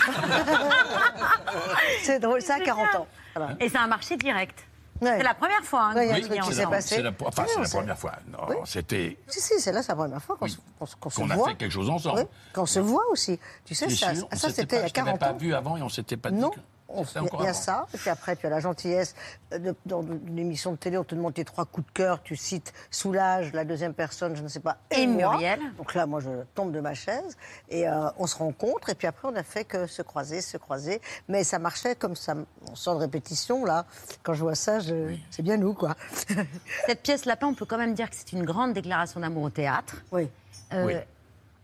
C'est 2.01 2.19
drôle, 2.19 2.41
ça 2.41 2.55
a 2.55 2.59
40 2.59 2.95
ans. 2.95 3.07
Voilà. 3.35 3.55
Et 3.59 3.69
ça 3.69 3.81
a 3.81 3.87
marché 3.87 4.17
direct. 4.17 4.65
Ouais. 5.03 5.17
C'est 5.17 5.23
la 5.23 5.33
première 5.33 5.63
fois 5.63 5.83
hein, 5.85 6.01
étiez 6.01 6.39
qui 6.39 6.53
s'est 6.53 6.65
passé. 6.65 6.95
C'est 6.95 7.01
la, 7.01 7.11
enfin, 7.25 7.43
Oui, 7.43 7.49
c'est 7.51 7.57
on 7.57 7.61
la 7.61 7.67
sait. 7.67 7.77
première 7.77 7.97
fois. 7.99 8.11
Non, 8.31 8.39
Oui. 8.49 8.55
c'était. 8.65 9.17
Si, 9.27 9.39
si, 9.41 9.59
c'est 9.59 9.71
là, 9.71 9.81
c'est 9.81 9.91
la 9.91 9.95
première 9.95 10.21
fois 10.21 10.35
qu'on 10.37 10.47
se, 10.47 10.57
se 10.85 10.95
Qu'on 10.95 11.29
a 11.29 11.35
voit. 11.35 11.49
fait 11.49 11.55
quelque 11.55 11.71
chose 11.71 11.89
ensemble. 11.89 12.19
Oui, 12.19 12.25
qu'on 12.53 12.65
se 12.65 12.79
voit 12.79 13.03
aussi. 13.11 13.39
Tu 13.65 13.75
sais, 13.75 13.89
ça, 13.89 14.07
On 14.31 14.35
ça 14.35 14.49
s'était 14.49 14.53
c'était 14.53 14.65
pas- 14.67 14.75
il 14.75 14.79
y 14.81 14.83
a 14.83 14.87
je 14.87 14.93
t'avais 14.93 15.05
40 15.11 15.19
pas 15.19 15.31
ans. 15.33 15.37
vu 15.37 15.53
avant 15.53 15.77
et 15.77 15.81
on 15.81 15.89
s'était 15.89 16.17
pas 16.17 16.31
dit. 16.31 16.37
Non, 16.37 16.49
que- 16.49 16.59
on- 16.59 16.63
C'est 16.63 16.72
il 16.93 17.15
y 17.15 17.17
a- 17.17 17.23
encore 17.23 17.41
il 17.41 17.45
y 17.45 17.47
a 17.49 17.53
ça. 17.53 17.87
Et 17.93 17.97
puis 17.97 18.09
après, 18.09 18.35
tu 18.35 18.45
as 18.45 18.49
la 18.49 18.59
gentillesse. 18.59 19.15
euh, 19.53 19.59
de- 19.59 19.75
dans 19.85 20.01
une 20.01 20.39
émission 20.39 20.71
de 20.71 20.77
télé, 20.77 20.97
on 20.97 21.03
te 21.03 21.13
demande 21.15 21.33
tes 21.33 21.45
trois 21.45 21.65
coups 21.65 21.85
de 21.87 21.91
cœur. 21.93 22.21
Tu 22.23 22.35
cites 22.35 22.73
Soulage, 22.91 23.51
la 23.53 23.65
deuxième 23.65 23.93
personne, 23.93 24.35
je 24.35 24.41
ne 24.43 24.47
sais 24.47 24.59
pas. 24.59 24.77
Et 24.91 25.05
moi. 25.07 25.31
Muriel. 25.33 25.59
Donc 25.77 25.93
là, 25.95 26.05
moi, 26.05 26.19
je 26.19 26.29
tombe 26.55 26.71
de 26.71 26.79
ma 26.79 26.93
chaise. 26.93 27.37
Et 27.69 27.87
euh, 27.87 28.09
on 28.17 28.27
se 28.27 28.35
rencontre. 28.37 28.89
Et 28.89 28.95
puis 28.95 29.07
après, 29.07 29.27
on 29.27 29.31
n'a 29.31 29.43
fait 29.43 29.63
que 29.65 29.87
se 29.87 30.01
croiser, 30.01 30.41
se 30.41 30.57
croiser. 30.57 31.01
Mais 31.27 31.43
ça 31.43 31.59
marchait 31.59 31.95
comme 31.95 32.15
ça. 32.15 32.33
On 32.71 32.75
sort 32.75 32.95
de 32.95 32.99
répétition, 33.01 33.65
là. 33.65 33.85
Quand 34.23 34.33
je 34.33 34.41
vois 34.41 34.55
ça, 34.55 34.79
je... 34.79 35.15
c'est 35.31 35.43
bien 35.43 35.57
nous, 35.57 35.73
quoi. 35.73 35.95
Cette 36.87 37.01
pièce 37.01 37.25
Lapin, 37.25 37.47
on 37.47 37.53
peut 37.53 37.65
quand 37.65 37.77
même 37.77 37.93
dire 37.93 38.09
que 38.09 38.15
c'est 38.15 38.31
une 38.33 38.43
grande 38.45 38.73
déclaration 38.73 39.19
d'amour 39.19 39.43
au 39.43 39.49
théâtre. 39.49 39.97
Oui. 40.11 40.29
Euh, 40.73 40.85
Oui. 40.85 40.93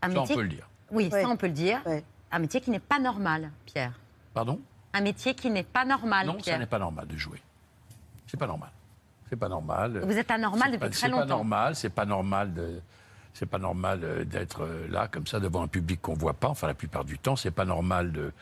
Un 0.02 0.12
Ça, 0.12 0.20
on 0.22 0.26
peut 0.26 0.42
le 0.42 0.48
dire. 0.48 0.68
Oui, 0.90 1.10
Oui. 1.12 1.22
ça, 1.22 1.28
on 1.28 1.36
peut 1.36 1.46
le 1.46 1.52
dire. 1.52 1.80
Un 2.32 2.38
métier 2.38 2.60
qui 2.60 2.70
n'est 2.70 2.78
pas 2.78 2.98
normal, 2.98 3.50
Pierre. 3.66 3.92
Pardon? 4.32 4.60
Un 4.92 5.00
métier 5.02 5.34
qui 5.34 5.50
n'est 5.50 5.62
pas 5.62 5.84
normal, 5.84 6.26
Non, 6.26 6.34
ça 6.34 6.38
Pierre. 6.42 6.58
n'est 6.58 6.66
pas 6.66 6.78
normal 6.78 7.06
de 7.06 7.16
jouer. 7.16 7.40
C'est 8.26 8.36
pas 8.38 8.46
normal. 8.46 8.70
C'est 9.28 9.36
pas 9.36 9.48
normal. 9.48 10.00
Vous 10.04 10.16
êtes 10.18 10.30
anormal 10.30 10.72
depuis 10.72 10.80
pas- 10.80 10.88
très 10.90 11.00
C'est 11.06 11.10
pas 11.10 11.16
longtemps. 11.20 11.26
normal, 11.36 11.76
c'est 11.76 11.90
pas 11.90 12.04
normal 12.04 12.52
de. 12.54 12.80
C'est 13.32 13.46
pas 13.46 13.58
normal 13.58 14.00
euh, 14.02 14.24
d'être 14.24 14.64
euh, 14.64 14.88
là 14.88 15.06
comme 15.06 15.26
ça 15.28 15.38
devant 15.38 15.62
un 15.62 15.68
public 15.68 16.02
qu'on 16.02 16.14
voit 16.14 16.34
pas. 16.34 16.48
Enfin, 16.48 16.66
la 16.66 16.74
plupart 16.74 17.04
du 17.04 17.16
temps, 17.18 17.36
c'est 17.36 17.52
pas 17.52 17.64
normal 17.64 18.10
de. 18.10 18.32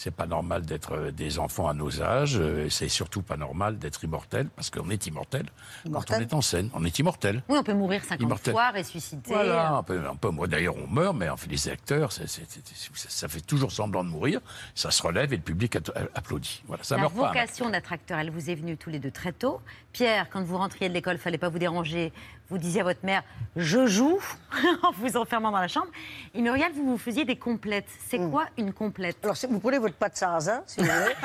C'est 0.00 0.12
pas 0.12 0.26
normal 0.26 0.62
d'être 0.64 0.92
euh, 0.92 1.10
des 1.10 1.40
enfants 1.40 1.66
à 1.68 1.74
nos 1.74 2.00
âges. 2.00 2.36
euh, 2.38 2.68
C'est 2.70 2.88
surtout 2.88 3.20
pas 3.20 3.36
normal 3.36 3.80
d'être 3.80 4.04
immortel 4.04 4.46
parce 4.54 4.70
qu'on 4.70 4.90
est 4.90 5.08
immortel, 5.08 5.46
quand 5.82 5.88
Immortel 5.90 6.16
on 6.18 6.20
est 6.22 6.34
en 6.34 6.40
scène. 6.40 6.70
On 6.72 6.84
est 6.84 6.96
immortel. 7.00 7.42
Oui, 7.48 7.58
on 7.58 7.64
peut 7.64 7.74
mourir 7.74 8.04
50 8.04 8.20
Immortel. 8.22 8.52
fois, 8.52 8.70
ressusciter. 8.70 9.32
Voilà, 9.34 9.72
un 9.72 9.82
peu, 9.82 10.00
un 10.08 10.14
peu. 10.14 10.30
Moi, 10.30 10.46
d'ailleurs, 10.46 10.76
on 10.76 10.86
meurt, 10.86 11.16
mais 11.16 11.26
les 11.50 11.68
acteurs, 11.68 12.12
ça, 12.12 12.22
ça 12.28 13.26
fait 13.28 13.40
toujours 13.40 13.72
semblant 13.72 14.04
de 14.04 14.08
mourir. 14.08 14.40
Ça 14.76 14.92
se 14.92 15.02
relève 15.02 15.32
et 15.32 15.36
le 15.36 15.42
public 15.42 15.74
a- 15.74 15.80
applaudit. 16.14 16.62
Voilà, 16.68 16.84
ça 16.84 16.94
La 16.94 17.02
meurt 17.02 17.14
pas. 17.16 17.26
vocation 17.28 17.68
d'être 17.68 17.92
acteur, 17.92 18.20
elle 18.20 18.30
vous 18.30 18.50
est 18.50 18.54
venue 18.54 18.76
tous 18.76 18.90
les 18.90 19.00
deux 19.00 19.10
très 19.10 19.32
tôt. 19.32 19.60
Pierre, 19.92 20.28
quand 20.30 20.44
vous 20.44 20.58
rentriez 20.58 20.88
de 20.88 20.94
l'école, 20.94 21.18
fallait 21.18 21.38
pas 21.38 21.48
vous 21.48 21.58
déranger. 21.58 22.12
Vous 22.50 22.56
disiez 22.58 22.80
à 22.80 22.84
votre 22.84 23.04
mère, 23.04 23.22
je 23.56 23.86
joue, 23.86 24.18
en 24.82 24.90
vous 24.92 25.16
enfermant 25.18 25.50
dans 25.50 25.60
la 25.60 25.68
chambre. 25.68 25.88
Et 26.34 26.40
Muriel, 26.40 26.72
vous 26.74 26.92
vous 26.92 26.96
faisiez 26.98 27.24
des 27.26 27.36
complètes. 27.36 27.84
C'est 28.08 28.18
quoi 28.30 28.46
une 28.56 28.72
complète? 28.72 29.18
Alors, 29.22 29.36
vous 29.50 29.60
prenez 29.60 29.78
votre 29.78 29.96
pâte 29.96 30.16
sarrasin, 30.16 30.62
si 30.66 30.80
vous 30.80 30.86
voulez. 30.86 31.14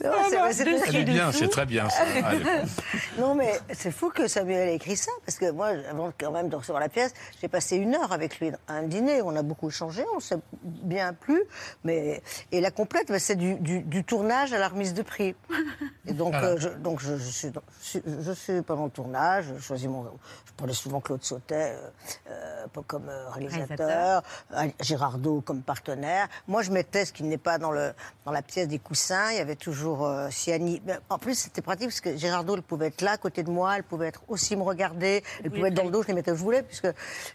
C'est- 0.00 1.04
bien, 1.04 1.32
c'est 1.32 1.48
très 1.48 1.66
bien 1.66 1.88
ça. 1.88 2.04
Non, 3.18 3.34
mais 3.34 3.52
c'est 3.72 3.90
fou 3.92 4.10
que 4.10 4.26
Samuel 4.28 4.68
ait 4.70 4.74
écrit 4.76 4.96
ça, 4.96 5.10
parce 5.24 5.38
que 5.38 5.50
moi, 5.50 5.68
avant 5.90 6.12
quand 6.18 6.30
même 6.32 6.48
de 6.48 6.56
recevoir 6.56 6.80
la 6.80 6.88
pièce, 6.88 7.12
j'ai 7.40 7.48
passé 7.48 7.76
une 7.76 7.94
heure 7.94 8.12
avec 8.12 8.38
lui 8.40 8.50
à 8.68 8.74
un 8.74 8.82
dîner. 8.84 9.22
On 9.22 9.34
a 9.36 9.42
beaucoup 9.42 9.70
changé, 9.70 10.04
on 10.16 10.20
s'est 10.20 10.38
bien 10.62 11.12
plu. 11.12 11.42
Mais... 11.84 12.22
Et 12.52 12.60
la 12.60 12.70
complète, 12.70 13.08
bah, 13.08 13.18
c'est 13.18 13.36
du, 13.36 13.54
du- 13.56 13.82
du 13.82 14.04
tournage 14.04 14.52
à 14.52 14.58
la 14.58 14.68
remise 14.68 14.94
de 14.94 15.02
prix. 15.02 15.34
Et 16.06 16.12
donc, 16.12 16.32
Voilà. 16.32 16.48
euh, 16.48 16.56
je, 16.58 16.68
donc 16.68 17.00
je, 17.04 17.16
je 17.16 17.30
suis, 17.30 17.50
dans- 17.50 17.62
je, 17.82 17.86
suis- 17.88 18.02
je 18.20 18.32
suis 18.32 18.62
pendant 18.62 18.84
le 18.86 18.90
tournage, 18.90 19.44
je 19.56 19.60
choisis 19.62 19.88
mon. 19.88 20.04
Je 20.46 20.52
prenais 20.56 20.72
souvent 20.72 21.00
Claude 21.00 21.22
Sautet 21.24 21.72
euh, 21.76 21.88
euh, 22.30 22.66
pas 22.68 22.82
comme 22.86 23.08
euh, 23.08 23.28
réalisateur, 23.30 24.22
euh, 24.56 24.68
Girardot 24.80 25.40
comme 25.40 25.62
partenaire. 25.62 26.28
Moi, 26.48 26.62
je 26.62 26.70
mettais 26.70 27.04
ce 27.04 27.12
qui 27.12 27.24
n'est 27.24 27.38
pas 27.38 27.58
dans, 27.58 27.72
le, 27.72 27.92
dans 28.24 28.30
la 28.32 28.42
pièce 28.42 28.68
des 28.68 28.78
coussins. 28.78 29.30
Il 29.32 29.36
y 29.36 29.40
avait 29.40 29.56
toujours 29.56 30.06
euh, 30.06 30.28
Siani. 30.30 30.80
Mais 30.86 30.98
En 31.10 31.18
plus, 31.18 31.34
c'était 31.34 31.60
pratique 31.62 31.88
parce 31.88 32.00
que 32.00 32.16
Girardot, 32.16 32.54
elle 32.56 32.62
pouvait 32.62 32.86
être 32.86 33.02
là, 33.02 33.12
à 33.12 33.16
côté 33.16 33.42
de 33.42 33.50
moi, 33.50 33.76
elle 33.76 33.82
pouvait 33.84 34.06
être 34.08 34.22
aussi 34.28 34.54
me 34.56 34.62
regarder, 34.62 35.22
elle 35.42 35.50
pouvait 35.50 35.68
être 35.68 35.74
dans 35.74 35.84
le 35.84 35.90
dos, 35.90 36.02
je 36.02 36.08
les 36.08 36.14
mettais 36.14 36.30
où 36.30 36.36
je 36.36 36.42
voulais, 36.42 36.62
puisque 36.62 36.86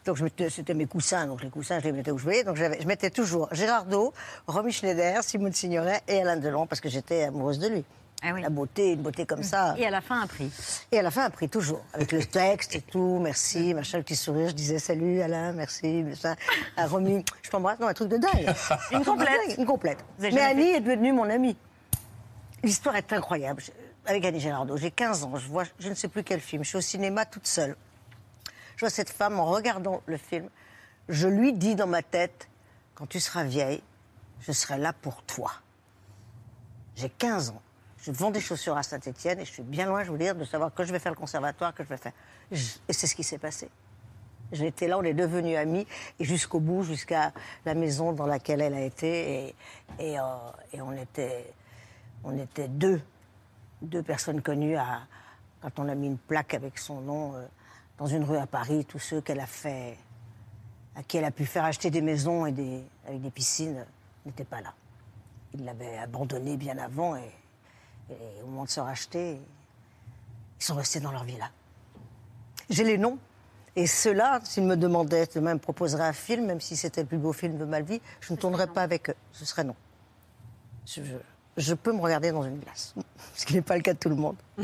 donc 0.05 0.17
c'était 0.49 0.73
mes 0.73 0.85
coussins, 0.85 1.27
donc 1.27 1.43
les 1.43 1.49
coussins, 1.49 1.79
je 1.79 1.85
les 1.85 1.91
mettais 1.91 2.11
où 2.11 2.17
je 2.17 2.23
voulais. 2.23 2.43
Donc 2.43 2.55
je 2.55 2.87
mettais 2.87 3.09
toujours 3.09 3.49
Girardot, 3.51 4.13
Romy 4.47 4.71
Schneider, 4.71 5.23
Simone 5.23 5.53
Signoret 5.53 6.01
et 6.07 6.21
Alain 6.21 6.37
Delon, 6.37 6.67
parce 6.67 6.79
que 6.79 6.87
j'étais 6.89 7.23
amoureuse 7.23 7.59
de 7.59 7.67
lui. 7.67 7.83
La 8.21 8.49
beauté, 8.49 8.91
une 8.93 9.01
beauté 9.01 9.25
comme 9.25 9.43
ça. 9.43 9.75
Et 9.77 9.85
à 9.85 9.89
la 9.89 10.01
fin, 10.01 10.21
un 10.21 10.27
prix. 10.27 10.51
Et 10.91 10.99
à 10.99 11.01
la 11.01 11.09
fin, 11.09 11.25
un 11.25 11.29
prix, 11.29 11.47
toujours. 11.47 11.85
Avec 11.93 12.11
le 12.11 12.23
texte 12.25 12.75
et 12.75 12.81
tout, 12.81 13.19
merci, 13.21 13.73
machin, 13.73 13.97
le 13.97 14.03
petit 14.03 14.17
sourire. 14.17 14.49
Je 14.49 14.55
disais 14.55 14.77
salut 14.77 15.21
Alain, 15.21 15.53
merci, 15.53 16.03
machin. 16.03 16.35
À 16.75 16.85
Romy, 16.87 17.23
je 17.41 17.49
t'embrasse. 17.49 17.79
Non, 17.79 17.87
un 17.87 17.93
truc 17.93 18.09
de 18.09 18.17
dingue. 18.17 18.53
Une 18.91 19.05
complète. 19.05 19.57
Une 19.57 19.65
complète. 19.65 20.03
Mais 20.19 20.41
Annie 20.41 20.69
est 20.69 20.81
devenue 20.81 21.13
mon 21.13 21.29
amie. 21.29 21.55
L'histoire 22.61 22.97
est 22.97 23.13
incroyable. 23.13 23.63
Avec 24.05 24.25
Annie 24.25 24.39
Gérardot, 24.39 24.75
j'ai 24.75 24.91
15 24.91 25.23
ans, 25.23 25.35
je 25.35 25.47
vois 25.47 25.63
je 25.77 25.87
ne 25.87 25.93
sais 25.93 26.07
plus 26.07 26.23
quel 26.23 26.41
film. 26.41 26.63
Je 26.63 26.69
suis 26.69 26.77
au 26.77 26.81
cinéma 26.81 27.25
toute 27.25 27.47
seule. 27.47 27.75
Je 28.75 28.81
vois 28.81 28.89
cette 28.89 29.09
femme 29.09 29.39
en 29.39 29.45
regardant 29.45 30.01
le 30.07 30.17
film. 30.17 30.49
Je 31.07 31.27
lui 31.27 31.53
dis 31.53 31.75
dans 31.75 31.87
ma 31.87 32.01
tête, 32.01 32.49
quand 32.95 33.07
tu 33.07 33.19
seras 33.19 33.43
vieille, 33.43 33.81
je 34.41 34.51
serai 34.51 34.77
là 34.77 34.93
pour 34.93 35.21
toi. 35.23 35.51
J'ai 36.95 37.09
15 37.09 37.51
ans. 37.51 37.61
Je 38.01 38.11
vends 38.11 38.31
des 38.31 38.39
chaussures 38.39 38.77
à 38.77 38.83
Saint-Etienne 38.83 39.39
et 39.39 39.45
je 39.45 39.51
suis 39.51 39.63
bien 39.63 39.85
loin, 39.85 40.03
je 40.03 40.11
veux 40.11 40.17
dire, 40.17 40.35
de 40.35 40.45
savoir 40.45 40.73
que 40.73 40.83
je 40.83 40.91
vais 40.91 40.99
faire 40.99 41.11
le 41.11 41.17
conservatoire, 41.17 41.73
que 41.73 41.83
je 41.83 41.89
vais 41.89 41.97
faire. 41.97 42.13
Et 42.51 42.93
c'est 42.93 43.07
ce 43.07 43.15
qui 43.15 43.23
s'est 43.23 43.37
passé. 43.37 43.69
J'étais 44.51 44.87
là, 44.87 44.97
on 44.97 45.03
est 45.03 45.13
devenus 45.13 45.57
amis, 45.57 45.85
et 46.19 46.23
jusqu'au 46.23 46.59
bout, 46.59 46.83
jusqu'à 46.83 47.33
la 47.65 47.75
maison 47.75 48.13
dans 48.13 48.25
laquelle 48.25 48.61
elle 48.61 48.73
a 48.73 48.81
été. 48.81 49.45
Et, 49.45 49.55
et, 49.99 50.19
euh, 50.19 50.23
on, 50.81 50.93
était, 50.93 51.53
on 52.23 52.35
était 52.37 52.67
deux, 52.67 53.01
deux 53.81 54.01
personnes 54.01 54.41
connues 54.41 54.75
à, 54.75 55.01
quand 55.61 55.77
on 55.77 55.87
a 55.87 55.93
mis 55.93 56.07
une 56.07 56.17
plaque 56.17 56.55
avec 56.55 56.79
son 56.79 57.01
nom 57.01 57.35
euh, 57.35 57.45
dans 57.99 58.07
une 58.07 58.23
rue 58.23 58.37
à 58.37 58.47
Paris, 58.47 58.85
tous 58.85 58.97
ceux 58.97 59.21
qu'elle 59.21 59.39
a 59.39 59.45
fait, 59.45 59.97
à 60.95 61.03
qui 61.03 61.17
elle 61.17 61.25
a 61.25 61.31
pu 61.31 61.45
faire 61.45 61.65
acheter 61.65 61.91
des 61.91 62.01
maisons 62.01 62.47
et 62.47 62.51
des, 62.51 62.81
avec 63.07 63.21
des 63.21 63.31
piscines, 63.31 63.77
euh, 63.77 63.85
n'étaient 64.25 64.45
pas 64.45 64.61
là. 64.61 64.73
Ils 65.53 65.63
l'avaient 65.63 65.97
abandonné 65.99 66.57
bien 66.57 66.77
avant 66.79 67.15
et, 67.15 67.31
et 68.09 68.41
au 68.43 68.47
moment 68.47 68.65
de 68.65 68.69
se 68.69 68.79
racheter, 68.79 69.39
ils 70.59 70.63
sont 70.63 70.75
restés 70.75 70.99
dans 70.99 71.11
leur 71.11 71.23
villa. 71.23 71.49
J'ai 72.69 72.83
les 72.83 72.97
noms. 72.97 73.17
Et 73.75 73.87
ceux-là, 73.87 74.41
s'ils 74.43 74.63
me 74.63 74.75
demandaient, 74.75 75.27
de 75.33 75.39
même 75.39 75.59
proposeraient 75.59 76.07
un 76.07 76.13
film, 76.13 76.45
même 76.47 76.59
si 76.59 76.75
c'était 76.75 77.01
le 77.01 77.07
plus 77.07 77.17
beau 77.17 77.33
film 77.33 77.57
de 77.57 77.65
ma 77.65 77.81
vie, 77.81 78.01
je 78.19 78.33
ne 78.33 78.37
tournerais 78.37 78.67
pas 78.67 78.81
avec 78.81 79.09
eux. 79.11 79.15
Ce 79.31 79.45
serait 79.45 79.63
non. 79.63 79.75
Je, 80.85 81.01
je- 81.03 81.15
je 81.57 81.73
peux 81.73 81.93
me 81.93 81.99
regarder 82.01 82.31
dans 82.31 82.43
une 82.43 82.57
glace, 82.59 82.93
ce 83.35 83.45
qui 83.45 83.53
n'est 83.53 83.61
pas 83.61 83.75
le 83.75 83.81
cas 83.83 83.93
de 83.93 83.99
tout 83.99 84.09
le 84.09 84.15
monde. 84.15 84.35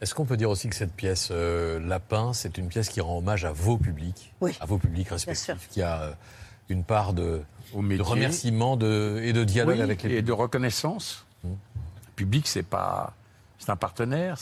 Est-ce 0.00 0.14
qu'on 0.14 0.24
peut 0.24 0.36
dire 0.38 0.48
aussi 0.48 0.68
que 0.70 0.76
cette 0.76 0.92
pièce 0.94 1.28
euh, 1.30 1.78
Lapin, 1.80 2.32
c'est 2.32 2.56
une 2.56 2.68
pièce 2.68 2.88
qui 2.88 3.00
rend 3.02 3.18
hommage 3.18 3.44
à 3.44 3.52
vos 3.52 3.76
publics, 3.76 4.32
à 4.60 4.64
vos 4.64 4.78
publics 4.78 5.08
respectifs, 5.10 5.68
qui 5.70 5.82
a 5.82 6.00
euh, 6.02 6.12
une 6.70 6.84
part 6.84 7.12
de, 7.12 7.42
de 7.74 8.00
remerciement 8.02 8.76
de, 8.78 9.20
et 9.22 9.34
de 9.34 9.44
dialogue 9.44 9.76
Oui, 9.76 9.82
avec 9.82 10.02
les 10.04 10.16
et 10.16 10.22
de 10.22 10.32
reconnaissance. 10.32 11.26
Public, 12.20 12.46
c'est 12.46 12.62
pas, 12.62 13.14
c'est 13.58 13.70
un 13.70 13.76
partenaire. 13.76 14.36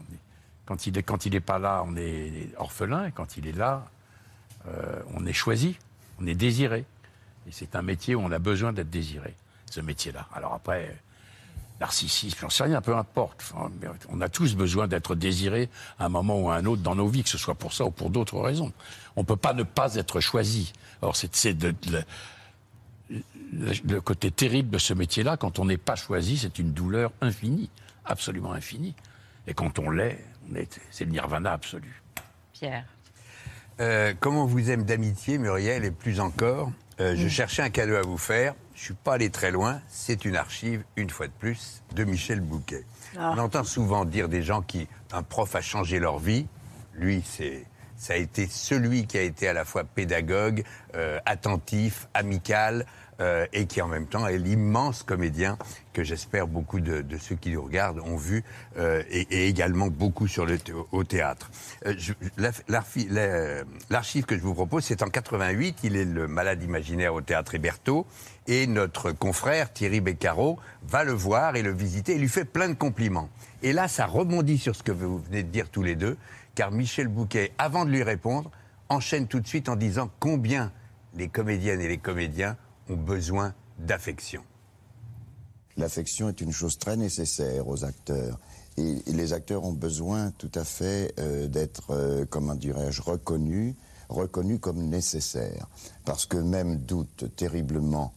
est- 0.00 0.18
quand 0.66 0.88
il 0.88 0.98
est 0.98 1.04
quand 1.04 1.24
il 1.24 1.36
est 1.36 1.40
pas 1.40 1.60
là, 1.60 1.84
on 1.86 1.94
est 1.96 2.48
orphelin. 2.58 3.06
Et 3.06 3.12
quand 3.12 3.36
il 3.36 3.46
est 3.46 3.52
là, 3.56 3.84
euh, 4.66 5.00
on 5.14 5.24
est 5.24 5.32
choisi, 5.32 5.78
on 6.20 6.26
est 6.26 6.34
désiré. 6.34 6.84
Et 7.46 7.52
c'est 7.52 7.76
un 7.76 7.82
métier 7.82 8.16
où 8.16 8.20
on 8.22 8.32
a 8.32 8.40
besoin 8.40 8.72
d'être 8.72 8.90
désiré. 8.90 9.36
Ce 9.70 9.80
métier-là. 9.80 10.26
Alors 10.34 10.52
après. 10.54 10.96
Narcissisme, 11.78 12.38
j'en 12.40 12.48
sais 12.48 12.64
rien, 12.64 12.80
peu 12.80 12.96
importe. 12.96 13.52
On 14.08 14.20
a 14.22 14.28
tous 14.30 14.54
besoin 14.56 14.88
d'être 14.88 15.14
désirés 15.14 15.68
à 15.98 16.06
un 16.06 16.08
moment 16.08 16.40
ou 16.40 16.48
à 16.50 16.54
un 16.56 16.64
autre 16.64 16.80
dans 16.80 16.94
nos 16.94 17.06
vies, 17.06 17.22
que 17.22 17.28
ce 17.28 17.36
soit 17.36 17.54
pour 17.54 17.74
ça 17.74 17.84
ou 17.84 17.90
pour 17.90 18.08
d'autres 18.08 18.40
raisons. 18.40 18.72
On 19.14 19.20
ne 19.20 19.26
peut 19.26 19.36
pas 19.36 19.52
ne 19.52 19.62
pas 19.62 19.94
être 19.96 20.18
choisi. 20.20 20.72
Or, 21.02 21.14
c'est 21.16 21.52
de- 21.52 21.74
le, 23.52 24.00
côté 24.00 24.30
terrible 24.30 24.70
de 24.70 24.78
ce 24.78 24.94
métier-là, 24.94 25.36
quand 25.36 25.58
on 25.58 25.64
n'est 25.64 25.76
pas 25.76 25.96
choisi, 25.96 26.38
c'est 26.38 26.58
une 26.58 26.72
douleur 26.72 27.12
infinie, 27.20 27.70
absolument 28.04 28.52
infinie. 28.52 28.94
Et 29.46 29.54
quand 29.54 29.78
on 29.78 29.90
l'est, 29.90 30.18
c'est 30.90 31.04
le 31.04 31.10
nirvana 31.10 31.52
absolu. 31.52 32.02
Pierre. 32.52 32.84
Euh, 33.80 34.14
comme 34.18 34.36
on 34.36 34.46
vous 34.46 34.70
aime 34.70 34.84
d'amitié, 34.84 35.38
Muriel, 35.38 35.84
et 35.84 35.90
plus 35.90 36.20
encore, 36.20 36.72
euh, 36.98 37.14
je 37.16 37.28
cherchais 37.28 37.62
un 37.62 37.70
cadeau 37.70 37.94
à 37.94 38.02
vous 38.02 38.18
faire. 38.18 38.54
Je 38.74 38.84
suis 38.84 38.94
pas 38.94 39.14
allé 39.14 39.30
très 39.30 39.50
loin. 39.50 39.80
C'est 39.88 40.24
une 40.24 40.36
archive, 40.36 40.82
une 40.96 41.10
fois 41.10 41.26
de 41.26 41.32
plus, 41.32 41.82
de 41.94 42.04
Michel 42.04 42.40
Bouquet. 42.40 42.84
Ah. 43.18 43.34
On 43.36 43.38
entend 43.38 43.64
souvent 43.64 44.04
dire 44.04 44.28
des 44.28 44.42
gens 44.42 44.62
qui 44.62 44.88
un 45.12 45.22
prof 45.22 45.54
a 45.54 45.60
changé 45.60 45.98
leur 45.98 46.18
vie. 46.18 46.46
Lui, 46.94 47.22
c'est 47.24 47.66
ça 47.96 48.12
a 48.12 48.16
été 48.16 48.46
celui 48.46 49.06
qui 49.06 49.16
a 49.16 49.22
été 49.22 49.48
à 49.48 49.52
la 49.52 49.64
fois 49.64 49.84
pédagogue, 49.84 50.64
euh, 50.94 51.18
attentif, 51.24 52.08
amical, 52.14 52.86
euh, 53.20 53.46
et 53.54 53.66
qui 53.66 53.80
en 53.80 53.88
même 53.88 54.06
temps 54.06 54.26
est 54.26 54.36
l'immense 54.36 55.02
comédien 55.02 55.56
que 55.94 56.04
j'espère 56.04 56.46
beaucoup 56.46 56.80
de, 56.80 57.02
ceux 57.18 57.34
qui 57.34 57.50
nous 57.50 57.62
regardent 57.62 58.00
ont 58.00 58.16
vu, 58.16 58.44
euh, 58.76 59.02
et, 59.08 59.48
également 59.48 59.86
beaucoup 59.86 60.26
au 60.92 61.04
théâtre. 61.04 61.50
Euh, 61.86 63.64
L'archive 63.88 64.26
que 64.26 64.36
je 64.36 64.42
vous 64.42 64.52
propose, 64.52 64.84
c'est 64.84 65.02
en 65.02 65.08
88. 65.08 65.78
Il 65.84 65.96
est 65.96 66.04
le 66.04 66.28
malade 66.28 66.62
imaginaire 66.62 67.14
au 67.14 67.22
théâtre 67.22 67.54
Héberto. 67.54 68.06
Et 68.48 68.66
notre 68.66 69.12
confrère 69.12 69.72
Thierry 69.72 70.02
Beccaro 70.02 70.58
va 70.86 71.02
le 71.02 71.12
voir 71.12 71.56
et 71.56 71.62
le 71.62 71.72
visiter 71.72 72.16
et 72.16 72.18
lui 72.18 72.28
fait 72.28 72.44
plein 72.44 72.68
de 72.68 72.74
compliments. 72.74 73.30
Et 73.62 73.72
là, 73.72 73.88
ça 73.88 74.04
rebondit 74.04 74.58
sur 74.58 74.76
ce 74.76 74.82
que 74.82 74.92
vous 74.92 75.18
venez 75.18 75.42
de 75.42 75.48
dire 75.48 75.70
tous 75.70 75.82
les 75.82 75.94
deux, 75.96 76.18
car 76.54 76.70
Michel 76.70 77.08
Bouquet, 77.08 77.52
avant 77.56 77.86
de 77.86 77.90
lui 77.90 78.02
répondre, 78.02 78.50
enchaîne 78.90 79.26
tout 79.26 79.40
de 79.40 79.46
suite 79.48 79.70
en 79.70 79.76
disant 79.76 80.10
combien 80.20 80.70
les 81.14 81.28
comédiennes 81.28 81.80
et 81.80 81.88
les 81.88 81.98
comédiens 81.98 82.56
ont 82.88 82.96
besoin 82.96 83.54
d'affection. 83.78 84.42
L'affection 85.76 86.28
est 86.28 86.40
une 86.40 86.52
chose 86.52 86.78
très 86.78 86.96
nécessaire 86.96 87.68
aux 87.68 87.84
acteurs. 87.84 88.38
Et, 88.78 89.02
les 89.06 89.32
acteurs 89.32 89.64
ont 89.64 89.72
besoin 89.72 90.30
tout 90.32 90.50
à 90.54 90.64
fait 90.64 91.12
euh, 91.18 91.48
d'être, 91.48 91.90
euh, 91.90 92.24
comment 92.28 92.54
dirais-je, 92.54 93.02
reconnus, 93.02 93.74
reconnus 94.08 94.58
comme 94.60 94.88
nécessaires. 94.88 95.66
Parce 96.04 96.26
que 96.26 96.36
même 96.36 96.78
doutent 96.78 97.24
terriblement 97.36 98.14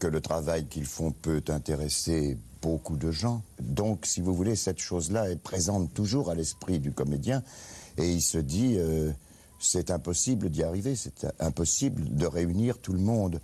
que 0.00 0.06
le 0.06 0.20
travail 0.20 0.66
qu'ils 0.66 0.86
font 0.86 1.12
peut 1.12 1.42
intéresser 1.48 2.38
beaucoup 2.62 2.96
de 2.96 3.10
gens. 3.10 3.42
Donc, 3.60 4.06
si 4.06 4.22
vous 4.22 4.34
voulez, 4.34 4.56
cette 4.56 4.78
chose-là 4.78 5.30
est 5.30 5.36
présente 5.36 5.92
toujours 5.92 6.30
à 6.30 6.34
l'esprit 6.34 6.78
du 6.78 6.92
comédien. 6.92 7.42
Et 7.98 8.10
il 8.10 8.22
se 8.22 8.38
dit, 8.38 8.76
euh, 8.78 9.12
c'est 9.58 9.90
impossible 9.90 10.48
d'y 10.48 10.62
arriver, 10.62 10.96
c'est 10.96 11.26
impossible 11.40 12.16
de 12.16 12.26
réunir 12.26 12.78
tout 12.78 12.94
le 12.94 13.00
monde. 13.00 13.40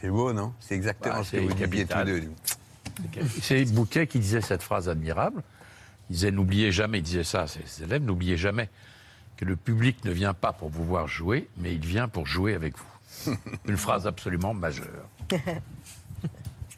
C'est 0.00 0.08
beau, 0.10 0.32
non? 0.32 0.52
C'est 0.60 0.74
exactement 0.74 1.14
Bah, 1.16 1.24
ce 1.24 1.32
que 1.32 1.36
c'est 1.38 1.42
vous 1.42 1.66
disiez 1.66 1.86
tous 1.86 2.04
deux. 2.04 2.30
C'est 3.40 3.64
Bouquet 3.72 4.06
qui 4.06 4.18
disait 4.18 4.40
cette 4.40 4.62
phrase 4.62 4.88
admirable. 4.88 5.42
Il 6.10 6.14
disait 6.14 6.30
N'oubliez 6.30 6.72
jamais, 6.72 6.98
il 6.98 7.02
disait 7.02 7.24
ça 7.24 7.42
à 7.42 7.46
ses 7.46 7.82
élèves, 7.82 8.02
n'oubliez 8.02 8.36
jamais 8.36 8.68
que 9.36 9.44
le 9.44 9.56
public 9.56 10.04
ne 10.04 10.10
vient 10.10 10.34
pas 10.34 10.52
pour 10.52 10.68
vous 10.68 10.84
voir 10.84 11.06
jouer, 11.06 11.48
mais 11.58 11.74
il 11.74 11.84
vient 11.84 12.08
pour 12.08 12.26
jouer 12.26 12.54
avec 12.54 12.74
vous. 12.76 13.36
Une 13.68 13.76
phrase 13.76 14.06
absolument 14.06 14.54
majeure. 14.54 15.08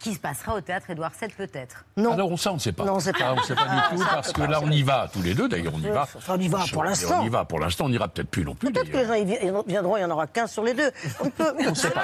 Qui 0.01 0.15
se 0.15 0.19
passera 0.19 0.55
au 0.55 0.61
théâtre 0.63 0.89
Édouard 0.91 1.13
VII, 1.21 1.31
peut-être. 1.37 1.85
Non. 1.97 2.13
Alors, 2.15 2.31
on 2.33 2.37
sait, 2.39 2.49
on 2.49 2.55
ne 2.55 2.59
sait 2.59 2.73
pas. 2.73 2.85
Non, 2.85 2.95
on 2.95 3.01
sait 3.01 3.13
pas. 3.13 3.19
Ah, 3.27 3.33
on 3.35 3.37
ne 3.37 3.43
sait 3.43 3.55
pas 3.55 3.67
Ah, 3.69 3.89
du 3.91 3.97
tout, 3.99 4.03
ça, 4.03 4.09
parce 4.15 4.33
que 4.33 4.41
peut 4.41 4.47
là, 4.47 4.61
on 4.63 4.71
y 4.71 4.83
va 4.83 5.09
tous 5.13 5.21
les 5.23 5.35
deux, 5.35 5.47
d'ailleurs, 5.47 5.75
on 5.77 5.79
y 5.79 5.91
va. 5.91 6.09
Enfin, 6.17 6.35
on 6.37 6.41
y 6.41 6.49
va 6.49 6.61
pour 6.73 6.85
l'instant. 6.85 7.19
On 7.21 7.25
y 7.27 7.29
va 7.29 7.45
pour 7.45 7.61
l'instant, 7.61 7.85
on 7.85 7.89
n'ira 7.91 8.09
peut-être 8.09 8.31
plus 8.31 8.43
non 8.45 8.55
plus. 8.55 8.73
Peut-être 8.73 8.91
que 8.91 8.97
les 8.97 9.07
gens 9.07 9.13
ils 9.15 9.27
vi- 9.27 9.63
viendront, 9.67 9.97
il 9.99 10.01
y 10.01 10.05
en 10.05 10.11
aura 10.11 10.27
15 10.27 10.51
sur 10.51 10.65
les 10.65 10.73
deux. 10.75 10.91
On 11.23 11.29
peut. 11.29 11.53
On 11.67 11.71
ne 11.71 11.75
sait 11.75 11.91
pas. 11.91 12.03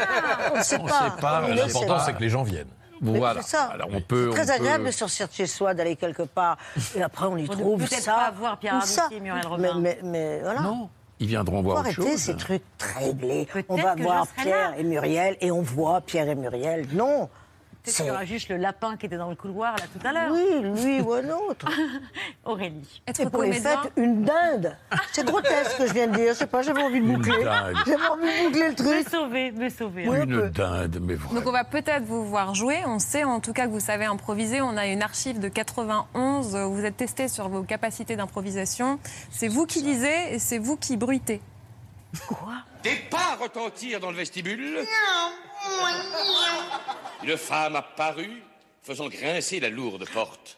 On 0.55 0.59
ne 0.59 0.63
sait 0.63 0.79
On 0.79 0.85
ne 0.85 0.89
pas. 0.91 1.11
sait 1.17 1.21
pas. 1.23 1.49
L'important, 1.49 1.99
c'est 2.01 2.13
que 2.13 2.21
les 2.21 2.29
gens 2.29 2.43
viennent. 2.43 2.69
Voilà. 3.01 3.41
c'est 3.43 3.57
ça. 3.57 3.65
Alors, 3.73 3.89
on 3.93 4.01
peut, 4.03 4.31
C'est 4.35 4.43
très 4.43 4.43
on 4.43 4.47
peut- 4.47 4.53
agréable 4.63 4.85
de 4.87 4.91
sortir 4.91 5.29
de 5.29 5.33
chez 5.33 5.47
soi, 5.47 5.73
d'aller 5.75 5.97
quelque 5.97 6.23
part, 6.23 6.57
et 6.95 7.03
après 7.03 7.27
on 7.27 7.37
y 7.39 7.43
On 7.49 7.53
ne 7.55 7.61
trouve 7.61 7.79
peut-être 7.79 8.03
ça. 8.03 8.13
pas 8.15 8.31
voir 8.31 8.59
Pierre 8.59 8.83
ça. 8.85 9.09
et 9.11 9.21
Muriel 9.21 9.47
Robin. 9.47 9.75
mais, 9.81 9.99
mais 10.03 10.41
voilà. 10.41 10.61
Non, 10.61 10.89
ils 11.21 11.27
viendront 11.29 11.61
voir 11.63 11.79
autre 11.79 11.87
arrêter 11.89 12.03
chose. 12.13 12.21
ces 12.21 12.37
trucs 12.37 12.63
très 12.79 13.05
réglés. 13.07 13.47
Peut-être 13.53 13.67
On 13.71 13.77
va 13.77 13.95
voir 13.97 14.27
Pierre 14.29 14.71
là. 14.73 14.79
et 14.79 14.83
Muriel, 14.83 15.37
et 15.43 15.51
on 15.51 15.61
voit 15.63 16.01
Pierre 16.03 16.29
et 16.29 16.35
Muriel. 16.35 16.87
Non. 16.93 17.29
Peut-être 17.87 17.97
qu'il 17.99 18.07
y 18.07 18.11
aura 18.11 18.25
juste 18.25 18.49
le 18.49 18.57
lapin 18.57 18.97
qui 18.97 19.07
était 19.07 19.17
dans 19.17 19.31
le 19.31 19.37
couloir, 19.37 19.77
là, 19.77 19.85
tout 19.93 20.05
à 20.05 20.13
l'heure. 20.13 20.33
Oui, 20.33 20.83
lui 20.83 21.01
ou 21.01 21.13
un 21.13 21.29
autre. 21.31 21.67
Aurélie. 22.45 23.01
Et 23.07 23.27
pour 23.27 23.43
les 23.45 23.53
fêtes, 23.53 23.93
une 23.97 24.25
dinde. 24.25 24.77
C'est 25.13 25.25
grotesque 25.25 25.71
ce 25.71 25.77
que 25.79 25.87
je 25.87 25.93
viens 25.93 26.09
de 26.09 26.17
dire. 26.17 26.33
Je 26.33 26.39
sais 26.39 26.47
pas, 26.49 26.63
j'avais 26.63 26.83
envie 26.83 27.01
de 27.01 27.07
boucler. 27.07 27.45
J'avais 27.87 28.07
envie 28.09 28.27
de 28.27 28.45
boucler 28.49 28.63
le 28.65 28.71
Me 28.71 28.75
truc. 28.75 29.09
sauver, 29.09 29.53
me 29.53 29.69
sauver. 29.69 30.09
Oui, 30.09 30.17
un 30.19 30.23
Une 30.25 30.49
dinde, 30.49 30.99
mais 31.01 31.15
vraiment. 31.15 31.35
Donc 31.41 31.49
on 31.49 31.53
va 31.53 31.63
peut-être 31.63 32.03
vous 32.03 32.25
voir 32.27 32.57
jouer. 32.57 32.81
On 32.87 32.99
sait 32.99 33.23
en 33.23 33.39
tout 33.39 33.53
cas 33.53 33.67
que 33.67 33.71
vous 33.71 33.79
savez 33.79 34.05
improviser. 34.07 34.61
On 34.61 34.77
a 34.77 34.87
une 34.89 35.03
archive 35.03 35.39
de 35.39 35.49
91. 35.49 36.57
Vous 36.57 36.85
êtes 36.85 36.97
testé 36.97 37.29
sur 37.29 37.49
vos 37.49 37.63
capacités 37.63 38.17
d'improvisation. 38.17 38.99
C'est 39.31 39.49
vous 39.49 39.65
qui 39.65 39.83
lisez 39.83 40.35
et 40.35 40.39
c'est 40.41 40.59
vous 40.59 40.77
qui 40.77 40.97
bruitez. 40.97 41.41
Des 42.83 42.97
pas 43.11 43.37
retentirent 43.41 44.01
dans 44.01 44.11
le 44.11 44.17
vestibule. 44.17 44.79
Une 47.23 47.37
femme 47.37 47.77
apparut, 47.77 48.43
faisant 48.83 49.09
grincer 49.09 49.61
la 49.61 49.69
lourde 49.69 50.09
porte. 50.11 50.57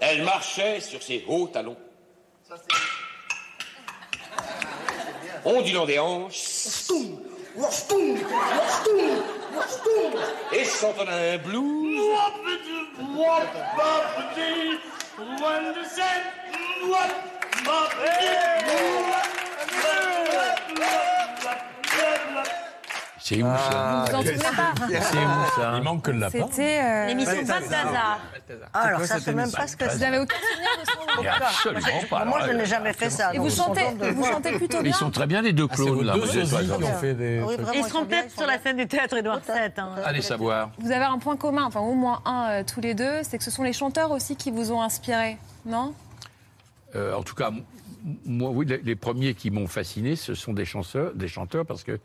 Elle 0.00 0.22
marchait 0.24 0.80
sur 0.80 1.02
ses 1.02 1.24
hauts 1.26 1.48
talons. 1.48 1.76
Ondulant 5.44 5.86
des 5.86 5.98
hanches. 5.98 6.44
Et 10.52 10.64
s'entendant 10.64 11.12
un 11.12 11.38
blues. 11.38 12.00
C'est 23.28 23.42
où 23.42 23.46
ça 23.56 24.04
Vous 24.06 24.12
vous 24.12 24.18
en 24.18 24.22
souvenez 24.22 24.38
pas 24.38 24.72
C'est 24.88 25.18
où 25.18 25.60
ça 25.60 25.72
Il 25.76 25.82
manque 25.82 26.02
que 26.02 26.12
le 26.12 26.18
lapin. 26.20 26.46
C'était 26.48 26.80
euh, 26.80 27.06
L'émission 27.06 27.42
Balthazar. 27.42 28.20
Ah, 28.72 28.80
alors 28.82 29.00
ça, 29.00 29.18
c'est 29.18 29.32
même 29.34 29.50
pas 29.50 29.66
ce 29.66 29.76
que 29.76 29.84
Vous 29.84 29.98
c'est. 29.98 30.04
avez 30.04 30.18
aucun 30.18 30.36
souvenir 30.36 30.68
de 30.80 30.88
ce 30.88 30.96
moment 30.96 31.34
Absolument 31.36 32.08
pas. 32.08 32.24
Moi, 32.24 32.38
je 32.46 32.52
n'ai 32.52 32.66
jamais 32.66 32.92
fait 32.92 33.10
ça. 33.10 33.34
Et 33.34 33.38
vous 33.38 33.50
chantez, 33.50 33.80
vous 34.14 34.40
plutôt 34.58 34.78
Ils 34.78 34.84
bien. 34.84 34.92
sont 34.92 35.10
très 35.10 35.26
bien 35.26 35.42
les 35.42 35.52
deux 35.52 35.66
Ah, 35.68 35.74
clones 35.74 36.04
là. 36.04 36.14
Ils 37.74 37.84
seront 37.84 38.04
peut-être 38.06 38.28
ils 38.32 38.38
sur 38.38 38.46
la 38.46 38.60
scène 38.60 38.76
du 38.76 38.86
théâtre 38.86 39.16
Édouard 39.16 39.40
VII. 39.40 39.72
hein. 39.76 39.88
Allez 40.04 40.22
savoir. 40.22 40.70
Vous 40.78 40.92
avez 40.92 41.06
un 41.06 41.18
point 41.18 41.36
commun, 41.36 41.64
enfin 41.64 41.80
au 41.80 41.94
moins 41.94 42.22
un 42.26 42.48
euh, 42.50 42.62
tous 42.64 42.80
les 42.80 42.94
deux, 42.94 43.24
c'est 43.24 43.38
que 43.38 43.44
ce 43.44 43.50
sont 43.50 43.64
les 43.64 43.72
chanteurs 43.72 44.12
aussi 44.12 44.36
qui 44.36 44.52
vous 44.52 44.70
ont 44.70 44.82
inspiré, 44.82 45.36
non? 45.64 45.94
Euh, 46.94 47.12
en 47.14 47.24
tout 47.24 47.34
cas, 47.34 47.50
moi, 48.24 48.50
oui, 48.50 48.66
les, 48.66 48.78
les 48.78 48.94
premiers 48.94 49.34
qui 49.34 49.50
m'ont 49.50 49.66
fasciné, 49.66 50.14
ce 50.14 50.34
sont 50.34 50.52
des 50.52 50.64
chanteurs, 50.64 51.12
des 51.14 51.26
chanteurs 51.26 51.66
parce 51.66 51.82
que 51.82 51.98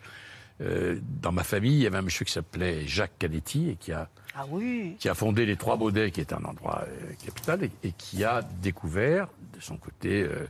euh, 0.62 1.00
dans 1.22 1.32
ma 1.32 1.44
famille, 1.44 1.74
il 1.74 1.82
y 1.82 1.88
avait 1.88 1.98
un 1.98 2.02
monsieur 2.04 2.26
qui 2.26 2.32
s'appelait 2.32 2.86
Jacques 2.88 3.18
Canetti 3.20 3.70
et 3.70 3.76
qui 3.76 3.92
a, 3.92 4.10
Ah 4.36 4.46
oui. 4.50 4.96
qui 5.00 5.10
a 5.10 5.14
fondé 5.16 5.46
les 5.46 5.56
Trois 5.58 5.76
Baudets, 5.78 6.12
qui 6.12 6.22
est 6.22 6.34
un 6.34 6.44
endroit 6.44 6.84
euh, 6.88 7.14
capital, 7.26 7.64
et, 7.64 7.72
et 7.84 7.92
qui 7.94 8.24
a 8.24 8.42
découvert 8.62 9.28
de 9.56 9.60
son 9.60 9.78
côté 9.78 10.24
euh, 10.24 10.46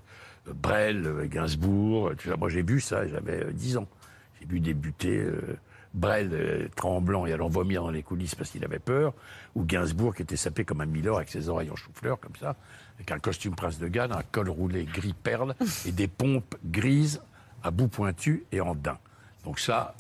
Brel, 0.54 1.06
euh, 1.06 1.26
Gainsbourg. 1.28 2.12
Tout 2.18 2.30
ça. 2.30 2.36
Moi, 2.38 2.50
j'ai 2.50 2.62
vu 2.64 2.82
ça, 2.82 3.08
j'avais 3.08 3.44
euh, 3.46 3.52
10 3.52 3.78
ans. 3.78 3.88
J'ai 4.40 4.48
vu 4.48 4.60
débuter 4.60 5.24
Brel 5.94 6.70
tremblant 6.76 7.26
et 7.26 7.34
allant 7.34 7.48
vomir 7.50 7.84
dans 7.84 7.92
les 7.92 8.02
coulisses 8.02 8.34
parce 8.34 8.50
qu'il 8.50 8.64
avait 8.66 8.80
peur, 8.80 9.14
ou 9.56 9.64
Gainsbourg 9.64 10.16
qui 10.16 10.22
était 10.24 10.36
sapé 10.38 10.64
comme 10.66 10.82
un 10.82 10.86
Milord 10.86 11.18
avec 11.18 11.30
ses 11.30 11.48
oreilles 11.50 11.70
en 11.70 11.76
chou-fleur, 11.76 12.20
comme 12.20 12.36
ça, 12.40 12.56
avec 12.96 13.12
un 13.12 13.20
costume 13.20 13.54
prince 13.56 13.78
de 13.78 13.88
Galles, 13.88 14.12
un 14.14 14.24
col 14.32 14.50
roulé 14.50 14.86
gris 14.86 15.14
perle 15.14 15.54
et 15.86 15.92
des 15.92 16.08
pompes 16.08 16.56
grises 16.66 17.22
à 17.62 17.70
bout 17.72 17.88
pointu 17.88 18.46
et 18.52 18.62
en 18.62 18.74
daim. 18.74 18.98
Donc 19.44 19.60
ça, 19.60 19.94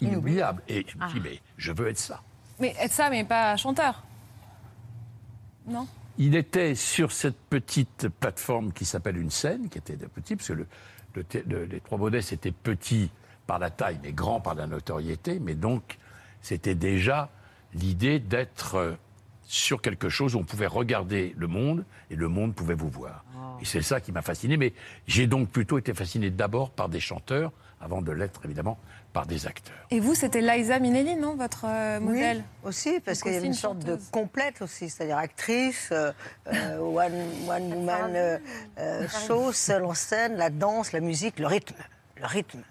inoubliable. 0.00 0.62
Et 0.68 0.84
je 0.88 0.96
me 0.98 1.12
dis, 1.12 1.20
mais 1.20 1.40
je 1.56 1.72
veux 1.72 1.88
être 1.88 1.98
ça. 1.98 2.22
Mais 2.60 2.74
être 2.80 2.92
ça, 2.92 3.10
mais 3.10 3.24
pas 3.24 3.56
chanteur. 3.56 4.02
Non? 5.66 5.86
Il 6.16 6.34
était 6.34 6.74
sur 6.74 7.12
cette 7.12 7.38
petite 7.38 8.08
plateforme 8.08 8.72
qui 8.72 8.84
s'appelle 8.84 9.16
une 9.18 9.30
scène, 9.30 9.68
qui 9.68 9.78
était 9.78 9.96
de 9.96 10.06
petit, 10.06 10.34
parce 10.34 10.48
que 10.48 10.52
le, 10.54 10.66
le 11.14 11.24
le- 11.46 11.64
les 11.64 11.80
Trois 11.80 11.98
Baudets, 11.98 12.22
c'était 12.22 12.50
petit 12.52 13.10
par 13.46 13.58
la 13.58 13.70
taille, 13.70 13.98
mais 14.02 14.12
grand 14.12 14.40
par 14.40 14.54
la 14.54 14.66
notoriété. 14.66 15.38
Mais 15.38 15.54
donc, 15.54 15.98
c'était 16.42 16.74
déjà 16.74 17.30
l'idée 17.74 18.18
d'être 18.18 18.74
euh, 18.76 18.94
sur 19.44 19.80
quelque 19.80 20.08
chose 20.08 20.34
où 20.34 20.38
on 20.40 20.44
pouvait 20.44 20.66
regarder 20.66 21.34
le 21.36 21.46
monde 21.46 21.84
et 22.10 22.16
le 22.16 22.28
monde 22.28 22.54
pouvait 22.54 22.74
vous 22.74 22.90
voir. 22.90 23.24
Et 23.60 23.64
c'est 23.64 23.82
ça 23.82 24.00
qui 24.00 24.12
m'a 24.12 24.22
fasciné. 24.22 24.56
Mais 24.56 24.72
j'ai 25.06 25.26
donc 25.26 25.48
plutôt 25.50 25.78
été 25.78 25.94
fasciné 25.94 26.30
d'abord 26.30 26.70
par 26.70 26.88
des 26.88 27.00
chanteurs, 27.00 27.52
avant 27.80 28.02
de 28.02 28.10
l'être 28.12 28.40
évidemment 28.44 28.78
par 29.12 29.26
des 29.26 29.46
acteurs. 29.46 29.74
Et 29.90 30.00
vous, 30.00 30.14
c'était 30.14 30.40
Liza 30.40 30.78
Minnelli, 30.78 31.16
non, 31.16 31.34
votre 31.34 31.64
euh, 31.66 32.00
modèle? 32.00 32.38
Oui, 32.62 32.68
aussi, 32.68 33.00
parce 33.00 33.22
qu'il 33.22 33.32
y 33.32 33.36
a 33.36 33.38
une 33.38 33.46
une 33.46 33.54
sorte 33.54 33.78
de 33.78 33.98
complète 34.10 34.60
aussi, 34.62 34.88
c'est-à-dire 34.90 35.16
actrice, 35.16 35.88
euh, 35.92 36.12
euh, 36.52 36.78
one, 36.78 37.14
one 37.48 37.72
woman 37.72 38.38
euh, 38.78 39.08
show, 39.26 39.52
seule 39.52 39.84
en 39.84 39.94
scène, 39.94 40.36
la 40.36 40.50
danse, 40.50 40.92
la 40.92 41.00
musique, 41.00 41.38
le 41.38 41.46
rythme, 41.46 41.76
le 42.16 42.26
rythme. 42.26 42.62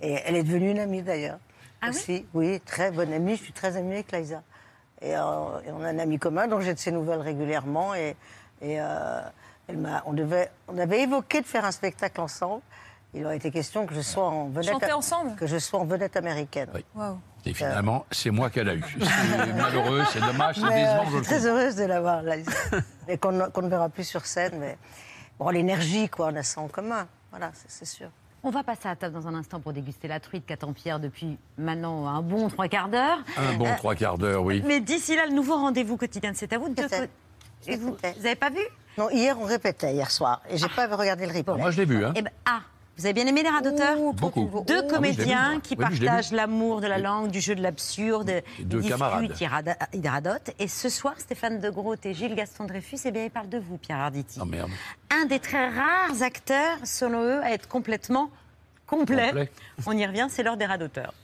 Et 0.00 0.18
elle 0.24 0.36
est 0.36 0.42
devenue 0.42 0.70
une 0.70 0.78
amie 0.78 1.02
d'ailleurs. 1.02 1.38
aussi, 1.86 2.26
oui, 2.34 2.60
très 2.60 2.90
bonne 2.90 3.12
amie. 3.12 3.36
Je 3.36 3.44
suis 3.44 3.52
très 3.52 3.76
amie 3.76 3.94
avec 3.94 4.12
Liza. 4.12 4.42
Et, 5.02 5.16
euh, 5.16 5.60
et 5.66 5.72
on 5.72 5.82
a 5.82 5.88
un 5.88 5.98
ami 5.98 6.18
commun, 6.18 6.46
donc 6.46 6.60
j'ai 6.60 6.74
de 6.74 6.78
ses 6.78 6.92
nouvelles 6.92 7.20
régulièrement. 7.20 7.94
Et, 7.94 8.16
et, 8.62 8.80
euh, 8.80 9.20
elle 9.68 9.78
m'a, 9.78 10.02
on, 10.06 10.12
devait, 10.12 10.50
on 10.68 10.78
avait 10.78 11.02
évoqué 11.02 11.40
de 11.40 11.46
faire 11.46 11.64
un 11.64 11.72
spectacle 11.72 12.20
ensemble. 12.20 12.62
Il 13.12 13.24
aurait 13.24 13.36
été 13.36 13.50
question 13.50 13.86
que 13.86 13.94
je 13.94 14.00
sois 14.00 14.28
en 14.28 14.48
vedette, 14.48 14.70
Chanter 14.72 14.92
ensemble 14.92 15.34
que 15.34 15.46
je 15.46 15.58
sois 15.58 15.80
en 15.80 15.84
vedette 15.84 16.16
américaine. 16.16 16.68
Et 17.44 17.54
finalement, 17.54 18.06
c'est 18.10 18.30
moi 18.30 18.50
qu'elle 18.50 18.68
a 18.68 18.74
eu. 18.74 18.84
C'est 19.00 19.52
malheureux, 19.54 20.02
c'est 20.12 20.20
dommage, 20.20 20.56
c'est 20.56 20.64
euh, 20.64 20.68
décevant. 20.68 21.04
je 21.06 21.10
suis 21.16 21.22
très 21.22 21.46
heureuse 21.46 21.74
de 21.74 21.84
l'avoir 21.84 22.22
là. 22.22 22.36
et 23.08 23.16
qu'on 23.18 23.32
ne- 23.32 23.46
qu'on 23.48 23.62
ne 23.62 23.68
verra 23.68 23.88
plus 23.88 24.04
sur 24.04 24.26
scène. 24.26 24.58
Mais 24.60 24.76
bon, 25.38 25.48
l'énergie, 25.48 26.08
quoi, 26.10 26.28
on 26.32 26.36
a 26.36 26.42
ça 26.42 26.60
en 26.60 26.68
commun. 26.68 27.08
Voilà, 27.30 27.50
c'est- 27.54 27.84
sûr. 27.86 28.08
On 28.42 28.50
va 28.50 28.62
passer 28.62 28.88
à 28.88 28.94
table 28.96 29.14
dans 29.14 29.26
un 29.26 29.34
instant 29.34 29.58
pour 29.60 29.72
déguster 29.72 30.06
la 30.08 30.20
truite 30.20 30.46
qu'attend 30.46 30.72
depuis 30.98 31.38
maintenant 31.58 32.06
un 32.06 32.22
bon 32.22 32.48
trois 32.48 32.68
quarts 32.68 32.88
d'heure. 32.88 33.18
Un 33.36 33.54
bon 33.56 33.66
Euh, 33.66 33.76
trois 33.76 33.94
quarts 33.94 34.18
d'heure, 34.18 34.42
oui. 34.42 34.62
Mais 34.66 34.80
d'ici 34.80 35.16
là, 35.16 35.26
le 35.26 35.32
nouveau 35.32 35.56
rendez-vous 35.56 35.96
quotidien 35.96 36.30
de 36.32 36.36
C'est 36.36 36.52
à 36.52 36.58
vous. 36.58 36.72
Co- 36.74 36.82
Et 37.66 37.76
vous, 37.76 37.96
vous 37.96 38.26
avez 38.26 38.36
pas 38.36 38.50
vu? 38.50 38.60
Non, 38.98 39.10
hier, 39.10 39.36
on 39.38 39.44
répétait, 39.44 39.94
hier 39.94 40.10
soir. 40.10 40.42
Et 40.48 40.56
j'ai 40.58 40.68
pas 40.68 40.86
regardé 40.86 41.26
le 41.26 41.32
replay. 41.32 41.56
Moi, 41.56 41.70
je 41.70 41.78
l'ai 41.78 41.84
vu. 41.86 42.04
Hein. 42.04 42.12
Eh 42.16 42.22
ben, 42.22 42.30
ah, 42.46 42.60
vous 43.00 43.06
avez 43.06 43.14
bien 43.14 43.26
aimé 43.26 43.42
les 43.42 43.48
radoteurs 43.48 43.96
Beaucoup. 44.12 44.62
Deux 44.66 44.80
Ah 44.80 44.82
oui, 44.82 44.88
comédiens 44.90 45.60
qui 45.62 45.74
Oui, 45.74 45.84
partagent 45.84 46.32
l'amour 46.32 46.82
de 46.82 46.86
la 46.86 46.98
langue, 46.98 47.30
du 47.30 47.40
jeu 47.40 47.54
de 47.54 47.62
l'absurde. 47.62 48.30
Deux 48.58 48.82
camarades. 48.82 49.32
Ils 49.94 50.06
radotent. 50.06 50.50
Et 50.58 50.68
ce 50.68 50.90
soir, 50.90 51.14
Stéphane 51.16 51.60
De 51.60 51.70
Groot 51.70 52.04
et 52.04 52.12
Gilles 52.12 52.34
Gaston 52.34 52.64
Dreyfus, 52.66 52.98
eh 53.06 53.10
bien, 53.10 53.24
ils 53.24 53.30
parlent 53.30 53.48
de 53.48 53.56
vous, 53.58 53.78
Pierre 53.78 54.00
Arditi. 54.00 54.38
Oh 54.42 54.44
merde. 54.44 54.68
Un 55.10 55.24
des 55.24 55.38
très 55.38 55.70
rares 55.70 56.20
acteurs, 56.20 56.76
selon 56.84 57.22
eux, 57.22 57.40
à 57.42 57.52
être 57.52 57.68
complètement 57.68 58.30
complet. 58.86 59.28
Complet. 59.28 59.50
On 59.86 59.96
y 59.96 60.04
revient, 60.04 60.26
c'est 60.28 60.42
l'heure 60.42 60.58
des 60.58 60.66
radoteurs. 60.66 61.14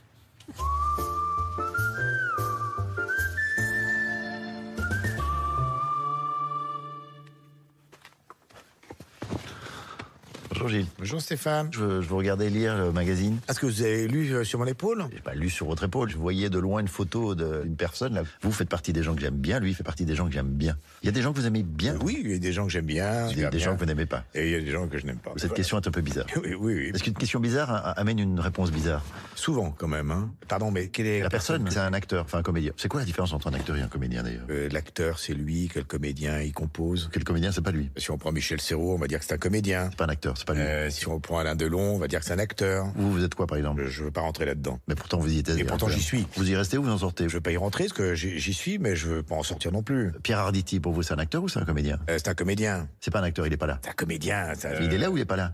Bonjour 10.59 10.69
Gilles. 10.69 10.87
Bonjour 10.97 11.21
Stéphane. 11.21 11.69
Je, 11.71 12.01
je 12.01 12.07
vous 12.07 12.17
regardais 12.17 12.49
lire 12.49 12.75
le 12.75 12.91
magazine. 12.91 13.37
Est-ce 13.47 13.59
que 13.59 13.67
vous 13.67 13.83
avez 13.83 14.07
lu 14.07 14.31
euh, 14.33 14.43
sur 14.43 14.57
mon 14.57 14.65
épaule? 14.65 15.05
J'ai 15.13 15.19
pas 15.19 15.35
lu 15.35 15.51
sur 15.51 15.67
votre 15.67 15.83
épaule. 15.83 16.09
Je 16.09 16.17
voyais 16.17 16.49
de 16.49 16.57
loin 16.57 16.79
une 16.79 16.87
photo 16.87 17.35
d'une 17.35 17.75
personne. 17.75 18.15
Là. 18.15 18.23
Vous 18.41 18.51
faites 18.51 18.67
partie 18.67 18.91
des 18.91 19.03
gens 19.03 19.13
que 19.13 19.21
j'aime 19.21 19.35
bien. 19.35 19.59
Lui 19.59 19.75
fait 19.75 19.83
partie 19.83 20.03
des 20.03 20.15
gens 20.15 20.25
que 20.25 20.33
j'aime 20.33 20.47
bien. 20.47 20.75
Il 21.03 21.05
y 21.05 21.09
a 21.09 21.11
des 21.11 21.21
gens 21.21 21.31
que 21.31 21.37
vous 21.39 21.45
aimez 21.45 21.61
bien. 21.61 21.93
Euh, 21.93 21.99
Oui, 22.01 22.21
il 22.25 22.31
y 22.31 22.33
a 22.33 22.39
des 22.39 22.53
gens 22.53 22.65
que 22.65 22.71
j'aime 22.71 22.87
bien. 22.87 23.29
Il 23.29 23.37
y 23.37 23.45
a 23.45 23.51
des 23.51 23.57
bien. 23.57 23.65
gens 23.67 23.75
que 23.75 23.81
vous 23.81 23.85
n'aimez 23.85 24.07
pas. 24.07 24.23
Et 24.33 24.47
il 24.47 24.51
y 24.51 24.55
a 24.55 24.59
des 24.61 24.71
gens 24.71 24.87
que 24.87 24.97
je 24.97 25.05
n'aime 25.05 25.19
pas. 25.19 25.31
Cette 25.35 25.53
question 25.53 25.79
est 25.79 25.87
un 25.87 25.91
peu 25.91 26.01
bizarre. 26.01 26.25
Oui, 26.37 26.55
oui, 26.59 26.73
oui. 26.75 26.91
Est-ce 26.91 27.03
qu'une 27.03 27.13
question 27.13 27.39
bizarre 27.39 27.93
amène 27.95 28.17
une 28.17 28.39
réponse 28.39 28.71
bizarre 28.71 29.03
Souvent, 29.35 29.75
quand 29.77 29.87
même. 29.87 30.09
Hein. 30.09 30.31
Pardon, 30.47 30.71
mais 30.71 30.87
quelle 30.87 31.05
est 31.05 31.19
La 31.21 31.29
personne, 31.29 31.69
c'est 31.69 31.79
un 31.79 31.93
acteur, 31.93 32.25
enfin 32.25 32.39
un 32.39 32.43
comédien. 32.43 32.71
C'est 32.77 32.87
quoi 32.87 32.99
la 32.99 33.05
différence 33.05 33.31
entre 33.33 33.47
un 33.47 33.53
acteur 33.53 33.75
et 33.77 33.81
un 33.81 33.87
comédien 33.87 34.23
d'ailleurs? 34.23 34.45
Euh, 34.49 34.69
L'acteur, 34.71 35.19
c'est 35.19 35.33
lui. 35.35 35.69
Quel 35.71 35.83
comédien, 35.85 36.41
il 36.41 36.51
compose? 36.53 37.09
Quel 37.13 37.23
comédien, 37.23 37.51
c'est 37.51 37.61
pas 37.61 37.71
lui. 37.71 37.91
Si 37.97 38.09
on 38.09 38.17
prend 38.17 38.31
Michel 38.31 38.59
Serrault, 38.59 38.95
on 38.95 38.97
va 38.97 39.05
dire 39.07 39.19
que 39.19 39.25
c'est 39.25 39.33
un 39.35 39.37
comédien. 39.37 39.89
C'est 39.91 39.97
pas 39.97 40.05
un 40.05 40.09
acteur, 40.09 40.35
pas 40.47 40.53
lui. 40.55 40.61
Euh, 40.61 40.89
si 40.89 41.07
on 41.07 41.19
prend 41.19 41.37
Alain 41.37 41.55
Delon, 41.55 41.95
on 41.95 41.99
va 41.99 42.07
dire 42.07 42.19
que 42.19 42.25
c'est 42.25 42.33
un 42.33 42.39
acteur. 42.39 42.87
Vous, 42.95 43.11
vous 43.11 43.23
êtes 43.23 43.35
quoi 43.35 43.45
par 43.45 43.57
exemple? 43.57 43.83
Je, 43.85 43.89
je 43.89 44.03
veux 44.05 44.11
pas 44.11 44.21
rentrer 44.21 44.45
là-dedans. 44.45 44.79
Mais 44.87 44.95
pourtant 44.95 45.19
vous 45.19 45.31
y 45.31 45.37
étiez. 45.37 45.55
Et 45.59 45.63
pourtant, 45.63 45.87
j'y 45.89 46.01
suis. 46.01 46.25
Vous 46.35 46.49
y 46.49 46.55
restez 46.55 46.77
ou 46.79 46.83
vous 46.83 46.89
en 46.89 46.97
sortez? 46.97 47.29
Je 47.29 47.35
veux 47.35 47.41
pas 47.41 47.51
y 47.51 47.57
rentrer 47.57 47.83
parce 47.83 47.93
que 47.93 48.15
j'y 48.15 48.53
suis, 48.53 48.79
mais 48.79 48.95
je 48.95 49.07
veux 49.07 49.23
pas 49.23 49.35
en 49.35 49.43
sortir 49.43 49.71
non 49.71 49.83
plus. 49.83 50.11
Pierre 50.23 50.39
Arditi, 50.39 50.79
pour 50.79 50.93
vous, 50.93 51.03
c'est 51.03 51.13
un 51.13 51.19
acteur 51.19 51.43
ou 51.43 51.49
c'est 51.49 51.59
un 51.59 51.65
comédien? 51.65 51.99
Euh, 52.09 52.15
c'est 52.17 52.29
un 52.29 52.33
comédien. 52.33 52.87
C'est 52.99 53.11
pas 53.11 53.19
un 53.19 53.23
acteur, 53.23 53.45
il 53.45 53.53
est 53.53 53.57
pas 53.57 53.67
là. 53.67 53.79
C'est 53.83 53.91
un 53.91 53.93
comédien. 53.93 54.55
ça- 54.55 54.79
Il 54.81 54.91
est 54.93 54.97
là 54.97 55.11
ou 55.11 55.17
il 55.17 55.21
est 55.21 55.25
pas 55.25 55.35
là? 55.35 55.53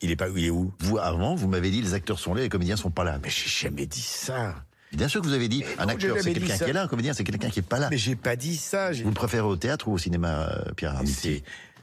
Il 0.00 0.10
est 0.10 0.16
pas. 0.16 0.28
Il 0.34 0.44
est 0.44 0.50
où? 0.50 0.72
Vous, 0.78 0.98
avant, 0.98 1.34
vous 1.34 1.48
m'avez 1.48 1.70
dit 1.70 1.82
les 1.82 1.92
acteurs 1.94 2.18
sont 2.18 2.32
là, 2.32 2.42
les 2.42 2.48
comédiens 2.48 2.76
sont 2.76 2.90
pas 2.90 3.04
là. 3.04 3.18
Mais 3.22 3.30
j'ai 3.30 3.48
jamais 3.68 3.86
dit 3.86 4.00
ça. 4.00 4.54
Bien 4.92 5.08
sûr 5.08 5.20
que 5.20 5.26
vous 5.26 5.34
avez 5.34 5.48
dit, 5.48 5.64
un 5.78 5.82
non, 5.84 5.90
acteur 5.90 6.16
c'est 6.18 6.32
quelqu'un 6.32 6.56
qui 6.56 6.62
est 6.64 6.72
là, 6.72 6.84
un 6.84 6.88
comédien 6.88 7.12
c'est 7.12 7.24
quelqu'un 7.24 7.50
qui 7.50 7.58
est 7.58 7.62
pas 7.62 7.78
là. 7.78 7.88
Mais 7.90 7.98
j'ai 7.98 8.16
pas 8.16 8.36
dit 8.36 8.56
ça. 8.56 8.90
Vous 8.92 9.08
le 9.08 9.12
préférez 9.14 9.42
au 9.46 9.56
théâtre 9.56 9.88
ou 9.88 9.92
au 9.92 9.98
cinéma, 9.98 10.48
euh, 10.48 10.72
Pierre 10.76 10.96
Arditi? 10.96 11.42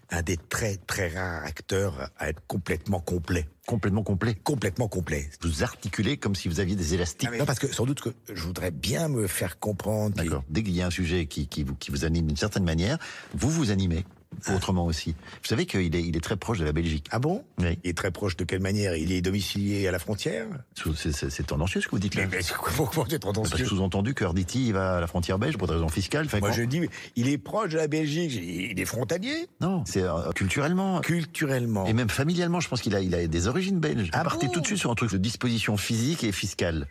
Un 0.10 0.22
des 0.22 0.38
très 0.38 0.78
très 0.78 1.10
rares 1.10 1.44
acteurs 1.44 2.10
à 2.18 2.30
être 2.30 2.42
complètement 2.48 3.00
complet. 3.00 3.48
Complètement 3.68 4.04
complet. 4.04 4.36
Complètement 4.36 4.88
complet. 4.88 5.30
Vous 5.42 5.64
articulez 5.64 6.18
comme 6.18 6.36
si 6.36 6.48
vous 6.48 6.60
aviez 6.60 6.76
des 6.76 6.94
élastiques. 6.94 7.32
Non, 7.32 7.46
parce 7.46 7.60
que 7.60 7.68
sans 7.68 7.86
doute 7.86 8.02
que 8.02 8.10
je 8.32 8.42
voudrais 8.44 8.72
bien 8.72 9.08
me 9.08 9.28
faire 9.28 9.60
comprendre. 9.60 10.16
D'accord. 10.16 10.44
Dès 10.50 10.64
qu'il 10.64 10.76
y 10.76 10.82
a 10.82 10.88
un 10.88 10.92
sujet 10.92 11.26
qui, 11.26 11.48
qui, 11.48 11.64
vous, 11.64 11.76
qui 11.76 11.92
vous 11.92 12.06
anime 12.06 12.28
d'une 12.28 12.38
certaine 12.38 12.64
manière, 12.64 12.98
vous 13.34 13.50
vous 13.50 13.72
animez 13.72 14.06
autrement 14.54 14.86
aussi. 14.86 15.12
Vous 15.12 15.48
savez 15.48 15.66
qu'il 15.66 15.96
est, 15.96 16.02
il 16.04 16.16
est 16.18 16.22
très 16.22 16.38
proche 16.38 16.60
de 16.60 16.66
la 16.66 16.72
Belgique. 16.74 17.08
Ah 17.12 17.20
bon? 17.20 17.44
Oui. 17.60 17.80
Il 17.84 17.90
est 17.90 17.98
très 17.98 18.12
proche 18.12 18.36
de 18.38 18.44
quelle 18.44 18.62
manière? 18.62 18.96
Il 18.96 19.12
est 19.12 19.22
domicilié 19.22 19.88
à 19.88 19.92
la 19.92 20.00
frontière? 20.00 20.48
C'est- 20.96 21.44
tendancieux 21.46 21.82
ce 21.82 21.88
que 21.88 21.92
vous 21.92 22.00
dites 22.00 22.16
là. 22.16 22.24
Mais, 22.30 22.38
mais 22.38 22.44
pourquoi 22.76 23.06
c'est 23.10 23.20
tendancieux? 23.20 23.66
sous-entendu 23.66 24.14
que 24.14 24.26
Arditi 24.26 24.72
va 24.72 24.98
à 24.98 25.00
la 25.02 25.08
frontière 25.08 25.38
belge 25.38 25.58
pour 25.58 25.68
des 25.68 25.74
raisons 25.74 25.90
fiscales. 25.90 26.28
Moi 26.40 26.52
je 26.52 26.64
dis, 26.64 26.82
il 27.16 27.28
est 27.30 27.38
proche 27.38 27.72
de 27.72 27.78
la 27.78 27.88
Belgique. 27.88 28.34
Il 28.34 28.80
est 28.80 28.86
frontalier? 28.86 29.48
Non, 29.62 29.84
c'est 29.86 30.02
euh, 30.04 30.32
culturellement. 30.32 31.02
Culturellement. 31.02 31.86
Et 31.86 31.94
même 31.94 32.10
familialement, 32.10 32.60
je 32.60 32.68
pense 32.70 32.82
qu'il 32.82 32.96
a, 32.96 33.02
il 33.02 33.14
a 33.14 33.28
des 33.28 33.48
origines 33.48 33.80
belges. 33.80 34.10
Ah 34.14 34.24
partez 34.24 34.48
bon? 34.48 34.54
tout 34.54 34.62
de 34.62 34.66
suite 34.66 34.80
sur 34.80 34.92
un 34.92 34.96
truc 34.96 35.12
de 35.12 35.18
disposition 35.18 35.78
physique 35.78 36.24
et 36.24 36.32
fiscale. 36.32 36.88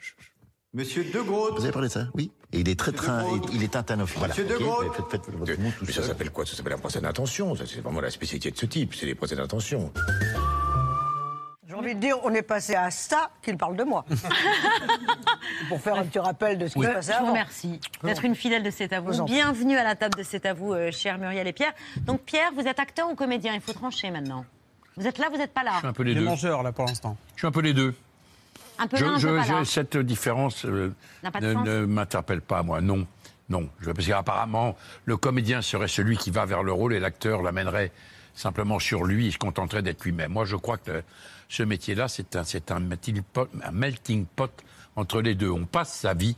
Monsieur 0.75 1.05
De 1.05 1.20
Groot. 1.20 1.53
Vous 1.55 1.62
avez 1.62 1.72
parlé 1.72 1.87
de 1.89 1.93
ça? 1.93 2.09
Oui. 2.14 2.33
Et 2.53 2.59
il 2.61 2.68
est 2.68 2.79
très 2.79 2.91
train, 2.91 3.25
il 3.53 3.62
est 3.62 3.68
tintanophile. 3.72 4.18
Voilà. 4.18 4.35
Monsieur 4.35 4.45
De 4.49 4.57
Groot. 4.57 4.93
Faites, 4.93 5.07
faites 5.25 5.35
votre 5.35 5.61
moue 5.61 5.70
tout 5.79 5.85
Mais 5.87 5.93
ça 5.93 6.03
s'appelle 6.03 6.31
quoi? 6.31 6.45
Ça 6.45 6.57
s'appelle 6.57 6.72
un 6.72 6.79
procès 6.79 7.01
d'intention. 7.01 7.55
C'est 7.55 7.81
vraiment 7.81 8.01
la 8.01 8.11
spécialité 8.11 8.51
de 8.51 8.57
ce 8.59 8.66
type. 8.66 8.93
C'est 8.95 9.07
les 9.07 9.14
procès 9.14 9.37
d'intention. 9.37 9.93
J'ai 11.68 11.75
envie 11.75 11.95
de 11.95 12.01
dire, 12.01 12.16
on 12.25 12.31
est 12.35 12.43
passé 12.43 12.75
à 12.75 12.91
ça 12.91 13.31
qu'il 13.43 13.57
parle 13.57 13.77
de 13.77 13.85
moi. 13.85 14.05
Pour 15.68 15.81
faire 15.81 15.95
un 15.97 16.05
petit 16.05 16.18
rappel 16.18 16.59
de 16.59 16.66
ce 16.66 16.72
qui 16.75 16.81
Oui. 16.81 16.87
se 16.87 16.91
passait 16.93 17.12
Je 17.12 17.18
vous 17.18 17.22
avant. 17.25 17.33
remercie 17.33 17.81
d'être 18.03 18.25
une 18.25 18.35
fidèle 18.35 18.62
de 18.64 18.70
C'est 18.70 18.93
à 18.93 19.01
Vous. 19.01 19.25
Bienvenue 19.25 19.77
à 19.77 19.85
la 19.85 19.95
table 19.95 20.16
de 20.18 20.22
C'est 20.25 20.45
à 20.45 20.55
vous, 20.55 20.72
euh, 20.72 20.91
chers 20.91 21.18
Muriel 21.18 21.47
et 21.47 21.53
Pierre. 21.53 21.72
Donc 22.03 22.20
Pierre, 22.22 22.51
vous 22.55 22.66
êtes 22.66 22.81
acteur 22.81 23.09
ou 23.11 23.14
comédien? 23.14 23.55
Il 23.55 23.61
faut 23.61 23.72
trancher 23.72 24.11
maintenant. 24.11 24.45
Vous 24.97 25.07
êtes 25.07 25.18
là, 25.18 25.29
vous 25.31 25.37
n'êtes 25.39 25.53
pas 25.53 25.62
là. 25.64 25.72
Je 25.75 25.79
suis 25.79 25.87
un 25.89 25.93
peu 25.93 26.03
les 26.03 26.14
Les 26.14 26.20
deux. 26.20 26.27
mangeurs, 26.27 26.62
là, 26.62 26.72
pour 26.72 26.85
l'instant. 26.87 27.16
Je 27.35 27.41
suis 27.41 27.47
un 27.47 27.53
peu 27.53 27.61
les 27.61 27.72
deux. 27.75 27.95
Un 28.79 28.87
peu 28.87 28.97
Je- 28.97 29.05
là, 29.05 29.11
un 29.12 29.18
je- 29.18 29.29
peu 29.29 29.37
pas 29.37 29.43
je- 29.45 29.53
là. 29.53 29.64
cette 29.64 29.97
différence 29.97 30.64
euh, 30.64 30.93
ne, 31.41 31.85
m'interpelle 31.87 32.41
pas, 32.41 32.62
moi. 32.62 32.81
Non. 32.81 33.07
Non. 33.49 33.68
Parce 33.85 34.07
qu'apparemment, 34.07 34.77
le 35.05 35.16
comédien 35.16 35.61
serait 35.62 35.89
celui 35.89 36.16
qui 36.16 36.31
va 36.31 36.47
vers 36.47 36.62
le 36.62 36.72
rôle 36.72 36.95
et 36.95 37.01
l'acteur 37.01 37.43
l'amènerait 37.43 37.93
simplement 38.35 38.79
sur 38.79 39.05
lui. 39.05 39.27
Il 39.27 39.33
se 39.33 39.39
contenterait 39.39 39.83
d'être 39.83 40.03
lui-même. 40.05 40.33
Moi, 40.33 40.45
je 40.45 40.57
crois 40.57 40.79
que 40.79 41.03
ce 41.49 41.62
métier-là, 41.62 42.09
c'est 42.09 42.35
un, 42.70 42.81
melting 42.81 43.22
pot, 43.22 43.49
un 43.62 43.70
melting 43.70 44.27
pot 44.27 44.51
entre 44.97 45.20
les 45.20 45.35
deux. 45.35 45.51
On 45.51 45.66
passe 45.66 45.93
sa 45.95 46.14
vie, 46.14 46.35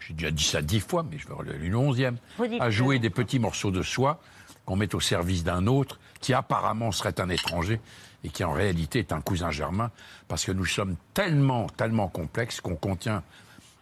j'ai 0.00 0.14
déjà 0.14 0.30
dit 0.30 0.44
ça 0.44 0.62
dix 0.62 0.80
fois, 0.80 1.04
mais 1.10 1.18
je 1.18 1.26
vais 1.26 1.34
le 1.58 1.64
une 1.64 1.74
onzième, 1.74 2.16
à 2.60 2.70
jouer 2.70 2.98
des 2.98 3.10
petits 3.10 3.38
morceaux 3.40 3.70
de 3.72 3.82
soi 3.82 4.20
qu'on 4.64 4.76
met 4.76 4.94
au 4.94 5.00
service 5.00 5.44
d'un 5.44 5.66
autre 5.66 5.98
qui 6.20 6.32
apparemment 6.32 6.92
serait 6.92 7.20
un 7.20 7.28
étranger 7.28 7.80
et 8.24 8.30
qui 8.30 8.42
en 8.42 8.52
réalité 8.52 8.98
est 8.98 9.12
un 9.12 9.20
cousin 9.20 9.50
germain, 9.50 9.90
parce 10.26 10.44
que 10.44 10.52
nous 10.52 10.64
sommes 10.64 10.96
tellement, 11.12 11.66
tellement 11.68 12.08
complexes 12.08 12.60
qu'on 12.60 12.74
contient 12.74 13.22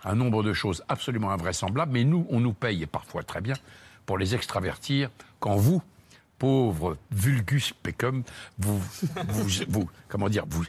un 0.05 0.15
nombre 0.17 0.43
de 0.43 0.53
choses 0.53 0.83
absolument 0.89 1.31
invraisemblables, 1.31 1.93
mais 1.93 2.05
nous, 2.05 2.27
on 2.29 2.41
nous 2.41 2.53
paye, 2.53 2.83
et 2.83 2.87
parfois 2.87 3.23
très 3.23 3.41
bien, 3.41 3.55
pour 4.05 4.19
les 4.19 4.35
extravertir, 4.35 5.11
quand 5.39 5.55
vous, 5.55 5.81
pauvre 6.39 6.97
vulgus 7.13 7.73
pecum, 7.85 8.25
vous, 8.59 8.83
vous, 9.69 9.89
comment 10.09 10.29
dire, 10.29 10.45
vous, 10.49 10.65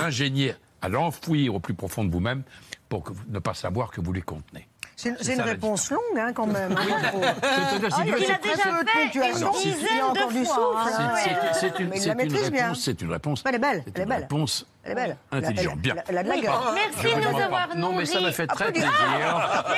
ingéniez 0.00 0.54
à 0.80 0.88
l'enfouir 0.88 1.54
au 1.54 1.60
plus 1.60 1.74
profond 1.74 2.04
de 2.04 2.10
vous-même 2.10 2.42
pour 2.88 3.04
ne 3.28 3.38
pas 3.38 3.54
savoir 3.54 3.92
que 3.92 4.00
vous 4.00 4.12
les 4.12 4.22
contenez. 4.22 4.66
C'est 4.96 5.34
une 5.34 5.40
réponse 5.40 5.90
longue, 5.90 6.00
hein, 6.18 6.32
quand 6.34 6.46
même. 6.46 6.72
hein. 6.72 6.80
C'est-à-dire, 6.82 7.88
Ah, 7.92 8.02
il 8.04 8.12
a 8.14 8.16
c'est- 8.16 8.22
déjà 8.22 8.38
fait 8.38 8.48
une 8.48 9.48
Il 9.64 9.74
dizaine 9.74 10.00
a 10.00 10.06
encore 10.06 10.28
de 10.28 10.32
du 10.32 10.44
fois, 10.44 10.54
souffle. 10.54 11.54
C'est- 11.54 11.78
une, 11.80 11.88
Mais 11.88 11.96
il 11.96 12.00
c'est 12.02 12.06
la 12.08 12.12
une 12.12 12.18
maîtrise 12.18 12.50
bien. 12.50 12.62
réponse, 12.64 12.80
c'est 12.84 13.00
une 13.02 13.10
réponse, 13.12 13.42
Elle 13.46 13.54
est 13.54 13.58
belle, 13.58 13.84
elle 13.94 14.02
est 14.02 14.06
belle. 14.06 14.18
réponse 14.22 14.66
Elle 14.84 14.92
est 14.92 14.94
belle. 14.96 15.16
intelligente, 15.30 15.78
bien. 15.78 15.94
Elle 16.08 16.18
a 16.18 16.22
de 16.24 16.28
la 16.28 16.34
Oui, 16.34 16.40
gueule. 16.42 16.52
merci 16.74 17.14
de 17.14 17.20
nous 17.20 17.24
comprends 17.26 17.38
pas. 17.38 17.44
avoir 17.44 17.76
Non, 17.76 17.92
mais 17.92 18.04
ça 18.04 18.20
m'a 18.20 18.32
fait 18.32 18.46
très 18.48 18.72
plaisir. 18.72 18.90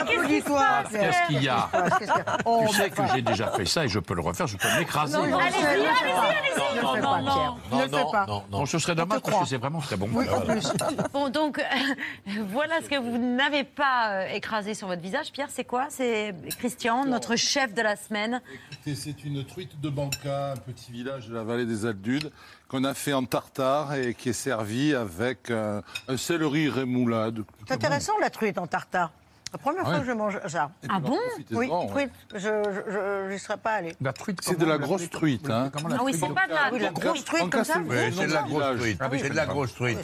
Applaudis-toi. 0.00 0.66
Qu'est-ce 0.90 1.26
qu'il 1.28 1.42
y 1.42 1.48
a 1.48 1.68
Qu'est-ce 1.98 1.98
qu'il 1.98 2.06
y 2.06 2.10
a 2.10 2.38
Oh, 2.46 2.64
Tu 2.68 2.74
sais 2.74 2.82
mais 2.84 2.90
que 2.90 3.02
j'ai 3.14 3.22
déjà 3.22 3.48
fait 3.52 3.66
ça 3.66 3.84
et 3.84 3.88
je 3.88 3.98
peux 3.98 4.14
le 4.14 4.22
refaire, 4.22 4.46
je 4.46 4.56
peux 4.56 4.68
m'écraser. 4.78 5.16
Non, 5.18 5.26
non, 5.26 5.38
Allez-y, 5.38 5.64
allez-y, 5.66 5.86
allez-y. 5.86 6.82
Non, 6.82 6.96
non, 7.02 7.22
non. 7.22 7.56
Ne 7.78 7.82
le 7.84 7.88
fais 7.88 8.04
pas. 8.12 8.26
Bon, 8.50 8.66
ce 8.66 8.78
serait 8.78 8.94
dommage 8.94 9.20
parce 9.20 9.40
que 9.40 9.46
c'est 9.48 9.56
vraiment 9.58 9.80
très 9.80 9.96
bon. 9.96 10.08
Oui, 10.12 10.26
en 10.28 10.40
plus. 10.40 10.72
Bon, 11.12 11.28
donc, 11.28 11.62
voilà 12.48 12.80
ce 12.82 12.88
que 12.88 12.96
vous 12.98 13.18
n'avez 13.18 13.64
pas 13.64 14.08
euh, 14.10 14.26
écrasé 14.28 14.74
sur 14.74 14.88
votre 14.88 15.02
visage. 15.02 15.32
Pierre, 15.32 15.48
c'est 15.50 15.64
quoi? 15.64 15.86
C'est 15.90 16.34
Christian, 16.58 17.04
notre 17.04 17.36
chef 17.36 17.74
de 17.74 17.82
la 17.82 17.96
semaine. 17.96 18.40
Écoutez, 18.72 18.94
C'est 18.94 19.24
une 19.24 19.44
truite 19.44 19.80
de 19.80 19.88
Banca, 19.90 20.52
un 20.52 20.56
petit 20.56 20.92
village 20.92 21.28
de 21.28 21.34
la 21.34 21.42
vallée 21.42 21.66
des 21.66 21.86
Aldudes, 21.86 22.30
qu'on 22.68 22.84
a 22.84 22.94
fait 22.94 23.12
en 23.12 23.24
tartare 23.24 23.94
et 23.94 24.14
qui 24.14 24.30
est 24.30 24.32
servi 24.32 24.94
avec 24.94 25.50
euh, 25.50 25.80
un 26.08 26.16
céleri 26.16 26.68
rémoulade. 26.68 27.44
C'est 27.68 27.74
intéressant 27.74 28.14
la 28.20 28.30
truite 28.30 28.58
en 28.58 28.66
tartare. 28.66 29.10
La 29.52 29.58
première 29.58 29.84
fois 29.84 30.00
que 30.00 30.04
je 30.06 30.10
mange 30.10 30.40
ça. 30.48 30.68
Ah 30.88 30.98
bon? 30.98 31.16
Oui, 31.52 31.70
truite. 31.88 32.10
Je 32.34 33.30
n'y 33.30 33.38
serais 33.38 33.56
pas 33.56 33.74
allée. 33.74 33.94
La 34.00 34.12
truite, 34.12 34.40
C'est 34.42 34.58
de 34.58 34.64
la 34.64 34.78
grosse 34.78 35.08
truite. 35.08 35.48
Hein. 35.48 35.70
Ah 35.76 36.02
oui, 36.02 36.12
c'est 36.12 36.26
pas 36.34 36.48
de 36.48 36.52
la, 36.54 36.72
Oui, 36.72 36.80
la 36.80 36.88
de 36.90 36.94
grosse 36.98 37.24
truite 37.24 37.50
comme 37.50 37.62
ça. 37.62 37.78
Oui, 37.86 37.96
c'est 38.12 38.26
de 38.26 38.32
la 38.32 38.42
grosse 38.42 38.76
truite. 38.80 38.98
Ah 39.00 39.08
oui, 39.12 39.18
c'est 39.22 39.28
de 39.30 39.34
la 39.36 39.46
grosse 39.46 39.72
truite. 39.76 39.98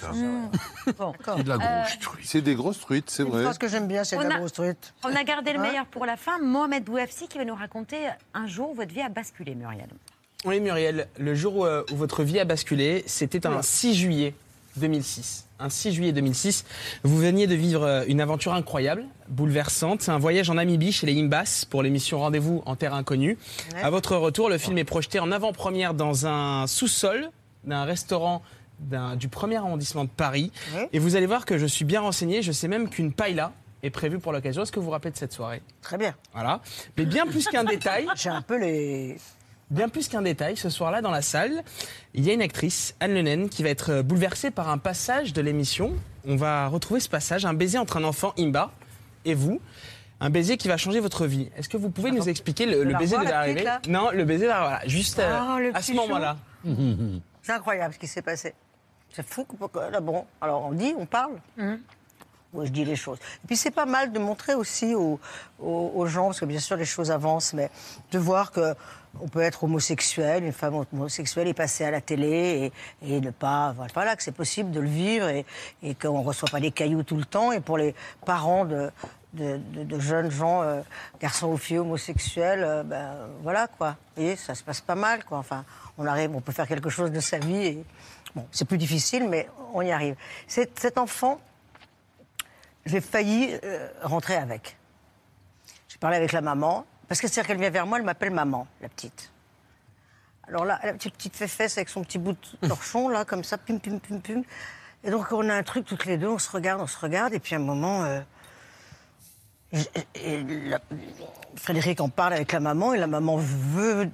C'est 0.87 1.43
de 1.43 1.49
la 1.49 1.59
grosse 1.59 1.99
truite. 1.99 2.27
C'est 2.29 2.41
des 2.43 2.55
grosses 2.55 2.79
truites, 2.79 3.11
c'est 3.11 3.25
Une 3.25 3.31
vrai. 3.31 3.43
phrase 3.43 3.59
que 3.59 3.67
j'aime 3.67 3.89
bien, 3.89 4.05
c'est 4.05 4.17
de 4.19 4.23
On 4.25 4.29
la 4.29 4.37
a- 4.37 4.39
grosse 4.39 4.53
truite. 4.53 4.95
On 5.03 5.17
a 5.17 5.25
gardé 5.25 5.53
le 5.53 5.59
Ouais. 5.59 5.69
meilleur 5.71 5.87
pour 5.87 6.07
la 6.07 6.17
fin. 6.17 6.39
Mohamed 6.41 6.85
Bouafsi 6.85 7.27
qui 7.27 7.39
va 7.39 7.45
nous 7.45 7.57
raconter 7.57 8.09
un 8.35 8.47
jour 8.47 8.71
où 8.71 8.75
votre 8.75 8.93
vie 8.95 9.03
a 9.03 9.09
basculé, 9.09 9.57
Muriel. 9.57 9.89
Oui, 10.45 10.61
Muriel, 10.61 11.07
le 11.18 11.34
jour 11.34 11.57
où, 11.57 11.64
euh, 11.66 11.84
où 11.93 11.97
votre 11.97 12.22
vie 12.22 12.38
a 12.38 12.45
basculé, 12.45 13.05
c'était 13.07 13.47
un 13.47 13.61
6 13.61 13.95
juillet 13.95 14.34
2006. 14.76 15.47
Un 15.59 15.68
6 15.68 15.93
juillet 15.93 16.12
2006, 16.12 16.64
vous 17.03 17.18
veniez 17.18 17.47
de 17.47 17.55
vivre 17.55 17.82
euh, 17.84 18.05
une 18.07 18.22
aventure 18.22 18.55
incroyable, 18.55 19.05
bouleversante. 19.28 20.01
C'est 20.01 20.11
un 20.11 20.18
voyage 20.18 20.49
en 20.49 20.55
Namibie 20.55 20.93
chez 20.93 21.07
les 21.07 21.20
Imbas 21.20 21.66
pour 21.68 21.82
l'émission 21.82 22.20
Rendez-vous 22.20 22.62
en 22.64 22.76
Terre 22.76 22.95
Inconnue. 22.95 23.36
Ouais. 23.74 23.82
À 23.82 23.91
votre 23.91 24.16
retour, 24.16 24.49
le 24.49 24.57
film 24.57 24.78
est 24.78 24.84
projeté 24.84 25.18
en 25.18 25.30
avant-première 25.30 25.93
dans 25.93 26.26
un 26.26 26.66
sous-sol 26.66 27.30
d'un 27.64 27.84
restaurant 27.84 28.43
du 29.16 29.28
premier 29.28 29.57
arrondissement 29.57 30.05
de 30.05 30.09
Paris. 30.09 30.51
Ouais. 30.74 30.88
Et 30.95 30.99
vous 30.99 31.16
allez 31.16 31.26
voir 31.26 31.45
que 31.45 31.59
je 31.59 31.66
suis 31.66 31.84
bien 31.84 32.01
renseigné. 32.01 32.41
Je 32.41 32.53
sais 32.53 32.68
même 32.68 32.88
qu'une 32.88 33.12
paella 33.12 33.53
est 33.82 33.91
prévue 33.91 34.18
pour 34.18 34.32
l'occasion. 34.32 34.62
Est-ce 34.62 34.72
que 34.72 34.80
vous 34.80 34.86
vous 34.86 34.93
rappelez 34.93 35.11
de 35.11 35.18
cette 35.18 35.34
soirée? 35.34 35.61
Très 35.82 35.99
bien. 35.99 36.14
Voilà. 36.32 36.62
Mais 36.97 37.05
bien 37.05 37.26
plus 37.26 37.47
qu'un 37.47 37.64
détail. 37.64 38.07
J'ai 38.16 38.30
un 38.30 38.41
peu 38.41 38.59
les. 38.59 39.18
Bien 39.71 39.89
plus 39.89 40.09
qu'un 40.09 40.23
détail, 40.23 40.57
ce 40.57 40.68
soir-là, 40.68 41.01
dans 41.01 41.12
la 41.12 41.23
salle, 41.23 41.62
il 42.14 42.25
y 42.25 42.31
a 42.31 42.35
une 42.35 42.43
actrice, 42.43 42.95
Anne 42.99 43.14
Lenen, 43.14 43.49
qui 43.49 43.62
va 43.62 43.68
être 43.68 43.91
euh, 43.93 44.03
bouleversée 44.03 44.51
par 44.51 44.68
un 44.68 44.79
passage 44.79 45.33
de 45.33 45.41
l'émission. 45.41 45.93
On 46.27 46.35
va 46.37 46.66
retrouver 46.66 46.99
ce 47.01 47.09
passage, 47.09 47.45
un 47.47 47.55
baiser 47.55 47.79
entre 47.79 47.97
un 47.97 48.05
enfant 48.05 48.33
Imba 48.39 48.73
et 49.25 49.35
vous. 49.35 49.61
Un 50.21 50.29
baiser 50.29 50.57
qui 50.57 50.68
va 50.68 50.77
changer 50.77 50.99
votre 51.01 51.25
vie. 51.27 51.49
Est-ce 51.57 51.68
que 51.68 51.77
vous 51.77 51.89
pouvez 51.89 52.11
nous 52.11 52.29
expliquer 52.29 52.66
le, 52.66 52.85
baiser 52.95 53.16
de 53.16 53.23
la 53.25 53.31
l'arrivée? 53.31 53.55
petite, 53.62 53.66
là 53.66 53.81
Non, 53.89 54.11
le 54.12 54.25
baiser, 54.25 54.47
voilà, 54.47 54.81
juste 54.87 55.18
euh, 55.18 55.39
Ah, 55.41 55.59
le 55.61 55.75
à 55.75 55.81
ce 55.81 55.93
moment-là. 55.93 56.37
C'est 57.43 57.53
incroyable 57.53 57.95
ce 57.95 57.99
qui 57.99 58.07
s'est 58.07 58.21
passé. 58.23 58.53
C'est 59.12 59.27
fou. 59.27 59.45
que- 59.45 59.91
Là, 59.91 60.01
bon, 60.01 60.27
alors 60.41 60.66
on 60.66 60.73
dit, 60.73 60.93
on 60.99 61.07
parle. 61.07 61.33
Oui, 62.53 62.67
je 62.67 62.73
dis 62.73 62.85
les 62.85 62.97
choses. 62.97 63.19
Et 63.45 63.47
puis 63.47 63.57
c'est 63.57 63.71
pas 63.71 63.87
mal 63.87 64.13
de 64.13 64.19
montrer 64.19 64.55
aussi 64.55 64.97
aux, 64.97 65.21
gens, 66.07 66.27
parce 66.27 66.41
que 66.41 66.45
bien 66.47 66.59
sûr 66.59 66.77
les 66.77 66.85
choses 66.85 67.13
avancent, 67.13 67.53
mais 67.53 67.71
de 68.11 68.19
voir 68.19 68.51
que 68.51 68.75
on 69.21 69.29
peut 69.29 69.41
être 69.41 69.65
homosexuel, 69.65 70.45
une 70.45 70.53
femme 70.53 70.85
homosexuelle 70.93 71.49
et 71.49 71.55
passer 71.55 71.85
à 71.85 71.91
la 71.91 72.01
télé 72.01 72.73
et, 73.03 73.15
et 73.15 73.21
ne 73.21 73.31
pas, 73.31 73.75
voilà, 73.95 74.15
que 74.15 74.23
c'est 74.23 74.33
possible 74.33 74.71
de 74.71 74.81
le 74.81 74.89
vivre 74.89 75.29
et, 75.29 75.45
et 75.83 75.95
qu'on 75.95 76.21
ne 76.21 76.25
reçoit 76.25 76.49
pas 76.49 76.61
des 76.61 76.71
cailloux 76.71 77.03
tout 77.03 77.17
le 77.17 77.25
temps. 77.25 77.51
Et 77.53 77.61
pour 77.61 77.77
les 77.77 77.95
parents 78.25 78.65
de, 78.65 78.91
jeunes 79.99 80.31
gens, 80.31 80.63
euh, 80.63 80.83
garçons 81.21 81.49
ou 81.49 81.57
filles 81.57 81.79
homosexuels, 81.79 82.63
euh, 82.65 82.83
ben 82.83 83.15
voilà 83.43 83.67
quoi. 83.67 83.97
Voyez, 84.17 84.37
ça 84.37 84.55
se 84.55 84.63
passe 84.63 84.81
pas 84.81 84.97
mal 84.97 85.25
quoi. 85.25 85.39
Enfin, 85.39 85.65
on 85.99 86.07
arrive, 86.07 86.35
on 86.35 86.41
peut 86.41 86.53
faire 86.53 86.69
quelque 86.69 86.91
chose 86.91 87.13
de 87.13 87.21
sa 87.21 87.39
vie. 87.39 87.67
Et, 87.67 87.85
bon, 88.35 88.47
c'est 88.51 88.65
plus 88.65 88.79
difficile, 88.79 89.29
mais 89.29 89.49
on 89.73 89.83
y 89.83 89.93
arrive. 89.93 90.17
Cet 90.47 90.99
enfant, 90.99 91.41
j'ai 92.91 93.01
failli 93.01 93.57
euh, 93.64 93.88
rentrer 94.03 94.36
avec. 94.36 94.76
J'ai 95.88 95.99
parlé 95.99 96.16
avec 96.16 96.32
la 96.32 96.41
maman, 96.41 96.84
parce 97.09 97.20
que 97.20 97.28
c'est-à-dire 97.28 97.49
qu'elle 97.49 97.59
vient 97.61 97.70
vers 97.70 97.86
moi, 97.86 97.99
elle 97.99 98.05
m'appelle 98.05 98.30
maman, 98.32 98.66
la 98.80 98.88
petite. 98.88 99.32
Alors 100.49 100.64
là, 100.64 100.80
la 100.82 100.93
petite, 100.95 101.14
petite 101.14 101.36
fesse 101.36 101.76
avec 101.78 101.88
son 101.88 102.03
petit 102.03 102.18
bout 102.18 102.32
de 102.62 102.68
torchon, 102.68 103.09
là, 103.09 103.24
comme 103.24 103.45
ça, 103.45 103.57
pum, 103.59 103.78
pum, 103.80 104.01
pum, 104.01 104.20
pum. 104.20 104.43
Et 105.05 105.11
donc, 105.11 105.30
on 105.32 105.49
a 105.49 105.55
un 105.55 105.62
truc 105.62 105.86
toutes 105.86 106.05
les 106.07 106.18
deux, 106.18 106.28
on 106.28 106.38
se 106.38 106.51
regarde, 106.51 106.80
on 106.80 106.86
se 106.86 106.99
regarde, 106.99 107.32
et 107.32 107.38
puis 107.41 107.55
à 107.55 107.59
un 107.59 107.62
moment, 107.62 108.05
euh, 108.05 108.20
je- 109.72 109.84
et 110.16 110.43
la- 110.43 110.80
Frédéric 111.57 112.01
en 112.01 112.09
parle 112.09 112.32
avec 112.34 112.53
la 112.53 112.61
maman, 112.61 112.93
et 112.95 112.99
la 112.99 113.07
maman 113.07 113.36
veut 113.36 114.11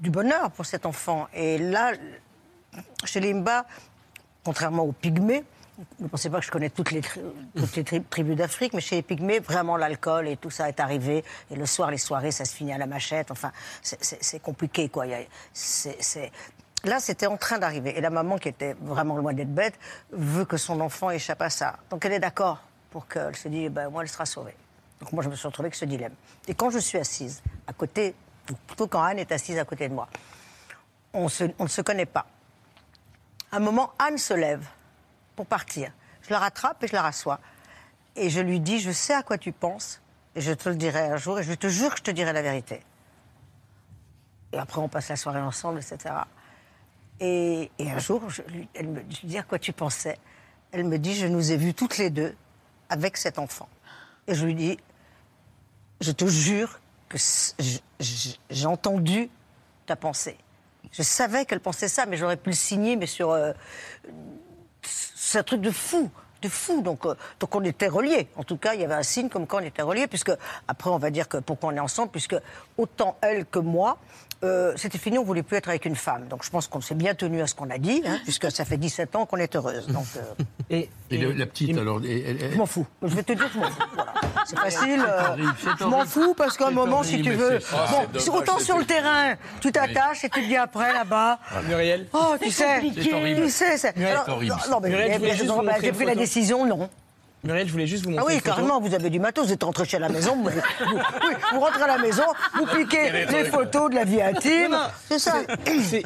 du 0.00 0.10
bonheur 0.10 0.50
pour 0.52 0.66
cet 0.66 0.86
enfant. 0.86 1.28
Et 1.34 1.58
là, 1.58 1.92
chez 3.04 3.20
les 3.20 3.32
Mba, 3.34 3.66
contrairement 4.44 4.82
aux 4.84 4.92
Pygmées, 4.92 5.44
ne 6.00 6.08
pensez 6.08 6.30
pas 6.30 6.40
que 6.40 6.46
je 6.46 6.50
connais 6.50 6.70
toutes 6.70 6.90
les, 6.90 7.00
tribus 8.10 8.36
d'Afrique, 8.36 8.72
mais 8.74 8.80
chez 8.80 8.96
les 8.96 9.02
Pygmées, 9.02 9.40
vraiment 9.40 9.76
l'alcool 9.76 10.28
et 10.28 10.36
tout 10.36 10.50
ça 10.50 10.68
est 10.68 10.80
arrivé. 10.80 11.24
Et 11.50 11.56
le 11.56 11.66
soir, 11.66 11.90
les 11.90 11.98
soirées, 11.98 12.30
ça 12.30 12.44
se 12.44 12.54
finit 12.54 12.72
à 12.72 12.78
la 12.78 12.86
machette. 12.86 13.30
Enfin, 13.30 13.52
c'est- 13.82 14.40
compliqué, 14.40 14.88
quoi. 14.88 15.06
Là, 16.84 16.98
c'était 16.98 17.26
en 17.26 17.36
train 17.36 17.58
d'arriver. 17.58 17.96
Et 17.96 18.00
la 18.00 18.10
maman, 18.10 18.38
qui 18.38 18.48
était 18.48 18.74
vraiment 18.80 19.16
loin 19.16 19.32
d'être 19.32 19.54
bête, 19.54 19.78
veut 20.10 20.44
que 20.44 20.56
son 20.56 20.80
enfant 20.80 21.10
échappe 21.10 21.42
à 21.42 21.50
ça. 21.50 21.76
Donc 21.90 22.04
elle 22.04 22.12
est 22.12 22.20
d'accord 22.20 22.62
pour 22.90 23.06
qu'elle 23.06 23.36
se 23.36 23.48
dise, 23.48 23.70
ben, 23.70 23.88
moi, 23.88 24.02
elle 24.02 24.08
sera 24.08 24.26
sauvée. 24.26 24.56
Donc 25.00 25.12
moi, 25.12 25.22
je 25.22 25.28
me 25.28 25.36
suis 25.36 25.46
retrouvée 25.46 25.66
avec 25.66 25.76
ce 25.76 25.84
dilemme. 25.84 26.14
Et 26.48 26.54
quand 26.54 26.70
je 26.70 26.78
suis 26.78 26.98
assise 26.98 27.42
à 27.66 27.72
côté, 27.72 28.14
ou 28.50 28.54
plutôt 28.66 28.88
quand 28.88 29.02
Anne 29.02 29.20
est 29.20 29.30
assise 29.30 29.58
à 29.58 29.64
côté 29.64 29.88
de 29.88 29.94
moi, 29.94 30.08
on, 31.14 31.28
on 31.58 31.64
ne 31.64 31.68
se 31.68 31.82
connaît 31.82 32.06
pas. 32.06 32.26
À 33.52 33.56
un 33.56 33.60
moment, 33.60 33.92
Anne 33.98 34.18
se 34.18 34.34
lève 34.34 34.66
pour 35.36 35.46
partir. 35.46 35.92
Je 36.22 36.30
la 36.30 36.38
rattrape 36.38 36.82
et 36.84 36.88
je 36.88 36.92
la 36.92 37.02
rassois. 37.02 37.40
Et 38.16 38.30
je 38.30 38.40
lui 38.40 38.60
dis, 38.60 38.80
je 38.80 38.90
sais 38.90 39.14
à 39.14 39.22
quoi 39.22 39.38
tu 39.38 39.52
penses, 39.52 40.00
et 40.34 40.40
je 40.40 40.52
te 40.52 40.68
le 40.68 40.76
dirai 40.76 41.00
un 41.00 41.16
jour, 41.16 41.38
et 41.38 41.42
je 41.42 41.54
te 41.54 41.68
jure 41.68 41.90
que 41.90 41.98
je 41.98 42.02
te 42.02 42.10
dirai 42.10 42.32
la 42.32 42.42
vérité. 42.42 42.82
Et 44.52 44.58
après, 44.58 44.80
on 44.80 44.88
passe 44.88 45.08
la 45.08 45.16
soirée 45.16 45.40
ensemble, 45.40 45.78
etc. 45.78 46.14
Et, 47.20 47.70
un 47.80 47.98
jour, 47.98 48.28
je 48.28 48.42
lui, 48.42 48.68
elle 48.74 48.88
me, 48.88 49.00
je 49.08 49.26
dis 49.26 49.38
à 49.38 49.42
quoi 49.42 49.58
tu 49.58 49.72
pensais? 49.72 50.18
Elle 50.72 50.84
me 50.84 50.98
dit, 50.98 51.14
je 51.14 51.26
nous 51.26 51.52
ai 51.52 51.56
vus 51.56 51.74
toutes 51.74 51.98
les 51.98 52.10
deux 52.10 52.34
avec 52.88 53.16
cet 53.16 53.38
enfant. 53.38 53.68
Et 54.26 54.34
je 54.34 54.44
lui 54.44 54.54
dis, 54.54 54.78
je 56.00 56.12
te 56.12 56.26
jure 56.26 56.80
que 57.08 57.18
j'ai 58.50 58.66
entendu 58.66 59.30
ta 59.86 59.96
pensée. 59.96 60.36
Je 60.90 61.02
savais 61.02 61.46
qu'elle 61.46 61.60
pensait 61.60 61.88
ça, 61.88 62.06
mais 62.06 62.16
j'aurais 62.16 62.36
pu 62.36 62.50
le 62.50 62.56
signer, 62.56 62.96
mais 62.96 63.06
sur. 63.06 63.30
euh, 63.30 63.52
c'est 65.32 65.38
un 65.38 65.42
truc 65.42 65.62
de 65.62 65.70
fou, 65.70 66.10
de 66.42 66.48
fou. 66.48 66.82
Donc, 66.82 67.06
euh, 67.06 67.14
donc 67.40 67.54
on 67.54 67.64
était 67.64 67.88
reliés. 67.88 68.28
En 68.36 68.44
tout 68.44 68.58
cas, 68.58 68.74
il 68.74 68.82
y 68.82 68.84
avait 68.84 68.94
un 68.94 69.02
signe 69.02 69.30
comme 69.30 69.46
quoi 69.46 69.60
on 69.62 69.64
était 69.64 69.80
reliés, 69.80 70.06
puisque 70.06 70.32
après 70.68 70.90
on 70.90 70.98
va 70.98 71.10
dire 71.10 71.26
que 71.26 71.38
pourquoi 71.38 71.70
on 71.70 71.76
est 71.76 71.80
ensemble, 71.80 72.10
puisque 72.10 72.36
autant 72.76 73.16
elle 73.22 73.46
que 73.46 73.58
moi. 73.58 73.98
Euh, 74.44 74.72
c'était 74.76 74.98
fini, 74.98 75.18
on 75.18 75.24
voulait 75.24 75.42
plus 75.42 75.56
être 75.56 75.68
avec 75.68 75.84
une 75.84 75.96
femme. 75.96 76.26
Donc 76.28 76.44
je 76.44 76.50
pense 76.50 76.66
qu'on 76.66 76.80
s'est 76.80 76.94
bien 76.94 77.14
tenu 77.14 77.40
à 77.42 77.46
ce 77.46 77.54
qu'on 77.54 77.70
a 77.70 77.78
dit, 77.78 78.02
hein, 78.06 78.18
puisque 78.24 78.50
ça 78.50 78.64
fait 78.64 78.76
17 78.76 79.14
ans 79.16 79.26
qu'on 79.26 79.36
est 79.38 79.54
heureuse. 79.56 79.86
Donc, 79.88 80.06
euh, 80.16 80.20
Et, 80.70 80.88
Et 81.10 81.18
le- 81.18 81.32
la 81.32 81.46
petite, 81.46 81.76
alors. 81.76 82.00
elle- 82.02 82.40
elle- 82.40 82.52
je 82.52 82.56
m'en 82.56 82.66
fous. 82.66 82.86
Je 83.02 83.14
vais 83.14 83.22
te 83.22 83.32
dire, 83.34 83.48
je 83.52 83.58
m'en 83.58 83.66
fous. 83.70 83.82
Voilà. 83.94 84.14
C'est 84.46 84.58
facile. 84.58 85.02
C'est 85.04 85.10
euh, 85.10 85.28
horrible, 85.30 85.54
je 85.78 85.84
m'en 85.84 86.04
fous 86.06 86.34
parce 86.34 86.56
qu'à 86.56 86.68
un 86.68 86.70
moment, 86.70 87.02
si 87.02 87.20
tu 87.22 87.32
veux. 87.32 87.60
c'est- 87.60 87.66
Ah, 87.74 87.86
bon, 87.90 87.98
dommage, 88.12 88.28
autant 88.40 88.58
sur 88.58 88.78
le 88.78 88.84
terrain, 88.84 89.34
tu 89.60 89.70
t'attaches 89.70 90.24
et 90.24 90.30
tu 90.30 90.40
te 90.42 90.46
dis 90.46 90.56
après 90.56 90.92
là-bas. 90.92 91.38
Muriel 91.68 92.06
Oh, 92.12 92.34
tu 92.42 92.50
sais. 92.50 92.80
C'est 93.02 93.12
horrible. 93.12 93.42
Tu 93.42 93.50
sais, 93.50 93.76
c'est. 93.76 93.96
Muriel, 93.96 94.16
alors. 94.26 94.40
Non, 94.70 94.80
mais 94.80 94.88
Muriel, 94.88 95.20
j'ai 95.82 95.92
pris 95.92 96.04
la 96.06 96.14
décision, 96.14 96.64
non. 96.66 96.88
Muriel, 97.44 97.66
je 97.66 97.72
voulais 97.72 97.86
juste 97.88 98.04
vous 98.04 98.10
Ah 98.10 98.20
montrer 98.20 98.26
oui, 98.26 98.34
une 98.34 98.40
photo. 98.40 98.54
carrément, 98.54 98.80
vous 98.80 98.94
avez 98.94 99.10
du 99.10 99.18
matos, 99.18 99.46
vous 99.46 99.52
êtes 99.52 99.62
rentré 99.64 99.84
chez 99.84 99.98
la 99.98 100.08
maison, 100.08 100.36
vous, 100.36 100.44
vous- 100.44 100.96
oui, 100.96 101.34
vous 101.52 101.60
rentrez 101.60 101.82
à 101.82 101.86
la 101.88 101.98
maison, 101.98 102.22
vous 102.56 102.66
piquez 102.66 103.10
les 103.10 103.44
photos 103.46 103.90
de 103.90 103.96
la 103.96 104.04
vie 104.04 104.22
intime. 104.22 104.76
C'est 105.08 105.18
ça. 105.18 105.42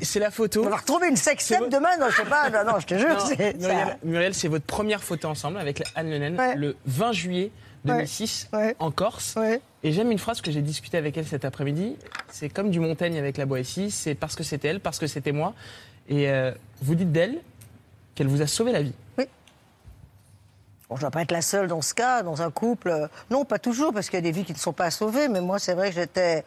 c'est- 0.03 0.19
la 0.19 0.31
photo. 0.31 0.65
On 0.65 0.71
va 0.71 0.77
retrouver 0.77 1.09
une 1.09 1.17
sextape 1.17 1.69
demain, 1.69 1.97
non, 2.01 2.07
je 2.11 2.17
sais 2.17 2.25
pas, 2.25 2.49
non, 2.49 2.73
non, 2.73 2.81
je 2.81 2.87
te 2.87 2.97
jure, 2.99 3.09
Non, 3.11 3.19
c'est 3.27 3.37
ça. 3.61 3.69
Muriel, 3.69 3.97
Muriel, 4.03 4.35
c'est 4.35 4.49
votre 4.49 4.65
première 4.65 5.03
photo 5.03 5.29
ensemble 5.29 5.59
avec 5.59 5.83
Anne 5.95 6.09
Le 6.11 6.19
Nen, 6.19 6.41
le 6.57 6.77
20 6.87 7.13
juillet 7.13 7.51
2006 7.85 8.49
en 8.79 8.91
Corse. 8.91 9.35
Et 9.85 9.93
j'aime 9.93 10.11
une 10.11 10.19
phrase 10.19 10.41
que 10.41 10.51
j'ai 10.51 10.63
discutée 10.63 10.97
avec 10.97 11.17
elle 11.19 11.27
cet 11.27 11.45
après-midi. 11.45 11.97
C'est 12.33 12.49
comme 12.49 12.71
du 12.71 12.81
Montaigne 12.81 13.19
avec 13.19 13.37
la 13.37 13.45
Boétie. 13.47 13.91
C'est 13.91 14.15
parce 14.15 14.35
que 14.35 14.43
c'était 14.43 14.69
elle, 14.69 14.81
parce 14.81 14.99
que 14.99 15.07
c'était 15.07 15.33
moi. 15.33 15.53
Et 16.09 16.31
euh, 16.31 16.51
vous 16.83 16.95
dites 16.95 17.13
d'elle 17.13 17.37
qu'elle 18.15 18.27
vous 18.27 18.41
a 18.43 18.47
sauvé 18.47 18.73
la 18.73 18.83
vie. 18.83 18.93
Bon, 20.89 20.95
je 20.97 21.01
ne 21.01 21.01
dois 21.03 21.11
pas 21.11 21.23
être 21.23 21.33
la 21.33 21.43
seule 21.43 21.67
dans 21.69 21.83
ce 21.83 21.95
cas, 21.95 22.23
dans 22.23 22.43
un 22.43 22.51
couple. 22.51 23.09
Non, 23.31 23.45
pas 23.45 23.59
toujours, 23.59 23.93
parce 23.93 24.07
qu'il 24.07 24.15
y 24.17 24.19
a 24.19 24.23
des 24.23 24.31
vies 24.31 24.45
qui 24.45 24.53
ne 24.53 24.59
sont 24.59 24.73
pas 24.73 24.91
sauvées. 24.91 25.29
Mais 25.29 25.41
moi, 25.41 25.59
c'est 25.59 25.75
vrai 25.75 25.89
que 25.91 25.97
j'étais. 25.97 26.45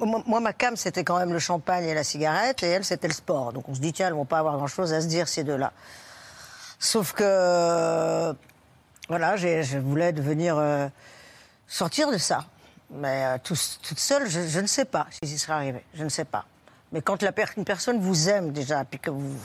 Moi, 0.00 0.40
ma 0.40 0.52
cam, 0.52 0.74
c'était 0.76 1.04
quand 1.04 1.18
même 1.18 1.32
le 1.32 1.38
champagne 1.38 1.84
et 1.84 1.94
la 1.94 2.02
cigarette, 2.04 2.62
et 2.62 2.66
elle, 2.66 2.84
c'était 2.84 3.08
le 3.08 3.14
sport. 3.14 3.52
Donc 3.52 3.68
on 3.68 3.74
se 3.74 3.80
dit, 3.80 3.92
tiens, 3.92 4.08
elles 4.08 4.14
vont 4.14 4.24
pas 4.24 4.38
avoir 4.38 4.56
grand-chose 4.56 4.92
à 4.92 5.00
se 5.00 5.06
dire, 5.06 5.28
ces 5.28 5.44
deux-là. 5.44 5.72
Sauf 6.78 7.12
que. 7.12 8.34
Voilà, 9.08 9.36
je 9.36 9.78
voulais 9.78 10.12
devenir. 10.12 10.56
euh, 10.58 10.88
sortir 11.66 12.10
de 12.10 12.16
ça. 12.18 12.46
Mais 12.90 13.24
euh, 13.26 13.36
tout- 13.44 13.54
toute 13.82 13.98
seule, 13.98 14.26
je, 14.28 14.40
je 14.48 14.60
ne 14.60 14.66
sais 14.66 14.86
pas 14.86 15.06
si 15.10 15.28
j'y 15.28 15.38
serais 15.38 15.52
arrivé. 15.52 15.84
Je 15.94 16.02
ne 16.04 16.08
sais 16.08 16.24
pas. 16.24 16.46
Mais 16.92 17.02
quand 17.02 17.22
une 17.56 17.64
personne 17.64 18.00
vous 18.00 18.28
aime 18.30 18.50
déjà, 18.52 18.84
puis 18.84 18.98
que 18.98 19.10
vous, 19.10 19.36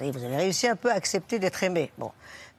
avez- 0.00 0.36
réussi 0.36 0.68
un 0.68 0.76
peu 0.76 0.90
à 0.90 0.94
accepter 0.94 1.38
d'être 1.38 1.62
aimé, 1.62 1.90
bon, 1.96 2.12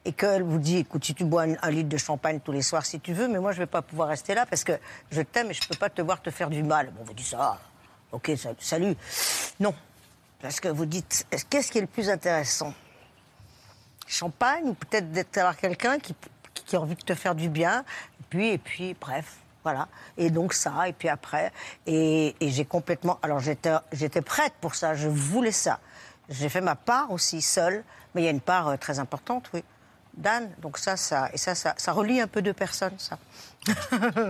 et 0.04 0.12
qu'elle 0.12 0.42
vous 0.42 0.58
dit, 0.58 0.78
écoute, 0.78 1.04
si 1.04 1.14
tu 1.14 1.24
bois 1.24 1.44
un, 1.62 1.70
litre 1.70 1.88
de 1.88 1.96
champagne 1.96 2.40
tous 2.40 2.50
les 2.50 2.62
soirs 2.62 2.84
si 2.84 2.98
tu 2.98 3.12
veux, 3.12 3.28
mais 3.28 3.38
moi 3.38 3.52
je 3.52 3.58
vais 3.58 3.66
pas 3.66 3.82
pouvoir 3.82 4.08
rester 4.08 4.34
là 4.34 4.44
parce 4.46 4.64
que 4.64 4.72
je 5.12 5.22
t'aime 5.22 5.50
et 5.50 5.54
je 5.54 5.66
peux 5.68 5.76
pas 5.76 5.90
te 5.90 6.02
voir 6.02 6.20
te 6.20 6.30
faire 6.30 6.50
du 6.50 6.64
mal. 6.64 6.90
Bon, 6.90 7.04
vous 7.04 7.14
dites 7.14 7.28
ça, 7.28 7.60
ok, 8.10 8.32
sa- 8.36 8.50
salut. 8.58 8.96
Non, 9.60 9.72
parce 10.40 10.58
que 10.58 10.66
vous 10.68 10.86
dites, 10.86 11.24
est-ce- 11.30 11.44
qu'est-ce 11.44 11.70
qui 11.70 11.78
est 11.78 11.82
le 11.82 11.86
plus 11.86 12.10
intéressant? 12.10 12.74
Champagne 14.08 14.64
ou 14.64 14.74
peut-être 14.74 15.12
d'être 15.12 15.56
quelqu'un 15.56 15.98
qui, 16.00 16.14
a 16.74 16.80
envie 16.80 16.96
de 16.96 17.02
te 17.02 17.14
faire 17.14 17.34
du 17.36 17.48
bien, 17.48 17.84
puis, 18.28 18.48
et 18.50 18.58
puis, 18.58 18.96
bref. 19.00 19.36
Voilà. 19.64 19.88
Et 20.16 20.30
donc 20.30 20.52
ça, 20.52 20.88
et 20.88 20.92
puis 20.92 21.08
après. 21.08 21.52
Et, 21.86 22.34
j'ai 22.40 22.64
complètement. 22.64 23.18
Alors 23.22 23.40
j'étais, 23.40 24.22
prête 24.22 24.54
pour 24.60 24.74
ça, 24.74 24.94
je 24.94 25.08
voulais 25.08 25.52
ça. 25.52 25.78
J'ai 26.28 26.48
fait 26.48 26.60
ma 26.60 26.74
part 26.74 27.10
aussi 27.10 27.42
seule, 27.42 27.84
mais 28.14 28.22
il 28.22 28.24
y 28.24 28.28
a 28.28 28.30
une 28.30 28.40
part 28.40 28.68
euh, 28.68 28.76
très 28.76 28.98
importante, 28.98 29.50
oui. 29.54 29.64
d'Anne. 30.14 30.50
Donc 30.58 30.78
ça, 30.78 30.96
ça, 30.96 31.30
et 31.32 31.38
ça, 31.38 31.54
ça, 31.54 31.74
ça 31.76 31.92
relie 31.92 32.20
un 32.20 32.26
peu 32.26 32.42
deux 32.42 32.52
personnes, 32.52 32.98
ça. 32.98 33.18
Tu 33.64 33.72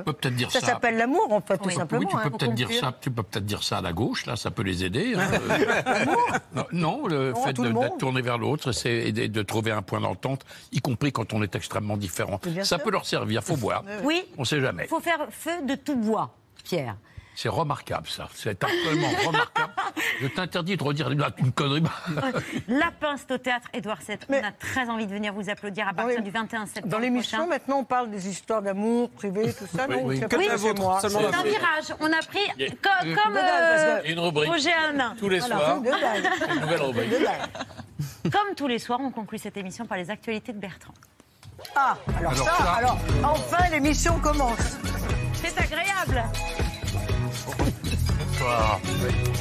peux 0.04 0.12
peut-être 0.12 0.36
dire 0.36 0.50
ça. 0.50 0.60
Ça 0.60 0.66
s'appelle 0.66 0.96
l'amour, 0.98 1.32
en 1.32 1.40
fait, 1.40 1.56
tout 1.58 1.64
Oui, 1.68 1.74
simplement. 1.74 2.06
tu 2.08 2.16
peux 2.16 2.22
hein, 2.22 2.30
peut-être 2.38 2.54
dire 2.54 2.70
ça. 2.72 2.94
Tu 3.00 3.10
peux 3.10 3.22
peut-être 3.22 3.46
dire 3.46 3.62
ça 3.62 3.78
à 3.78 3.80
la 3.80 3.92
gauche. 3.92 4.26
Là, 4.26 4.36
ça 4.36 4.50
peut 4.50 4.62
les 4.62 4.84
aider. 4.84 5.14
hein. 5.16 5.22
Non, 6.54 6.66
non, 6.72 7.06
le 7.06 7.32
Non, 7.32 7.42
fait 7.42 7.56
le 7.58 7.70
de- 7.72 7.98
tourné 7.98 8.20
vers 8.20 8.36
l'autre, 8.38 8.72
c'est 8.72 9.10
de, 9.12 9.26
de 9.26 9.42
trouver 9.42 9.70
un 9.70 9.80
point 9.82 10.00
d'entente, 10.00 10.44
y 10.70 10.80
compris 10.80 11.12
quand 11.12 11.32
on 11.32 11.42
est 11.42 11.54
extrêmement 11.54 11.96
différent. 11.96 12.40
Ça 12.62 12.64
sûr. 12.76 12.82
peut 12.82 12.90
leur 12.90 13.06
servir. 13.06 13.42
Faut 13.42 13.54
voir. 13.56 13.84
Oui. 14.04 14.22
On 14.36 14.44
sait 14.44 14.60
jamais. 14.60 14.84
Il 14.84 14.88
faut 14.88 15.00
faire 15.00 15.26
feu 15.30 15.62
de 15.66 15.74
tout 15.76 15.96
bois, 15.96 16.34
Pierre. 16.64 16.96
C'est 17.34 17.48
remarquable, 17.48 18.06
ça. 18.08 18.28
C'est 18.34 18.62
absolument 18.62 19.08
remarquable. 19.26 19.72
Je 20.20 20.26
t'interdis 20.26 20.76
de 20.76 20.82
redire 20.84 21.10
une 21.38 21.52
connerie. 21.52 21.82
Lapin, 22.68 23.16
c'est 23.16 23.32
au 23.32 23.38
théâtre 23.38 23.68
Édouard 23.72 23.98
VII. 24.06 24.18
On 24.28 24.34
a 24.46 24.52
très 24.52 24.88
envie 24.90 25.06
de 25.06 25.12
venir 25.12 25.32
vous 25.32 25.48
applaudir 25.48 25.88
à 25.88 25.94
partir 25.94 26.22
du 26.22 26.30
21 26.30 26.66
septembre. 26.66 26.88
Dans 26.88 26.98
l'émission, 26.98 27.46
maintenant, 27.46 27.78
on 27.78 27.84
parle 27.84 28.10
des 28.10 28.28
histoires 28.28 28.60
d'amour 28.62 29.10
privées, 29.10 29.52
tout 29.54 29.66
ça, 29.74 29.86
Oui, 29.88 29.96
non 29.96 30.02
oui. 30.04 30.20
C'est 30.20 30.32
la 30.38 30.46
la 30.48 31.38
un 31.38 31.42
virage. 31.42 31.94
On 32.00 32.06
a 32.12 32.22
pris, 32.26 32.46
co- 32.82 33.14
comme, 33.22 33.36
euh, 33.36 34.00
Une 34.04 34.18
rubrique. 34.18 34.50
Roger 34.50 34.72
Hanin. 34.72 35.14
Tous 35.18 35.28
les 35.28 35.38
Voilà, 35.40 35.56
soirs. 35.56 35.76
Une 36.54 36.60
nouvelle 36.60 36.82
rubrique. 36.82 37.12
Comme 38.24 38.54
tous 38.56 38.66
les 38.66 38.78
soirs, 38.78 39.00
on 39.02 39.10
conclut 39.10 39.38
cette 39.38 39.56
émission 39.56 39.86
par 39.86 39.96
les 39.98 40.10
actualités 40.10 40.52
de 40.52 40.58
Bertrand. 40.58 40.94
Ah, 41.76 41.96
alors, 42.18 42.32
Alors 42.32 42.46
ça, 42.46 42.56
ça- 42.64 42.72
alors, 42.72 42.98
enfin, 43.24 43.68
l'émission 43.70 44.18
commence. 44.18 44.76
C'est 45.34 45.58
agréable. 45.58 46.22
Bonsoir. 47.46 48.80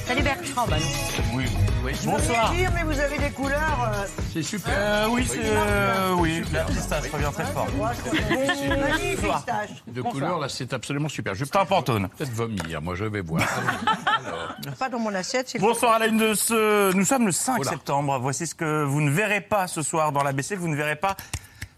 Salut 0.06 0.22
Bertrand. 0.24 0.68
Bah 0.68 0.78
non. 0.80 1.38
Oui, 1.38 1.46
oui. 1.84 1.92
Je 2.02 2.06
Bonsoir. 2.10 2.52
dire, 2.52 2.72
mais 2.74 2.84
vous 2.84 3.00
avez 3.00 3.18
des 3.18 3.30
couleurs. 3.32 3.90
euh, 3.94 4.06
C'est 4.34 4.44
super. 4.44 4.74
Euh, 4.76 5.08
oui, 5.10 5.26
c'est, 5.28 5.40
euh, 5.44 6.14
oui, 6.18 6.44
la 6.54 6.64
pistache 6.66 7.10
revient 7.12 7.30
très 7.34 7.46
fort. 7.46 7.68
magnifiques 7.78 9.22
Bonsoir. 9.22 9.46
tâches. 9.46 9.84
De 9.88 10.02
couleur, 10.02 10.40
là, 10.40 10.50
c'est 10.50 10.74
absolument 10.74 11.10
super. 11.10 11.34
Je 11.36 11.44
vais 11.44 11.50
C'est 11.52 11.58
un 11.60 11.66
pantone. 11.66 12.10
peut-être 12.10 12.32
vomir, 12.34 12.82
moi 12.82 12.96
je 12.96 13.06
vais 13.06 13.22
boire. 13.22 13.44
Pas 14.80 14.90
dans 14.90 15.00
mon 15.00 15.14
assiette, 15.14 15.50
c'est 15.50 15.60
Bonsoir 15.60 15.94
à 15.94 16.00
la 16.00 16.08
une 16.08 16.18
de 16.18 16.34
ce. 16.34 16.94
Nous 16.94 17.06
sommes 17.06 17.26
le 17.26 17.32
5 17.32 17.60
Oula. 17.60 17.70
septembre. 17.72 18.20
Voici 18.20 18.46
ce 18.48 18.56
que 18.56 18.84
vous 18.84 19.02
ne 19.02 19.10
verrez 19.10 19.42
pas 19.42 19.68
ce 19.68 19.82
soir 19.82 20.12
dans 20.12 20.24
l'ABC. 20.24 20.56
Vous 20.56 20.68
ne 20.68 20.76
verrez 20.76 20.96
pas 20.96 21.16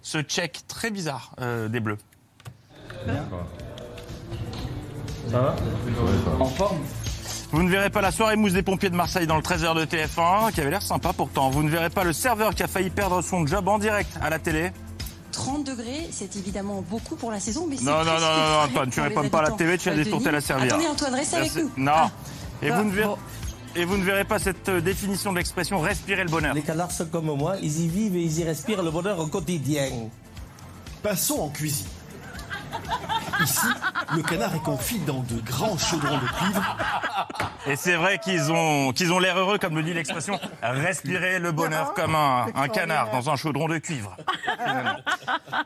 ce 0.02 0.22
check 0.22 0.62
très 0.68 0.90
bizarre 0.92 1.32
euh, 1.40 1.68
des 1.70 1.80
Bleus. 1.80 1.98
Ça 5.34 5.40
va 5.40 5.56
En 6.40 6.46
forme 6.46 6.78
Vous 7.52 7.64
ne 7.64 7.70
verrez 7.70 7.90
pas 7.90 8.02
la 8.02 8.12
soirée 8.12 8.36
mousse 8.36 8.54
des 8.54 8.62
pompiers 8.62 8.92
de 8.92 8.96
Marseille 8.96 9.26
dans 9.26 9.36
le 9.36 9.42
13h 9.42 9.74
de 9.74 9.84
TF1, 9.84 10.52
qui 10.54 10.62
avait 10.62 10.70
l'air 10.70 10.84
sympa 10.84 11.12
pourtant. 11.12 11.50
Vous 11.50 11.64
ne 11.64 11.72
verrez 11.72 11.90
pas 11.90 12.04
le 12.04 12.14
serveur 12.14 12.54
qui 12.54 12.62
a 12.62 12.68
failli 12.68 12.92
perdre 12.92 13.24
son 13.24 13.48
job 13.48 13.68
en 13.68 13.80
direct 13.80 14.12
à 14.22 14.30
la 14.30 14.38
télé. 14.38 14.72
30 15.32 15.66
degrés, 15.66 16.08
c'est 16.12 16.36
évidemment 16.36 16.84
beaucoup 16.88 17.16
pour 17.16 17.32
la 17.32 17.40
saison, 17.40 17.66
mais 17.68 17.78
c'est 17.78 17.86
Non, 17.86 18.04
non, 18.04 18.14
non, 18.14 18.20
non, 18.20 18.60
Antoine, 18.66 18.92
tu 18.92 19.02
réponds 19.02 19.28
pas 19.28 19.40
à 19.40 19.42
la 19.50 19.52
TV, 19.52 19.80
tu 19.80 19.90
as 19.90 19.96
des 19.96 20.04
de 20.04 20.12
tourtelles 20.12 20.36
à 20.36 20.42
servir. 20.42 20.72
Attendez, 20.72 20.88
Antoine, 20.88 21.16
reste 21.16 21.34
avec 21.34 21.56
nous. 21.56 21.72
Non. 21.78 21.92
Ah. 21.96 22.12
Et, 22.62 22.70
vous 22.70 22.84
ne 22.84 22.92
verrez, 22.92 23.08
bon. 23.08 23.18
et 23.76 23.86
vous 23.86 23.98
ne 23.98 24.04
verrez 24.04 24.26
pas 24.26 24.38
cette 24.38 24.70
euh, 24.70 24.82
définition 24.82 25.32
de 25.32 25.38
l'expression 25.38 25.80
respirer 25.80 26.24
le 26.24 26.30
bonheur. 26.30 26.54
Les 26.54 26.62
canards 26.62 26.92
sont 26.92 27.08
comme 27.08 27.36
moi, 27.36 27.56
ils 27.60 27.82
y 27.82 27.88
vivent 27.88 28.16
et 28.16 28.22
ils 28.22 28.40
y 28.40 28.44
respirent 28.44 28.84
le 28.84 28.92
bonheur 28.92 29.18
au 29.18 29.26
quotidien. 29.26 29.88
Passons 31.02 31.40
en 31.40 31.50
cuisine. 31.50 31.88
Ici, 33.44 33.68
le 34.16 34.22
canard 34.24 34.56
est 34.56 34.64
confit 34.64 35.00
dans 35.00 35.20
de 35.22 35.40
grands 35.42 35.78
chaudrons 35.78 36.18
de 36.18 36.28
cuivre. 36.28 36.78
Et 37.68 37.76
c'est 37.76 37.96
vrai 37.96 38.20
qu'ils 38.20 38.52
ont, 38.52 38.92
qu'ils 38.92 39.12
ont 39.12 39.20
l'air 39.20 39.38
heureux, 39.38 39.58
comme 39.58 39.76
le 39.76 39.84
dit 39.84 39.94
l'expression, 39.94 40.40
respirer 40.62 41.40
le 41.40 41.52
bonheur 41.52 41.94
comme 41.94 42.16
un, 42.16 42.48
un 42.56 42.68
canard 42.68 43.12
dans 43.12 43.30
un 43.30 43.36
chaudron 43.36 43.68
de 43.68 43.78
cuivre. 43.78 44.16
Finalement. 44.58 44.98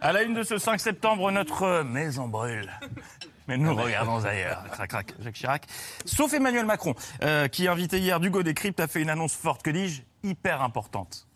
À 0.02 0.12
la 0.12 0.24
une 0.24 0.34
de 0.34 0.44
ce 0.44 0.58
5 0.58 0.80
septembre, 0.80 1.32
notre 1.32 1.84
maison 1.84 2.28
brûle. 2.28 2.72
Mais 3.48 3.58
nous 3.58 3.74
regardons 3.74 4.24
ailleurs. 4.26 4.64
Crac, 4.72 4.90
crac, 4.90 5.14
Jacques 5.20 5.36
Chirac. 5.36 5.66
Sauf 6.06 6.34
Emmanuel 6.34 6.66
Macron, 6.66 6.96
euh, 7.24 7.48
qui, 7.48 7.68
invité 7.68 8.00
hier 8.00 8.20
d'Hugo 8.20 8.44
Décrypte, 8.44 8.80
a 8.80 8.88
fait 8.88 9.02
une 9.02 9.10
annonce 9.10 9.34
forte, 9.34 9.64
que 9.64 9.70
dis-je, 9.70 10.02
hyper 10.24 10.62
importante. 10.62 11.28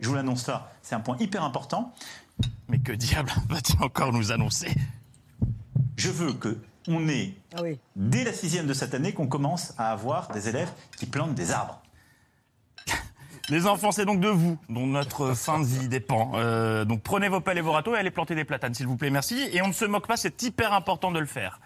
Je 0.00 0.08
vous 0.08 0.14
l'annonce 0.14 0.46
là, 0.46 0.70
c'est 0.82 0.94
un 0.94 1.00
point 1.00 1.16
hyper 1.18 1.42
important. 1.42 1.94
Mais 2.68 2.78
que 2.78 2.92
diable 2.92 3.32
va-t-il 3.48 3.82
encore 3.82 4.12
nous 4.12 4.32
annoncer? 4.32 4.74
Je 6.00 6.08
veux 6.10 6.32
que 6.32 6.56
on 6.88 7.08
ait, 7.10 7.34
Ah 7.54 7.60
oui. 7.62 7.78
dès 7.94 8.24
la 8.24 8.32
sixième 8.32 8.66
de 8.66 8.72
cette 8.72 8.94
année, 8.94 9.12
qu'on 9.12 9.26
commence 9.26 9.74
à 9.76 9.92
avoir 9.92 10.28
des 10.32 10.48
élèves 10.48 10.70
qui 10.96 11.04
plantent 11.04 11.34
des 11.34 11.50
arbres. 11.52 11.82
Les 13.50 13.66
enfants, 13.66 13.92
c'est 13.92 14.06
donc 14.06 14.20
de 14.20 14.28
vous 14.28 14.56
dont 14.70 14.86
notre 14.86 15.34
fin 15.34 15.60
de 15.60 15.64
vie 15.66 15.88
dépend. 15.88 16.32
Euh, 16.36 16.86
donc 16.86 17.02
prenez 17.02 17.28
vos 17.28 17.40
pelles 17.40 17.58
et 17.58 17.60
vos 17.60 17.72
râteaux 17.72 17.94
et 17.94 17.98
allez 17.98 18.10
planter 18.10 18.34
des 18.34 18.44
platanes, 18.44 18.72
s'il 18.74 18.86
vous 18.86 18.96
plaît, 18.96 19.10
merci. 19.10 19.48
Et 19.52 19.60
on 19.60 19.68
ne 19.68 19.72
se 19.74 19.84
moque 19.84 20.06
pas, 20.06 20.16
c'est 20.16 20.42
hyper 20.42 20.72
important 20.72 21.12
de 21.12 21.18
le 21.18 21.26
faire. 21.26 21.60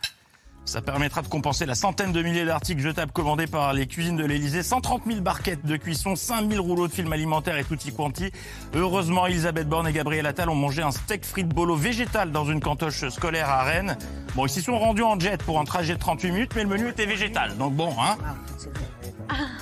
Ça 0.65 0.81
permettra 0.81 1.21
de 1.23 1.29
compenser 1.29 1.67
la 1.67 1.75
centaine 1.75 2.11
de 2.11 2.23
milliers 2.23 2.47
d'articles 2.47 2.81
jetables 2.81 3.13
commandés 3.13 3.47
par 3.47 3.75
les 3.75 3.87
cuisines 3.87 4.17
de 4.17 4.25
l'Elysée, 4.25 4.63
130 4.63 5.03
000 5.07 5.21
barquettes 5.21 5.65
de 5.65 5.77
cuisson, 5.77 6.17
5 6.17 6.51
000 6.51 6.65
rouleaux 6.65 6.89
de 6.89 6.93
film 6.93 7.13
alimentaire 7.13 7.59
et 7.59 7.65
tutti 7.65 7.93
quanti. 7.93 8.31
Heureusement, 8.75 9.27
Elisabeth 9.27 9.69
Borne 9.69 9.87
et 9.89 9.93
Gabriel 9.93 10.27
Attal 10.27 10.49
ont 10.49 10.55
mangé 10.55 10.83
un 10.83 10.91
steak 10.91 11.25
frites 11.25 11.51
bolo 11.51 11.77
végétal 11.77 12.33
dans 12.33 12.47
une 12.47 12.61
cantoche 12.61 13.09
scolaire 13.11 13.51
à 13.51 13.63
Rennes. 13.63 13.99
Bon, 14.35 14.47
ils 14.47 14.51
s'y 14.51 14.63
sont 14.63 14.79
rendus 14.79 15.03
en 15.03 15.21
jet 15.21 15.43
pour 15.43 15.61
un 15.61 15.65
trajet 15.65 15.95
de 15.95 15.99
38 15.99 16.33
minutes, 16.33 16.53
mais 16.57 16.63
le 16.63 16.69
menu 16.71 16.89
était 16.89 17.07
végétal. 17.07 17.57
Donc 17.59 17.75
bon, 17.75 17.95
hein. 18.01 18.17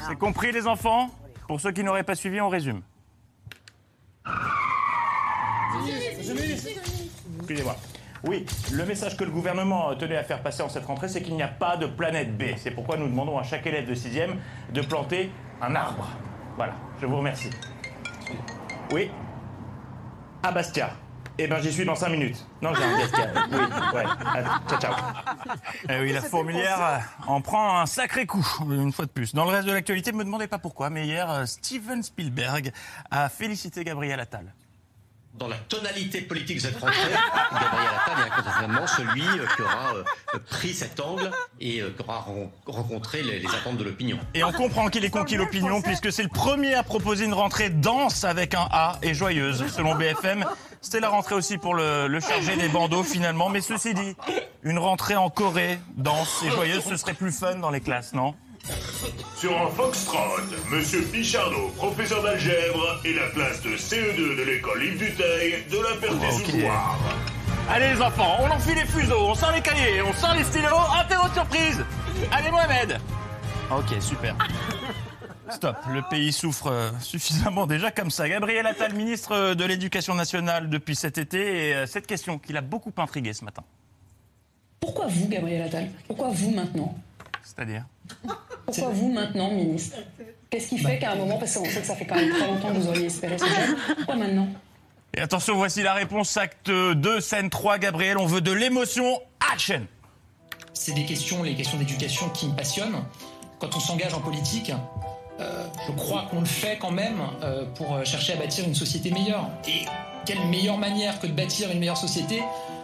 C'est 0.09 0.18
compris, 0.18 0.53
les 0.53 0.66
enfants? 0.66 1.11
Pour 1.48 1.61
ceux 1.61 1.72
qui 1.72 1.82
n'auraient 1.82 2.05
pas 2.05 2.14
suivi, 2.14 2.40
on 2.40 2.48
résume. 2.48 2.80
Excusez-moi. 7.40 7.76
Oui, 8.24 8.46
le 8.72 8.86
message 8.86 9.16
que 9.16 9.24
le 9.24 9.30
gouvernement 9.30 9.94
tenait 9.96 10.16
à 10.16 10.22
faire 10.22 10.42
passer 10.42 10.62
en 10.62 10.68
cette 10.68 10.84
rentrée, 10.86 11.08
c'est 11.08 11.22
qu'il 11.22 11.34
n'y 11.34 11.42
a 11.42 11.48
pas 11.48 11.76
de 11.76 11.86
planète 11.86 12.36
B. 12.36 12.44
C'est 12.56 12.70
pourquoi 12.70 12.96
nous 12.96 13.08
demandons 13.08 13.36
à 13.36 13.42
chaque 13.42 13.66
élève 13.66 13.86
de 13.88 13.94
6e 13.94 14.36
de 14.72 14.80
planter 14.80 15.32
un 15.60 15.74
arbre. 15.74 16.08
Voilà, 16.56 16.74
je 17.00 17.06
vous 17.06 17.16
remercie. 17.16 17.50
Oui 18.92 19.10
À 20.42 20.52
Bastia. 20.52 20.90
Eh 21.38 21.48
ben, 21.48 21.60
j'y 21.60 21.72
suis 21.72 21.84
dans 21.84 21.94
5 21.96 22.10
minutes. 22.10 22.46
Non, 22.60 22.72
j'ai 22.74 22.84
un 22.84 22.96
Bastia. 22.98 23.30
Oui, 23.50 23.58
ouais. 23.94 24.04
Ah, 24.24 24.60
Ciao, 24.68 24.78
ciao. 24.80 24.94
Eh 25.88 26.00
oui, 26.00 26.12
la 26.12 26.20
fourmilière 26.20 27.00
en 27.26 27.40
prend 27.40 27.80
un 27.80 27.86
sacré 27.86 28.26
coup, 28.26 28.46
une 28.70 28.92
fois 28.92 29.06
de 29.06 29.10
plus. 29.10 29.34
Dans 29.34 29.44
le 29.46 29.50
reste 29.50 29.66
de 29.66 29.72
l'actualité, 29.72 30.12
ne 30.12 30.18
me 30.18 30.24
demandez 30.24 30.46
pas 30.46 30.58
pourquoi, 30.58 30.90
mais 30.90 31.06
hier, 31.06 31.28
euh, 31.28 31.46
Steven 31.46 32.02
Spielberg 32.02 32.70
a 33.10 33.28
félicité 33.30 33.82
Gabriel 33.82 34.20
Attal. 34.20 34.54
Dans 35.34 35.48
la 35.48 35.56
tonalité 35.56 36.20
politique 36.20 36.56
de 36.58 36.62
cette 36.62 36.78
rentrée, 36.78 36.94
Gabriel 37.52 37.90
Attal 38.06 38.18
est 38.26 38.30
incontestablement 38.30 38.86
celui 38.86 39.22
euh, 39.22 39.46
qui 39.56 39.62
aura 39.62 39.94
euh, 39.94 40.04
pris 40.50 40.74
cet 40.74 41.00
angle 41.00 41.30
et 41.58 41.80
euh, 41.80 41.90
qui 41.96 42.02
aura 42.02 42.18
ren- 42.20 42.50
rencontré 42.66 43.22
les, 43.22 43.42
attentes 43.46 43.78
de 43.78 43.84
l'opinion. 43.84 44.18
Et 44.34 44.44
on 44.44 44.52
comprend 44.52 44.88
qu'il 44.88 45.04
ait 45.06 45.10
conquis 45.10 45.36
l'opinion 45.36 45.80
puisque 45.80 46.12
c'est 46.12 46.22
le 46.22 46.28
premier 46.28 46.74
à 46.74 46.82
proposer 46.82 47.24
une 47.24 47.32
rentrée 47.32 47.70
dense 47.70 48.24
avec 48.24 48.54
un 48.54 48.68
A 48.70 48.98
et 49.02 49.14
joyeuse, 49.14 49.64
selon 49.74 49.94
BFM. 49.94 50.44
C'était 50.82 51.00
la 51.00 51.08
rentrée 51.08 51.34
aussi 51.34 51.56
pour 51.56 51.74
le, 51.74 52.08
le 52.08 52.20
chargé 52.20 52.54
des 52.56 52.68
bandeaux 52.68 53.02
finalement, 53.02 53.48
mais 53.48 53.62
ceci 53.62 53.94
dit, 53.94 54.14
une 54.62 54.78
rentrée 54.78 55.16
en 55.16 55.30
Corée, 55.30 55.78
dense 55.96 56.42
et 56.44 56.50
joyeuse, 56.50 56.84
ce 56.84 56.96
serait 56.98 57.14
plus 57.14 57.32
fun 57.32 57.54
dans 57.54 57.70
les 57.70 57.80
classes, 57.80 58.12
non? 58.12 58.34
Sur 59.36 59.60
un 59.60 59.70
Foxtrot, 59.70 60.18
Monsieur 60.70 61.02
Pichardot, 61.02 61.70
professeur 61.76 62.22
d'algèbre, 62.22 63.00
et 63.04 63.12
la 63.12 63.28
classe 63.30 63.60
de 63.62 63.70
CE2 63.70 64.36
de 64.36 64.42
l'école 64.44 64.84
Yves 64.84 64.98
Duteil 64.98 65.64
de 65.70 65.78
la 65.78 65.96
Ferté-sous-Loire. 66.00 66.98
Allez 67.68 67.94
les 67.94 68.00
enfants, 68.00 68.36
on 68.40 68.50
enfile 68.50 68.76
les 68.76 68.86
fuseaux, 68.86 69.20
on 69.20 69.34
sort 69.34 69.52
les 69.52 69.60
cahiers, 69.62 70.00
on 70.02 70.12
sort 70.12 70.34
les 70.34 70.44
stylos, 70.44 70.68
interro 71.00 71.28
surprise 71.34 71.84
Allez 72.30 72.50
Mohamed 72.50 73.00
Ok, 73.70 74.00
super. 74.00 74.36
Stop, 75.50 75.76
le 75.90 76.02
pays 76.08 76.32
souffre 76.32 76.68
euh, 76.68 76.90
suffisamment 77.00 77.66
déjà 77.66 77.90
comme 77.90 78.10
ça. 78.10 78.28
Gabriel 78.28 78.66
Attal, 78.66 78.94
ministre 78.94 79.32
euh, 79.32 79.54
de 79.54 79.64
l'Éducation 79.64 80.14
nationale 80.14 80.70
depuis 80.70 80.94
cet 80.94 81.18
été, 81.18 81.68
et 81.68 81.74
euh, 81.74 81.86
cette 81.86 82.06
question 82.06 82.38
qui 82.38 82.52
l'a 82.52 82.60
beaucoup 82.60 82.92
intrigué 82.96 83.32
ce 83.32 83.44
matin. 83.44 83.64
Pourquoi 84.80 85.06
vous, 85.08 85.28
Gabriel 85.28 85.62
Attal? 85.62 85.90
Pourquoi 86.06 86.28
vous 86.30 86.50
maintenant? 86.50 86.96
C'est-à-dire 87.55 87.84
Pourquoi 88.66 88.88
vous 88.88 89.12
maintenant, 89.12 89.50
ministre 89.50 89.98
Qu'est-ce 90.50 90.68
qui 90.68 90.78
fait 90.78 90.98
qu'à 90.98 91.12
un 91.12 91.16
moment, 91.16 91.38
parce 91.38 91.57
qu'on 91.57 91.64
sait 91.64 91.80
que 91.80 91.86
ça 91.86 91.96
fait 91.96 92.05
quand 92.05 92.14
même 92.14 92.30
très 92.30 92.46
longtemps 92.46 92.68
que 92.68 92.78
vous 92.78 92.88
auriez 92.88 93.07
espéré 93.07 93.38
ce 93.38 93.44
job, 93.44 93.76
pourquoi 93.96 94.16
maintenant 94.16 94.48
Et 95.16 95.20
attention, 95.20 95.55
voici 95.57 95.82
la 95.82 95.94
réponse, 95.94 96.36
acte 96.36 96.70
2, 96.70 97.20
scène 97.20 97.50
3, 97.50 97.78
Gabriel, 97.78 98.18
on 98.18 98.26
veut 98.26 98.40
de 98.40 98.53
l'émotion, 98.53 99.20
action 99.53 99.86
C'est 100.74 100.92
des 100.92 101.05
questions, 101.05 101.42
les 101.42 101.55
questions 101.55 101.78
d'éducation 101.78 102.28
qui 102.30 102.48
me 102.48 102.55
passionnent. 102.55 103.03
Quand 103.59 103.74
on 103.76 103.80
s'engage 103.80 104.12
en 104.14 104.20
politique, 104.20 104.72
euh, 105.40 105.66
je 105.86 105.92
crois 105.92 106.26
qu'on 106.30 106.40
le 106.40 106.46
fait 106.46 106.78
quand 106.78 106.90
même 106.90 107.20
euh, 107.42 107.64
pour 107.74 108.05
chercher 108.05 108.34
à 108.34 108.36
bâtir 108.36 108.66
une 108.66 108.74
société 108.74 109.11
meilleure. 109.11 109.48
Et 109.66 109.86
quelle 110.26 110.44
meilleure 110.48 110.78
manière 110.78 111.18
que 111.18 111.26
de 111.26 111.32
bâtir 111.32 111.70
une 111.70 111.78
meilleure 111.78 111.96
société 111.96 112.42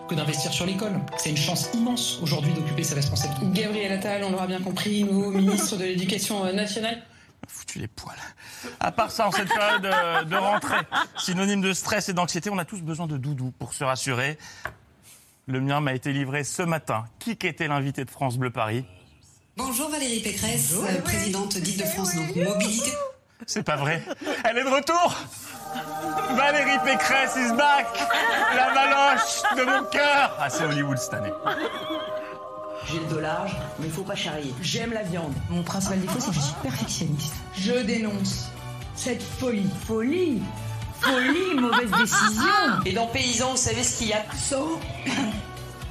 que 0.09 0.15
d'investir 0.15 0.53
sur 0.53 0.67
l'école 0.67 0.93
C'est 1.19 1.31
une 1.31 1.37
chance 1.37 1.71
immense 1.75 2.19
aujourd'hui 2.23 2.53
d'occuper 2.53 2.83
ces 2.83 2.95
responsabilités. 2.95 3.63
Gabriel 3.63 3.93
Attal, 3.93 4.25
on 4.25 4.31
l'aura 4.31 4.47
bien 4.47 4.61
compris, 4.61 5.05
nouveau 5.05 5.31
ministre 5.31 5.77
de 5.77 5.85
l'Éducation 5.85 6.53
nationale. 6.53 7.03
Foutu 7.47 7.79
les 7.79 7.89
poils. 7.89 8.17
À 8.81 8.91
part 8.91 9.11
ça, 9.11 9.29
en 9.29 9.31
cette 9.31 9.49
période 9.49 9.85
euh, 9.85 10.25
de 10.25 10.37
rentrée, 10.37 10.77
synonyme 11.19 11.61
de 11.61 11.73
stress 11.73 12.09
et 12.09 12.13
d'anxiété, 12.13 12.51
on 12.51 12.59
a 12.59 12.65
tous 12.65 12.83
besoin 12.83 13.07
de 13.07 13.17
doudou 13.17 13.53
pour 13.59 13.75
se 13.75 13.85
rassurer. 13.85 14.39
Le 15.47 15.61
mien 15.61 15.81
m'a 15.81 15.95
été 15.95 16.13
livré 16.13 16.45
ce 16.45 16.63
matin. 16.63 17.05
Qui 17.19 17.37
qu'était 17.37 17.69
l'invité 17.69 18.05
de 18.05 18.11
France 18.11 18.37
Bleu 18.37 18.51
Paris? 18.51 18.85
Bonjour 19.57 19.91
Valérie 19.91 20.21
Pécresse, 20.21 20.75
euh, 20.75 21.01
présidente 21.03 21.57
d'Île-de-France, 21.59 22.15
donc 22.15 22.37
mobilité. 22.37 22.91
C'est 23.47 23.63
pas 23.63 23.77
vrai. 23.77 24.03
Elle 24.45 24.59
est 24.59 24.65
de 24.65 24.69
retour 24.69 25.17
Valérie 26.37 26.79
Pécresse 26.85 27.37
is 27.37 27.53
back 27.57 27.87
La 28.55 28.73
valoche 28.75 29.43
de 29.57 29.65
mon 29.65 29.85
cœur 29.91 30.37
Ah, 30.41 30.49
c'est 30.51 30.65
Hollywood 30.65 30.99
cette 30.99 31.15
année. 31.15 31.33
J'ai 32.87 32.99
le 33.01 33.07
dos 33.07 33.21
large, 33.21 33.55
mais 33.79 33.87
il 33.87 33.93
faut 33.93 34.03
pas 34.03 34.15
charrier. 34.15 34.55
J'aime 34.63 34.93
la 34.93 35.03
viande. 35.03 35.33
Mon 35.51 35.63
principal 35.63 36.01
défaut, 36.01 36.21
c'est 36.21 36.31
que 36.31 36.37
je 36.37 36.41
suis 36.41 36.55
perfectionniste. 36.63 37.35
Je 37.59 37.73
dénonce 37.83 38.47
cette 38.95 39.23
folie. 39.23 39.69
Folie 39.87 40.43
Folie, 41.01 41.55
mauvaise 41.55 41.91
décision 41.93 42.83
Et 42.85 42.93
dans 42.93 43.07
Paysan, 43.07 43.51
vous 43.53 43.57
savez 43.57 43.85
ce 43.85 43.99
qu'il 43.99 44.09
y 44.09 44.13
a? 44.13 44.23
Dessous 44.33 44.79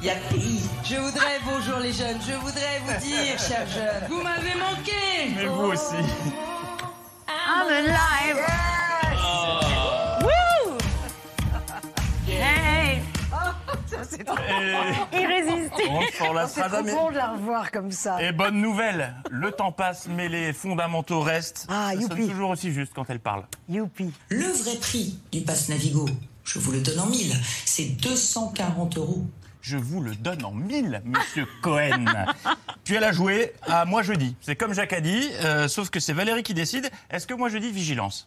Il 0.02 0.08
y 0.08 0.10
a 0.10 0.16
pays. 0.30 0.62
Je 0.84 0.96
voudrais, 0.96 1.40
bonjour 1.46 1.80
les 1.80 1.94
jeunes, 1.94 2.18
je 2.28 2.34
voudrais 2.34 2.82
vous 2.86 3.06
dire, 3.06 3.40
chers 3.48 3.68
jeunes, 3.68 4.10
vous 4.10 4.22
m'avez 4.22 4.54
manqué 4.56 5.32
Mais 5.36 5.46
vous 5.46 5.72
aussi. 5.72 5.96
I'm 7.30 7.70
alive. 7.70 8.44
C'est 14.10 14.24
trop 14.24 14.36
Irrésistible. 15.14 15.90
On 15.90 16.02
C'est 16.48 16.62
trop 16.62 16.84
bon 16.84 17.12
de 17.12 17.16
la 17.18 17.34
revoir 17.34 17.72
comme 17.72 17.92
ça. 17.92 18.22
Et 18.22 18.32
bonne 18.32 18.62
nouvelle, 18.62 19.16
le 19.30 19.52
temps 19.52 19.72
passe, 19.72 20.08
mais 20.08 20.30
les 20.30 20.54
fondamentaux 20.54 21.22
restent. 21.22 21.68
Ah, 21.70 21.92
Ça 21.94 22.02
youpi. 22.02 22.28
toujours 22.28 22.52
aussi 22.52 22.72
juste 22.72 22.94
quand 22.94 23.10
elle 23.10 23.20
parle. 23.20 23.44
Youpi. 23.70 24.12
Le 24.30 24.46
vrai 24.46 24.76
prix 24.78 25.18
du 25.32 25.42
pass 25.42 25.70
Navigo, 25.70 26.08
je 26.44 26.60
vous 26.60 26.72
le 26.72 26.80
donne 26.82 27.00
en 27.00 27.08
mille, 27.08 27.34
c'est 27.66 27.86
240 28.02 28.98
euros. 28.98 29.26
Je 29.62 29.76
vous 29.78 30.02
le 30.02 30.16
donne 30.16 30.46
en 30.46 30.52
mille, 30.52 31.02
monsieur 31.04 31.46
Cohen. 31.62 32.06
Puis 32.86 32.96
elle 32.96 33.04
a 33.04 33.12
joué 33.12 33.52
à 33.64 33.84
moi 33.84 34.02
jeudi. 34.02 34.36
C'est 34.40 34.56
comme 34.56 34.74
Jacques 34.74 34.94
a 34.94 35.02
dit, 35.02 35.30
euh, 35.44 35.68
sauf 35.68 35.90
que 35.90 36.00
c'est 36.00 36.14
Valérie 36.14 36.44
qui 36.44 36.54
décide. 36.54 36.90
Est-ce 37.10 37.28
que 37.28 37.34
moi 37.34 37.50
je 37.50 37.58
dis 37.58 37.72
vigilance? 37.72 38.26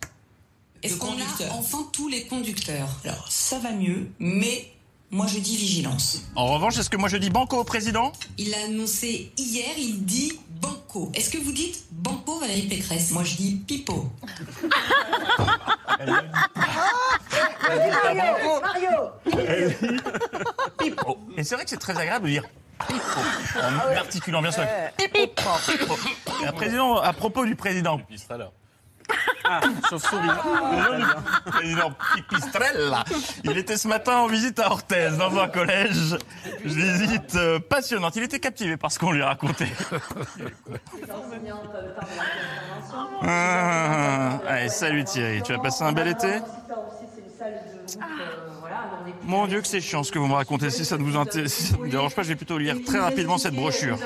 Est-ce 0.83 0.97
qu'on 0.97 1.13
a 1.13 1.53
enfin 1.53 1.79
tous 1.93 2.09
les 2.09 2.27
conducteurs? 2.27 2.89
Alors, 3.05 3.27
ça 3.31 3.59
va 3.59 3.71
mieux, 3.73 4.11
mais 4.19 4.71
moi 5.11 5.27
je 5.27 5.39
dis 5.39 5.57
vigilance. 5.57 6.23
En 6.37 6.47
revanche, 6.47 6.79
est-ce 6.79 6.91
que 6.91 6.97
moi 6.97 7.09
je 7.09 7.17
dis 7.17 7.31
banco 7.31 7.57
au 7.57 7.65
président? 7.65 8.13
Il 8.39 8.55
a 8.55 8.65
annoncé 8.65 9.33
hier, 9.37 9.71
il 9.77 10.05
dit 10.05 10.39
banco. 10.61 11.11
Est-ce 11.15 11.31
que 11.31 11.39
vous 11.39 11.53
dites 11.53 11.85
banco 11.91 12.39
Valérie 12.39 12.69
Pécresse? 12.69 13.11
Moi 13.11 13.25
je 13.25 13.35
dis 13.37 13.57
pipo. 13.67 14.09
Mario, 17.69 18.61
Mario. 18.63 18.91
Pipo. 20.79 21.19
Et 21.37 21.45
c'est 21.45 21.55
vrai 21.55 21.65
que 21.65 21.71
c'est 21.71 21.79
très 21.79 21.97
agréable 21.97 22.27
de 22.27 22.31
dire 22.31 22.45
pipo, 22.89 23.21
en 23.57 23.97
articulant 23.97 24.41
bien 24.41 24.53
sûr. 24.53 24.65
Pipo, 24.97 25.51
pipo. 25.67 25.97
Et 26.43 26.47
un 26.47 26.53
président, 26.53 26.97
à 26.99 27.13
propos 27.13 27.45
du 27.45 27.57
président. 27.57 28.01
Ah, 29.45 29.61
chauve-souris. 29.89 30.29
Pipistrella. 32.15 33.05
Il 33.45 33.57
était 33.59 33.77
ce 33.77 33.89
matin 33.89 34.19
en 34.19 34.27
visite 34.27 34.59
à 34.59 34.71
Orthez, 34.71 35.11
dans 35.19 35.39
un 35.39 35.49
collège. 35.49 36.17
Visite 36.65 37.35
euh, 37.35 37.59
passionnante. 37.59 38.17
Il 38.17 38.23
était 38.23 38.39
captivé 38.39 38.77
par 38.77 38.93
ce 38.93 38.99
qu'on 38.99 39.13
lui 39.13 39.23
racontait. 39.23 39.73
Ah, 43.23 44.39
allez, 44.47 44.69
salut 44.69 45.05
Thierry, 45.05 45.43
tu 45.43 45.53
as 45.53 45.59
passé 45.59 45.85
un 45.85 45.93
bel 45.93 46.09
été? 46.09 46.41
Mon 49.25 49.47
Dieu 49.47 49.61
que 49.61 49.67
c'est 49.67 49.81
chiant 49.81 50.03
ce 50.03 50.11
que 50.13 50.19
vous 50.19 50.27
me 50.27 50.35
racontez. 50.35 50.71
Si 50.71 50.85
ça 50.85 50.97
ne 50.99 51.03
vous, 51.03 51.17
inté- 51.17 51.49
si 51.49 51.65
ça 51.65 51.77
ne 51.77 51.83
vous 51.83 51.89
dérange 51.89 52.15
pas, 52.15 52.23
je 52.23 52.29
vais 52.29 52.37
plutôt 52.37 52.59
lire 52.59 52.77
très 52.85 52.99
rapidement 52.99 53.39
cette 53.39 53.55
brochure. 53.55 53.97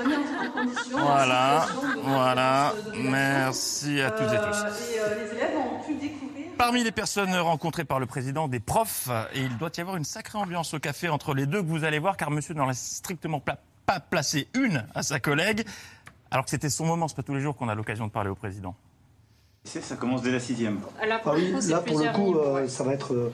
Voilà, 0.90 1.66
voilà. 2.02 2.72
Merci 2.96 4.00
à 4.00 4.10
toutes 4.10 4.32
et 4.32 4.36
tous. 4.38 4.64
Parmi 6.56 6.84
les 6.84 6.92
personnes 6.92 7.34
rencontrées 7.34 7.84
par 7.84 7.98
le 8.00 8.06
président, 8.06 8.46
des 8.48 8.60
profs, 8.60 9.08
et 9.34 9.40
il 9.40 9.56
doit 9.58 9.70
y 9.76 9.80
avoir 9.80 9.96
une 9.96 10.04
sacrée 10.04 10.38
ambiance 10.38 10.72
au 10.74 10.78
café 10.78 11.08
entre 11.08 11.34
les 11.34 11.46
deux 11.46 11.60
que 11.62 11.66
vous 11.66 11.84
allez 11.84 11.98
voir, 11.98 12.16
car 12.16 12.30
monsieur 12.30 12.54
n'en 12.54 12.68
a 12.68 12.74
strictement 12.74 13.40
pla- 13.40 13.58
pas 13.86 13.98
placé 14.00 14.46
une 14.54 14.86
à 14.94 15.02
sa 15.02 15.18
collègue, 15.20 15.66
alors 16.30 16.44
que 16.44 16.50
c'était 16.50 16.70
son 16.70 16.86
moment, 16.86 17.08
c'est 17.08 17.16
pas 17.16 17.22
tous 17.24 17.34
les 17.34 17.40
jours 17.40 17.56
qu'on 17.56 17.68
a 17.68 17.74
l'occasion 17.74 18.06
de 18.06 18.12
parler 18.12 18.30
au 18.30 18.34
président. 18.36 18.74
Ça 19.64 19.96
commence 19.96 20.22
dès 20.22 20.30
la 20.30 20.40
sixième. 20.40 20.80
Là, 21.06 21.20
Ah 21.24 21.30
oui, 21.34 21.54
là 21.68 21.78
pour 21.80 21.98
le 21.98 22.12
coup, 22.12 22.36
euh, 22.38 22.68
ça 22.68 22.84
va 22.84 22.92
être 22.92 23.14
euh, 23.14 23.32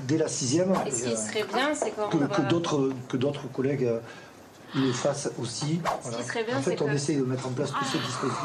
dès 0.00 0.18
la 0.18 0.28
sixième. 0.28 0.74
Et 0.86 0.90
ce 0.90 1.04
qui 1.04 1.12
euh, 1.12 1.16
serait 1.16 1.44
bien, 1.52 1.74
c'est 1.74 1.90
que, 1.90 2.16
va- 2.16 2.26
que 2.26 2.42
d'autres 2.42 2.90
que 3.08 3.16
d'autres 3.16 3.46
collègues 3.52 3.84
euh, 3.84 3.98
le 4.74 4.92
fassent 4.92 5.30
aussi. 5.40 5.80
Voilà. 6.02 6.22
serait 6.24 6.44
bien, 6.44 6.58
en 6.58 6.62
fait, 6.62 6.80
on 6.82 6.86
que- 6.86 6.92
essaie 6.92 7.14
de 7.16 7.24
mettre 7.24 7.46
en 7.46 7.50
place 7.50 7.70
tous 7.72 7.84
ces 7.84 7.98
dispositifs. 7.98 8.40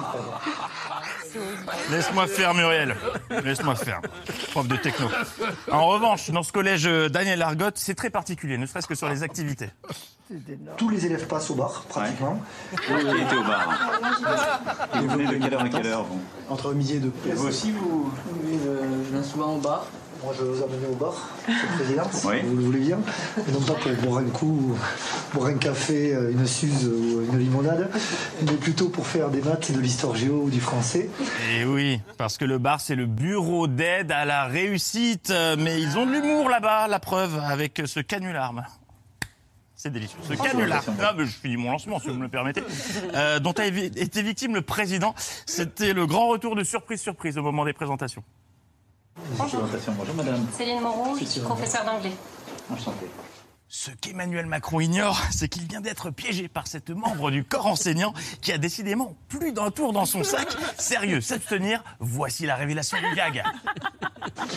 Laisse-moi 1.92 2.28
faire, 2.28 2.54
Muriel. 2.54 2.96
Laisse-moi 3.44 3.76
faire. 3.76 4.02
Prof 4.52 4.68
de 4.68 4.76
techno. 4.78 5.08
En 5.72 5.88
revanche, 5.88 6.30
dans 6.32 6.44
ce 6.44 6.52
collège 6.52 6.86
euh, 6.88 7.10
Daniel 7.10 7.42
Argotte, 7.42 7.78
c'est 7.78 7.96
très 7.96 8.10
particulier, 8.10 8.58
ne 8.58 8.66
serait-ce 8.66 8.88
que 8.88 8.96
sur 8.96 9.10
les 9.10 9.24
activités. 9.24 9.70
Tous 10.78 10.90
les 10.90 11.06
élèves 11.06 11.28
passent 11.28 11.50
au 11.50 11.56
bar, 11.56 11.84
pratiquement. 11.90 12.40
Qui 12.72 12.94
était 12.94 13.36
au 13.36 13.44
bar 13.44 13.70
Et 14.96 15.00
vous 15.00 15.08
venez 15.10 15.28
de 15.28 15.38
quelle 15.44 15.54
heure 15.54 15.62
à 15.64 15.70
quelle 15.70 15.88
heure 15.88 16.04
vous 16.04 16.22
Entre 16.50 16.74
midi 16.74 16.96
et 16.96 17.00
deux. 17.00 17.12
Et 17.28 17.34
vous 17.34 17.48
aussi, 17.48 17.72
vous 17.72 18.12
Oui, 18.46 18.58
je 18.64 19.12
viens 19.14 19.24
souvent 19.24 19.56
au 19.56 19.60
bar. 19.60 19.86
Moi, 20.24 20.34
je 20.38 20.44
vais 20.44 20.50
vous 20.52 20.64
amener 20.64 20.86
au 20.86 20.96
bar, 20.96 21.14
Monsieur 21.48 21.68
le 21.68 21.76
Président, 21.78 22.04
si 22.12 22.28
Oui. 22.28 22.36
vous 22.46 22.56
le 22.56 22.64
voulez 22.64 22.80
bien. 22.80 23.00
Et 23.48 23.52
non 23.52 23.62
pas 23.62 23.74
pour 23.74 23.92
boire 24.04 24.20
un 24.20 24.30
coup, 24.30 24.78
boire 25.34 25.48
un 25.48 25.58
café, 25.58 26.14
euh, 26.14 26.32
une 26.32 26.46
suze 26.46 26.88
ou 26.88 27.22
une 27.32 27.40
limonade, 27.40 27.90
mais 28.46 28.54
plutôt 28.54 28.90
pour 28.90 29.08
faire 29.08 29.30
des 29.30 29.42
maths, 29.42 29.72
de 29.72 29.80
l'histoire 29.80 30.16
géo 30.16 30.44
ou 30.44 30.50
du 30.52 30.60
français. 30.62 31.10
Et 31.56 31.66
oui, 31.66 32.00
parce 32.18 32.38
que 32.38 32.46
le 32.46 32.60
bar, 32.60 32.82
c'est 32.82 32.94
le 32.94 33.08
bureau 33.08 33.66
d'aide 33.68 34.12
à 34.12 34.26
la 34.26 34.46
réussite. 34.46 35.34
Mais 35.58 35.82
ils 35.82 35.98
ont 35.98 36.06
de 36.06 36.12
l'humour 36.12 36.50
là-bas, 36.50 36.88
la 36.88 37.00
preuve, 37.00 37.40
avec 37.44 37.82
ce 37.86 38.00
canular. 38.00 38.54
C'est 39.76 39.92
délicieux. 39.92 40.20
Ce 40.22 40.34
canular. 40.34 40.84
Ah, 41.02 41.16
mais 41.18 41.26
je 41.26 41.32
finis 41.32 41.58
mon 41.58 41.72
lancement, 41.72 42.00
si 42.00 42.10
vous 42.10 42.14
me 42.14 42.24
le 42.24 42.30
permettez. 42.30 42.62
Euh, 43.16 43.40
dont 43.40 43.54
a 43.54 43.66
été 43.66 44.22
victime 44.22 44.54
le 44.54 44.62
président. 44.62 45.16
C'était 45.48 45.94
le 45.94 46.06
grand 46.06 46.28
retour 46.28 46.56
de 46.56 46.64
surprise-surprise 46.64 47.40
au 47.40 47.42
moment 47.42 47.66
des 47.66 47.74
présentations. 47.74 48.24
Bonjour. 49.38 49.62
Bonjour 49.98 50.16
madame. 50.16 50.48
Céline 50.52 50.82
Moreau, 50.82 51.18
je 51.18 51.26
suis 51.26 51.42
professeure 51.42 51.86
d'anglais. 51.86 52.14
Enchanté. 52.72 53.08
Ce 53.68 53.90
qu'Emmanuel 53.92 54.48
Macron 54.48 54.82
ignore, 54.82 55.22
c'est 55.32 55.48
qu'il 55.48 55.66
vient 55.66 55.80
d'être 55.80 56.10
piégé 56.10 56.50
par 56.50 56.68
cette 56.68 56.90
membre 56.90 57.32
du 57.32 57.46
corps 57.46 57.68
enseignant 57.68 58.14
qui 58.42 58.52
a 58.52 58.58
décidément 58.58 59.16
plus 59.30 59.54
d'un 59.54 59.72
tour 59.72 59.94
dans 59.94 60.06
son 60.06 60.26
sac. 60.26 60.50
Sérieux, 60.78 61.22
s'abstenir, 61.22 61.82
voici 62.00 62.46
la 62.46 62.56
révélation 62.56 62.98
du 62.98 63.16
gag. 63.16 63.44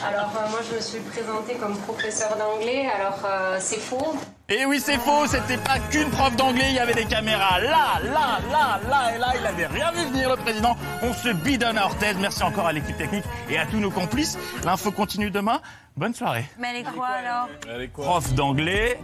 Alors, 0.06 0.30
euh, 0.36 0.50
moi, 0.50 0.60
je 0.70 0.76
me 0.76 0.80
suis 0.80 1.00
présentée 1.00 1.54
comme 1.54 1.76
professeure 1.78 2.36
d'anglais. 2.36 2.86
Alors, 2.94 3.18
euh, 3.24 3.56
c'est 3.60 3.80
faux. 3.80 4.14
Et 4.48 4.58
Eh 4.60 4.66
oui, 4.66 4.78
c'est 4.78 4.98
faux, 4.98 5.26
c'était 5.26 5.56
pas 5.56 5.78
qu'une 5.90 6.10
prof 6.10 6.36
d'anglais, 6.36 6.66
il 6.68 6.74
y 6.74 6.78
avait 6.78 6.92
des 6.92 7.06
caméras 7.06 7.60
là, 7.60 7.98
là, 8.02 8.38
là, 8.52 8.78
là 8.90 9.14
et 9.14 9.18
là, 9.18 9.32
il 9.40 9.46
avait 9.46 9.66
rien 9.66 9.90
vu 9.92 10.04
venir 10.04 10.28
le 10.28 10.36
président. 10.36 10.76
On 11.02 11.14
se 11.14 11.30
bidonne 11.30 11.78
à 11.78 11.86
Orthez, 11.86 12.12
merci 12.20 12.42
encore 12.42 12.66
à 12.66 12.72
l'équipe 12.74 12.96
technique 12.98 13.24
et 13.48 13.56
à 13.56 13.64
tous 13.64 13.78
nos 13.78 13.90
complices. 13.90 14.36
L'info 14.62 14.92
continue 14.92 15.30
demain, 15.30 15.60
bonne 15.96 16.14
soirée. 16.14 16.44
Mais 16.58 16.68
elle 16.70 16.86
est 16.86 16.92
quoi 16.92 17.06
alors? 17.06 17.48
Prof 17.94 18.34
d'anglais. 18.34 19.00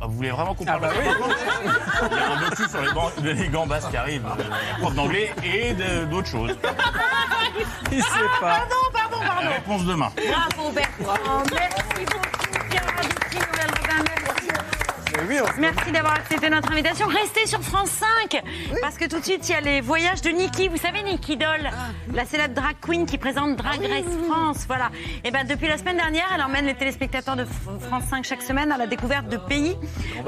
Ah, 0.00 0.06
Vous 0.06 0.12
voulez 0.14 0.30
vraiment 0.30 0.54
qu'on 0.54 0.64
parle 0.64 0.80
bah 0.80 0.90
oui. 0.96 1.04
Il 2.10 2.16
y 2.16 2.20
a 2.20 2.30
un 2.32 2.48
docu 2.50 2.68
sur 2.68 2.80
les, 2.82 2.92
ban- 2.92 3.12
les 3.22 3.48
gambas 3.48 3.80
qui 3.90 3.96
arrivent, 3.96 4.26
euh, 4.26 4.80
prof 4.80 4.94
d'anglais 4.94 5.32
et 5.44 5.74
d'autres 6.06 6.28
choses. 6.28 6.56
Il 7.92 8.02
sait 8.02 8.08
pas. 8.40 8.58
Pardon, 8.58 8.74
pardon, 8.92 9.16
pardon. 9.26 9.48
Réponse 9.50 9.84
demain. 9.84 10.10
Bravo 10.16 10.70
Bertrand, 10.70 11.42
merci 11.52 12.04
beaucoup 12.12 12.68
Pierre 12.70 12.82
Arditi, 12.96 13.36
Nouvelle 13.36 13.74
Merci. 15.26 15.52
Merci 15.58 15.92
d'avoir 15.92 16.14
accepté 16.14 16.50
notre 16.50 16.70
invitation. 16.72 17.06
Restez 17.06 17.46
sur 17.46 17.60
France 17.60 17.90
5 17.90 18.42
parce 18.80 18.96
que 18.96 19.06
tout 19.06 19.18
de 19.18 19.24
suite 19.24 19.48
il 19.48 19.52
y 19.52 19.54
a 19.54 19.60
les 19.60 19.80
voyages 19.80 20.22
de 20.22 20.30
Nikki. 20.30 20.68
Vous 20.68 20.76
savez 20.76 21.02
Nikki 21.02 21.36
Doll, 21.36 21.70
la 22.12 22.24
célèbre 22.24 22.54
drag 22.54 22.76
queen 22.80 23.06
qui 23.06 23.18
présente 23.18 23.56
Drag 23.56 23.80
Race 23.80 24.04
France. 24.28 24.64
Voilà. 24.66 24.90
Et 25.24 25.30
ben 25.30 25.46
depuis 25.46 25.66
la 25.66 25.78
semaine 25.78 25.96
dernière, 25.96 26.26
elle 26.34 26.42
emmène 26.42 26.66
les 26.66 26.74
téléspectateurs 26.74 27.36
de 27.36 27.44
France 27.44 28.04
5 28.10 28.24
chaque 28.24 28.42
semaine 28.42 28.70
à 28.72 28.78
la 28.78 28.86
découverte 28.86 29.28
de 29.28 29.36
pays 29.36 29.76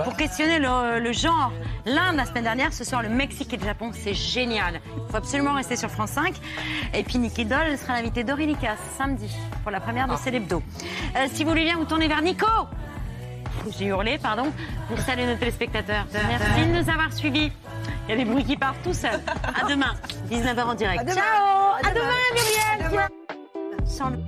pour 0.05 0.16
questionner 0.16 0.59
le, 0.59 0.99
le 1.01 1.12
genre. 1.12 1.53
L'Inde 1.86 2.16
la 2.16 2.26
semaine 2.26 2.45
dernière, 2.45 2.72
ce 2.72 2.84
soir 2.84 3.03
le 3.03 3.09
Mexique 3.09 3.53
et 3.53 3.57
le 3.57 3.64
Japon. 3.64 3.91
C'est 3.93 4.14
génial. 4.14 4.80
Il 4.97 5.11
faut 5.11 5.16
absolument 5.16 5.55
rester 5.55 5.76
sur 5.76 5.91
France 5.91 6.11
5. 6.11 6.34
Et 6.95 7.03
puis 7.05 7.18
Nikki 7.18 7.45
Doll 7.45 7.66
elle 7.66 7.78
sera 7.78 7.95
l'invitée 7.95 8.24
d'Aurélie 8.24 8.57
samedi 8.99 9.30
pour 9.62 9.70
la 9.70 9.80
première 9.80 10.09
de 10.09 10.16
Célébdo. 10.16 10.62
Euh, 11.16 11.26
si 11.32 11.45
vous 11.45 11.51
voulez 11.51 11.64
bien 11.64 11.76
vous 11.76 11.84
tourner 11.84 12.09
vers 12.09 12.22
Nico. 12.22 12.47
J'ai 13.78 13.86
hurlé, 13.86 14.18
pardon, 14.18 14.53
pour 14.88 14.98
saluer 15.01 15.26
nos 15.26 15.36
téléspectateurs. 15.36 16.07
Merci 16.12 16.66
de 16.66 16.80
nous 16.82 16.90
avoir 16.90 17.12
suivis. 17.12 17.53
Il 18.09 18.11
y 18.11 18.12
a 18.14 18.16
des 18.16 18.24
bruits 18.24 18.44
qui 18.44 18.57
partent 18.57 18.82
tout 18.82 18.94
seuls. 18.94 19.20
À 19.61 19.68
demain, 19.68 19.94
19h 20.30 20.62
en 20.64 20.74
direct. 20.74 21.01
À 21.01 21.05
demain. 21.05 21.14
Ciao 21.14 21.74
À 21.74 21.78
À 21.88 21.90
demain, 21.94 22.07
demain. 22.80 22.90
Muriel 22.90 23.09
À 23.80 23.86
Sans 23.86 24.11
le- 24.11 24.18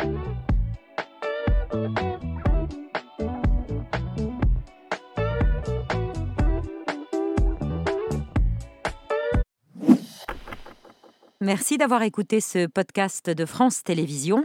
Merci 11.40 11.76
d'avoir 11.76 12.02
écouté 12.02 12.40
ce 12.40 12.66
podcast 12.66 13.28
de 13.28 13.44
France 13.46 13.82
Télévisions. 13.82 14.44